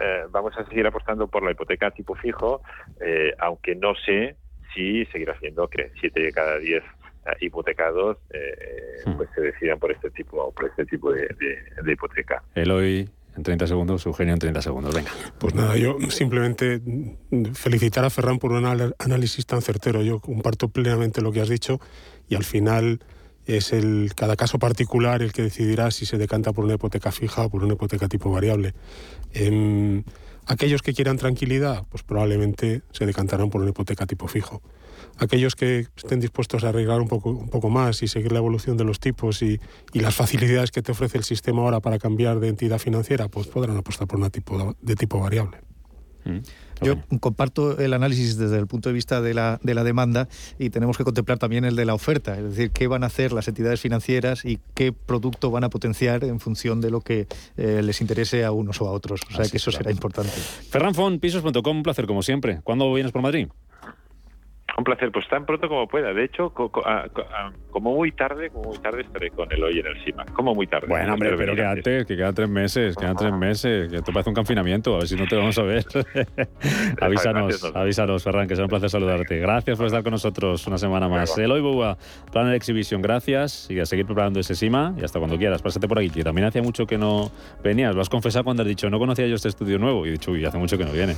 eh, 0.00 0.24
vamos 0.30 0.56
a 0.56 0.64
seguir 0.66 0.86
apostando 0.86 1.28
por 1.28 1.42
la 1.42 1.52
hipoteca 1.52 1.90
tipo 1.90 2.14
fijo, 2.14 2.62
eh, 3.00 3.34
aunque 3.38 3.74
no 3.74 3.94
sé 3.94 4.36
si 4.74 5.04
seguirá 5.06 5.38
siendo 5.38 5.68
que 5.68 5.90
7 6.00 6.20
de 6.20 6.32
cada 6.32 6.58
10 6.58 6.82
eh, 6.82 7.30
hipotecados 7.40 8.18
hmm. 9.04 9.16
pues 9.16 9.28
se 9.34 9.40
decidan 9.40 9.78
por 9.78 9.92
este 9.92 10.10
tipo 10.10 10.52
por 10.52 10.66
este 10.66 10.84
tipo 10.86 11.12
de, 11.12 11.28
de, 11.82 11.92
hipoteca. 11.92 12.42
Eloy, 12.54 13.08
en 13.36 13.42
30 13.42 13.66
segundos, 13.66 14.04
Eugenio 14.06 14.34
en 14.34 14.40
30 14.40 14.62
segundos, 14.62 14.94
venga. 14.94 15.10
Pues 15.38 15.54
nada, 15.54 15.76
yo 15.76 15.98
simplemente 16.10 16.80
felicitar 17.54 18.04
a 18.04 18.10
Ferran 18.10 18.38
por 18.38 18.52
un 18.52 18.66
análisis 18.98 19.46
tan 19.46 19.62
certero. 19.62 20.02
Yo 20.02 20.20
comparto 20.20 20.68
plenamente 20.68 21.22
lo 21.22 21.32
que 21.32 21.40
has 21.40 21.48
dicho 21.48 21.80
y 22.28 22.34
al 22.34 22.44
final 22.44 23.00
es 23.56 23.72
el 23.72 24.12
cada 24.14 24.36
caso 24.36 24.58
particular 24.58 25.22
el 25.22 25.32
que 25.32 25.42
decidirá 25.42 25.90
si 25.90 26.06
se 26.06 26.18
decanta 26.18 26.52
por 26.52 26.64
una 26.64 26.74
hipoteca 26.74 27.12
fija 27.12 27.46
o 27.46 27.50
por 27.50 27.64
una 27.64 27.74
hipoteca 27.74 28.08
tipo 28.08 28.30
variable. 28.30 28.74
Em, 29.32 30.04
aquellos 30.46 30.82
que 30.82 30.92
quieran 30.92 31.16
tranquilidad, 31.16 31.84
pues 31.88 32.02
probablemente 32.02 32.82
se 32.92 33.06
decantarán 33.06 33.50
por 33.50 33.60
una 33.60 33.70
hipoteca 33.70 34.06
tipo 34.06 34.28
fijo. 34.28 34.62
Aquellos 35.18 35.56
que 35.56 35.86
estén 35.96 36.20
dispuestos 36.20 36.64
a 36.64 36.68
arreglar 36.68 37.00
un 37.00 37.08
poco, 37.08 37.30
un 37.30 37.48
poco 37.48 37.70
más 37.70 38.02
y 38.02 38.08
seguir 38.08 38.32
la 38.32 38.38
evolución 38.38 38.76
de 38.76 38.84
los 38.84 39.00
tipos 39.00 39.42
y, 39.42 39.60
las 39.92 40.14
facilidades 40.14 40.70
que 40.70 40.82
te 40.82 40.92
ofrece 40.92 41.18
el 41.18 41.24
sistema 41.24 41.62
ahora 41.62 41.80
para 41.80 41.98
cambiar 41.98 42.40
de 42.40 42.48
entidad 42.48 42.78
financiera, 42.78 43.28
pues 43.28 43.48
podrán 43.48 43.76
apostar 43.76 44.06
por 44.06 44.18
una 44.18 44.30
tipo 44.30 44.76
de 44.80 44.94
tipo 44.94 45.18
variable. 45.18 45.58
Mm. 46.24 46.38
Yo 46.80 46.96
comparto 47.20 47.78
el 47.78 47.92
análisis 47.94 48.36
desde 48.36 48.58
el 48.58 48.66
punto 48.66 48.88
de 48.88 48.92
vista 48.92 49.20
de 49.20 49.34
la, 49.34 49.58
de 49.62 49.74
la 49.74 49.84
demanda 49.84 50.28
y 50.58 50.70
tenemos 50.70 50.96
que 50.96 51.04
contemplar 51.04 51.38
también 51.38 51.64
el 51.64 51.76
de 51.76 51.84
la 51.84 51.94
oferta, 51.94 52.36
es 52.36 52.44
decir, 52.44 52.70
qué 52.70 52.86
van 52.86 53.04
a 53.04 53.06
hacer 53.06 53.32
las 53.32 53.48
entidades 53.48 53.80
financieras 53.80 54.44
y 54.44 54.58
qué 54.74 54.92
producto 54.92 55.50
van 55.50 55.64
a 55.64 55.70
potenciar 55.70 56.24
en 56.24 56.40
función 56.40 56.80
de 56.80 56.90
lo 56.90 57.00
que 57.00 57.26
eh, 57.56 57.82
les 57.82 58.00
interese 58.00 58.44
a 58.44 58.52
unos 58.52 58.80
o 58.80 58.88
a 58.88 58.92
otros. 58.92 59.20
O 59.30 59.36
sea 59.36 59.48
que 59.48 59.56
eso 59.56 59.70
será 59.72 59.90
importante. 59.90 60.30
Ferran 60.30 60.94
Fon, 60.94 61.18
pisos.com, 61.18 61.76
un 61.76 61.82
placer 61.82 62.06
como 62.06 62.22
siempre. 62.22 62.60
¿Cuándo 62.62 62.92
vienes 62.92 63.12
por 63.12 63.22
Madrid? 63.22 63.48
Un 64.78 64.84
placer, 64.84 65.10
pues 65.10 65.26
tan 65.28 65.44
pronto 65.44 65.68
como 65.68 65.88
pueda. 65.88 66.12
De 66.12 66.22
hecho, 66.22 66.50
como 66.50 67.94
muy 67.96 68.12
tarde, 68.12 68.50
como 68.50 68.68
muy 68.70 68.78
tarde 68.78 69.02
estaré 69.02 69.30
con 69.30 69.52
el 69.52 69.60
hoy 69.64 69.80
en 69.80 69.86
el 69.88 70.04
CIMA. 70.04 70.24
Como 70.26 70.54
muy 70.54 70.68
tarde. 70.68 70.86
Bueno, 70.86 71.14
hombre, 71.14 71.34
pero 71.36 71.56
quédate, 71.56 72.06
que 72.06 72.16
quedan 72.16 72.32
tres 72.32 72.48
meses, 72.48 72.94
quedan 72.94 73.16
tres 73.16 73.32
meses, 73.32 73.90
que 73.90 73.96
esto 73.96 74.12
parece 74.12 74.30
un 74.30 74.36
confinamiento, 74.36 74.94
a 74.94 74.98
ver 74.98 75.08
si 75.08 75.16
no 75.16 75.26
te 75.26 75.34
vamos 75.34 75.58
a 75.58 75.62
ver. 75.62 75.84
avísanos, 77.00 77.72
avísanos, 77.74 78.22
Ferran, 78.22 78.46
que 78.46 78.54
será 78.54 78.66
un 78.66 78.70
placer 78.70 78.88
saludarte. 78.88 79.38
Gracias 79.40 79.76
por 79.76 79.86
estar 79.86 80.04
con 80.04 80.12
nosotros 80.12 80.64
una 80.68 80.78
semana 80.78 81.08
más. 81.08 81.36
Eloy 81.36 81.60
Bua, 81.60 81.98
Plan 82.30 82.48
de 82.48 82.54
Exhibition, 82.54 83.02
gracias 83.02 83.68
y 83.70 83.80
a 83.80 83.86
seguir 83.86 84.06
preparando 84.06 84.38
ese 84.38 84.54
CIMA 84.54 84.94
y 84.96 85.02
hasta 85.02 85.18
cuando 85.18 85.36
quieras. 85.36 85.60
Pásate 85.60 85.88
por 85.88 85.98
aquí, 85.98 86.10
que 86.10 86.22
también 86.22 86.46
hacía 86.46 86.62
mucho 86.62 86.86
que 86.86 86.98
no 86.98 87.32
venías. 87.64 87.96
Lo 87.96 88.00
has 88.00 88.08
confesado 88.08 88.44
cuando 88.44 88.62
has 88.62 88.68
dicho, 88.68 88.88
no 88.90 89.00
conocía 89.00 89.26
yo 89.26 89.34
este 89.34 89.48
estudio 89.48 89.80
nuevo. 89.80 90.06
Y 90.06 90.10
he 90.10 90.12
dicho, 90.12 90.30
uy, 90.30 90.44
hace 90.44 90.58
mucho 90.58 90.78
que 90.78 90.84
no 90.84 90.92
viene. 90.92 91.16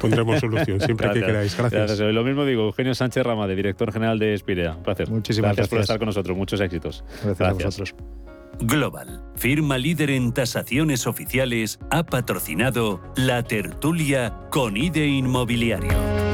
Pondremos 0.00 0.40
solución, 0.40 0.80
siempre 0.80 1.10
que 1.10 1.20
queráis. 1.20 1.54
Gracias. 1.54 2.00
Lo 2.00 2.24
mismo 2.24 2.46
digo, 2.46 2.62
Eugenio 2.62 2.93
Sánchez 2.94 3.24
de 3.24 3.56
director 3.56 3.92
general 3.92 4.18
de 4.18 4.34
Espirea. 4.34 4.76
Un 4.76 4.82
placer. 4.82 5.10
Muchísimas 5.10 5.50
gracias. 5.50 5.68
por 5.68 5.80
estar 5.80 5.98
con 5.98 6.06
nosotros. 6.06 6.36
Muchos 6.36 6.60
éxitos. 6.60 7.04
Gracias, 7.22 7.40
a 7.40 7.52
vosotros. 7.52 7.94
Global, 8.60 9.22
firma 9.34 9.78
líder 9.78 10.10
en 10.10 10.32
tasaciones 10.32 11.06
oficiales, 11.06 11.80
ha 11.90 12.04
patrocinado 12.04 13.00
la 13.16 13.42
tertulia 13.42 14.32
con 14.50 14.76
IDE 14.76 15.06
Inmobiliario. 15.06 16.33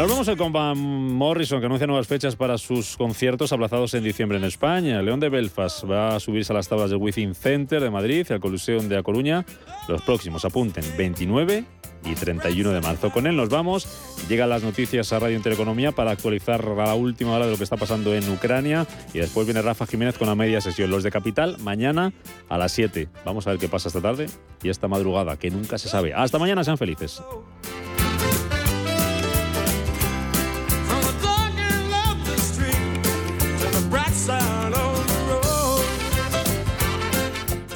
Nos 0.00 0.08
vamos 0.08 0.30
con 0.38 0.50
Van 0.50 0.78
Morrison, 0.78 1.60
que 1.60 1.66
anuncia 1.66 1.86
nuevas 1.86 2.06
fechas 2.06 2.34
para 2.34 2.56
sus 2.56 2.96
conciertos 2.96 3.52
aplazados 3.52 3.92
en 3.92 4.02
diciembre 4.02 4.38
en 4.38 4.44
España. 4.44 5.02
León 5.02 5.20
de 5.20 5.28
Belfast 5.28 5.84
va 5.84 6.16
a 6.16 6.20
subirse 6.20 6.54
a 6.54 6.56
las 6.56 6.68
tablas 6.68 6.88
del 6.88 6.98
Within 6.98 7.34
Center 7.34 7.82
de 7.82 7.90
Madrid 7.90 8.26
y 8.26 8.32
al 8.32 8.40
Coliseum 8.40 8.88
de 8.88 8.96
A 8.96 9.02
Coruña. 9.02 9.44
Los 9.88 10.00
próximos 10.00 10.46
apunten 10.46 10.82
29 10.96 11.66
y 12.06 12.14
31 12.14 12.70
de 12.70 12.80
marzo. 12.80 13.10
Con 13.10 13.26
él 13.26 13.36
nos 13.36 13.50
vamos. 13.50 13.86
Llegan 14.26 14.48
las 14.48 14.62
noticias 14.62 15.12
a 15.12 15.18
Radio 15.18 15.36
Intereconomía 15.36 15.92
para 15.92 16.12
actualizar 16.12 16.64
a 16.64 16.86
la 16.86 16.94
última 16.94 17.32
hora 17.32 17.44
de 17.44 17.52
lo 17.52 17.58
que 17.58 17.64
está 17.64 17.76
pasando 17.76 18.14
en 18.14 18.26
Ucrania. 18.32 18.86
Y 19.12 19.18
después 19.18 19.46
viene 19.46 19.60
Rafa 19.60 19.86
Jiménez 19.86 20.16
con 20.16 20.28
la 20.28 20.34
media 20.34 20.62
sesión. 20.62 20.90
Los 20.90 21.02
de 21.02 21.10
Capital, 21.10 21.58
mañana 21.58 22.14
a 22.48 22.56
las 22.56 22.72
7. 22.72 23.06
Vamos 23.26 23.46
a 23.46 23.50
ver 23.50 23.58
qué 23.58 23.68
pasa 23.68 23.88
esta 23.88 24.00
tarde 24.00 24.28
y 24.62 24.70
esta 24.70 24.88
madrugada, 24.88 25.36
que 25.36 25.50
nunca 25.50 25.76
se 25.76 25.90
sabe. 25.90 26.14
Hasta 26.14 26.38
mañana, 26.38 26.64
sean 26.64 26.78
felices. 26.78 27.20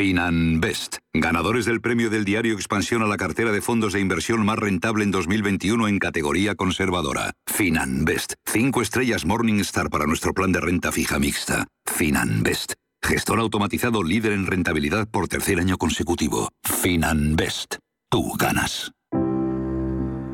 Finanbest, 0.00 0.96
ganadores 1.12 1.66
del 1.66 1.82
premio 1.82 2.08
del 2.08 2.24
diario 2.24 2.54
Expansión 2.54 3.02
a 3.02 3.06
la 3.06 3.18
cartera 3.18 3.52
de 3.52 3.60
fondos 3.60 3.92
de 3.92 4.00
inversión 4.00 4.42
más 4.46 4.58
rentable 4.58 5.04
en 5.04 5.10
2021 5.10 5.88
en 5.88 5.98
categoría 5.98 6.54
conservadora. 6.54 7.34
Finanbest, 7.46 8.32
cinco 8.46 8.80
estrellas 8.80 9.26
Morningstar 9.26 9.90
para 9.90 10.06
nuestro 10.06 10.32
plan 10.32 10.52
de 10.52 10.60
renta 10.62 10.90
fija 10.90 11.18
mixta. 11.18 11.66
Finanbest, 11.84 12.72
gestor 13.02 13.40
automatizado 13.40 14.02
líder 14.02 14.32
en 14.32 14.46
rentabilidad 14.46 15.06
por 15.06 15.28
tercer 15.28 15.60
año 15.60 15.76
consecutivo. 15.76 16.48
Finanbest, 16.64 17.74
tú 18.08 18.32
ganas. 18.38 18.92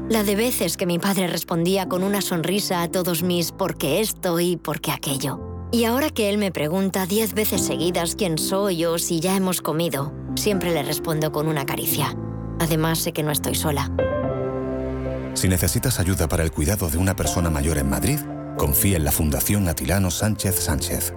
La 0.09 0.23
de 0.23 0.37
veces 0.37 0.77
que 0.77 0.87
mi 0.87 1.01
padre 1.01 1.27
respondía 1.27 1.89
con 1.89 2.05
una 2.05 2.21
sonrisa 2.21 2.83
a 2.83 2.89
todos 2.93 3.25
mis 3.25 3.51
porque 3.51 3.99
esto 3.99 4.39
y 4.39 4.57
porque 4.57 4.93
aquello. 4.93 5.56
Y 5.73 5.85
ahora 5.85 6.11
que 6.11 6.29
él 6.31 6.39
me 6.39 6.53
pregunta 6.53 7.07
diez 7.07 7.35
veces 7.35 7.61
seguidas 7.61 8.15
quién 8.17 8.39
soy 8.39 8.85
o 8.85 8.99
si 8.99 9.21
ya 9.21 9.37
hemos 9.37 9.61
comido, 9.61 10.13
siempre 10.37 10.73
le 10.73 10.83
respondo 10.83 11.33
con 11.33 11.49
una 11.49 11.67
caricia. 11.67 12.17
Además, 12.61 13.01
sé 13.01 13.13
que 13.13 13.23
no 13.23 13.31
estoy 13.31 13.55
sola. 13.55 13.91
Si 15.35 15.49
necesitas 15.49 16.01
ayuda 16.01 16.29
para 16.29 16.45
el 16.45 16.53
cuidado 16.53 16.89
de 16.89 16.97
una 16.97 17.15
persona 17.15 17.51
mayor 17.51 17.79
en 17.79 17.91
Madrid, 17.91 18.21
confía 18.57 18.97
en 18.97 19.05
la 19.05 19.13
Fundación 19.13 19.69
Atilano 19.69 20.11
Sánchez 20.11 20.59
Sánchez. 20.59 21.13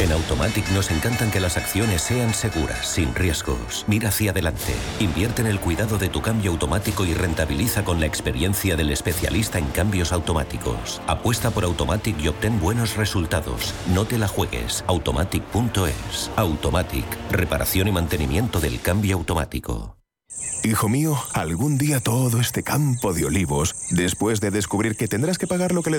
En 0.00 0.12
Automatic 0.12 0.66
nos 0.70 0.90
encantan 0.90 1.30
que 1.30 1.40
las 1.40 1.58
acciones 1.58 2.00
sean 2.00 2.32
seguras, 2.32 2.86
sin 2.86 3.14
riesgos. 3.14 3.84
Mira 3.86 4.08
hacia 4.08 4.30
adelante. 4.30 4.74
Invierte 4.98 5.42
en 5.42 5.46
el 5.46 5.60
cuidado 5.60 5.98
de 5.98 6.08
tu 6.08 6.22
cambio 6.22 6.52
automático 6.52 7.04
y 7.04 7.12
rentabiliza 7.12 7.84
con 7.84 8.00
la 8.00 8.06
experiencia 8.06 8.76
del 8.76 8.92
especialista 8.92 9.58
en 9.58 9.66
cambios 9.66 10.12
automáticos. 10.12 11.02
Apuesta 11.06 11.50
por 11.50 11.64
Automatic 11.64 12.18
y 12.18 12.28
obtén 12.28 12.58
buenos 12.60 12.96
resultados. 12.96 13.74
No 13.92 14.06
te 14.06 14.16
la 14.16 14.26
juegues. 14.26 14.84
Automatic.es. 14.86 16.30
Automatic. 16.34 17.04
Reparación 17.30 17.88
y 17.88 17.92
mantenimiento 17.92 18.58
del 18.58 18.80
cambio 18.80 19.16
automático. 19.16 20.00
Hijo 20.62 20.90
mío, 20.90 21.16
algún 21.32 21.78
día 21.78 22.00
todo 22.00 22.38
este 22.38 22.62
campo 22.62 23.14
de 23.14 23.24
olivos, 23.24 23.74
después 23.90 24.40
de 24.40 24.50
descubrir 24.50 24.94
que 24.94 25.08
tendrás 25.08 25.38
que 25.38 25.46
pagar 25.46 25.72
lo 25.72 25.82
que 25.82 25.88
le 25.88 25.88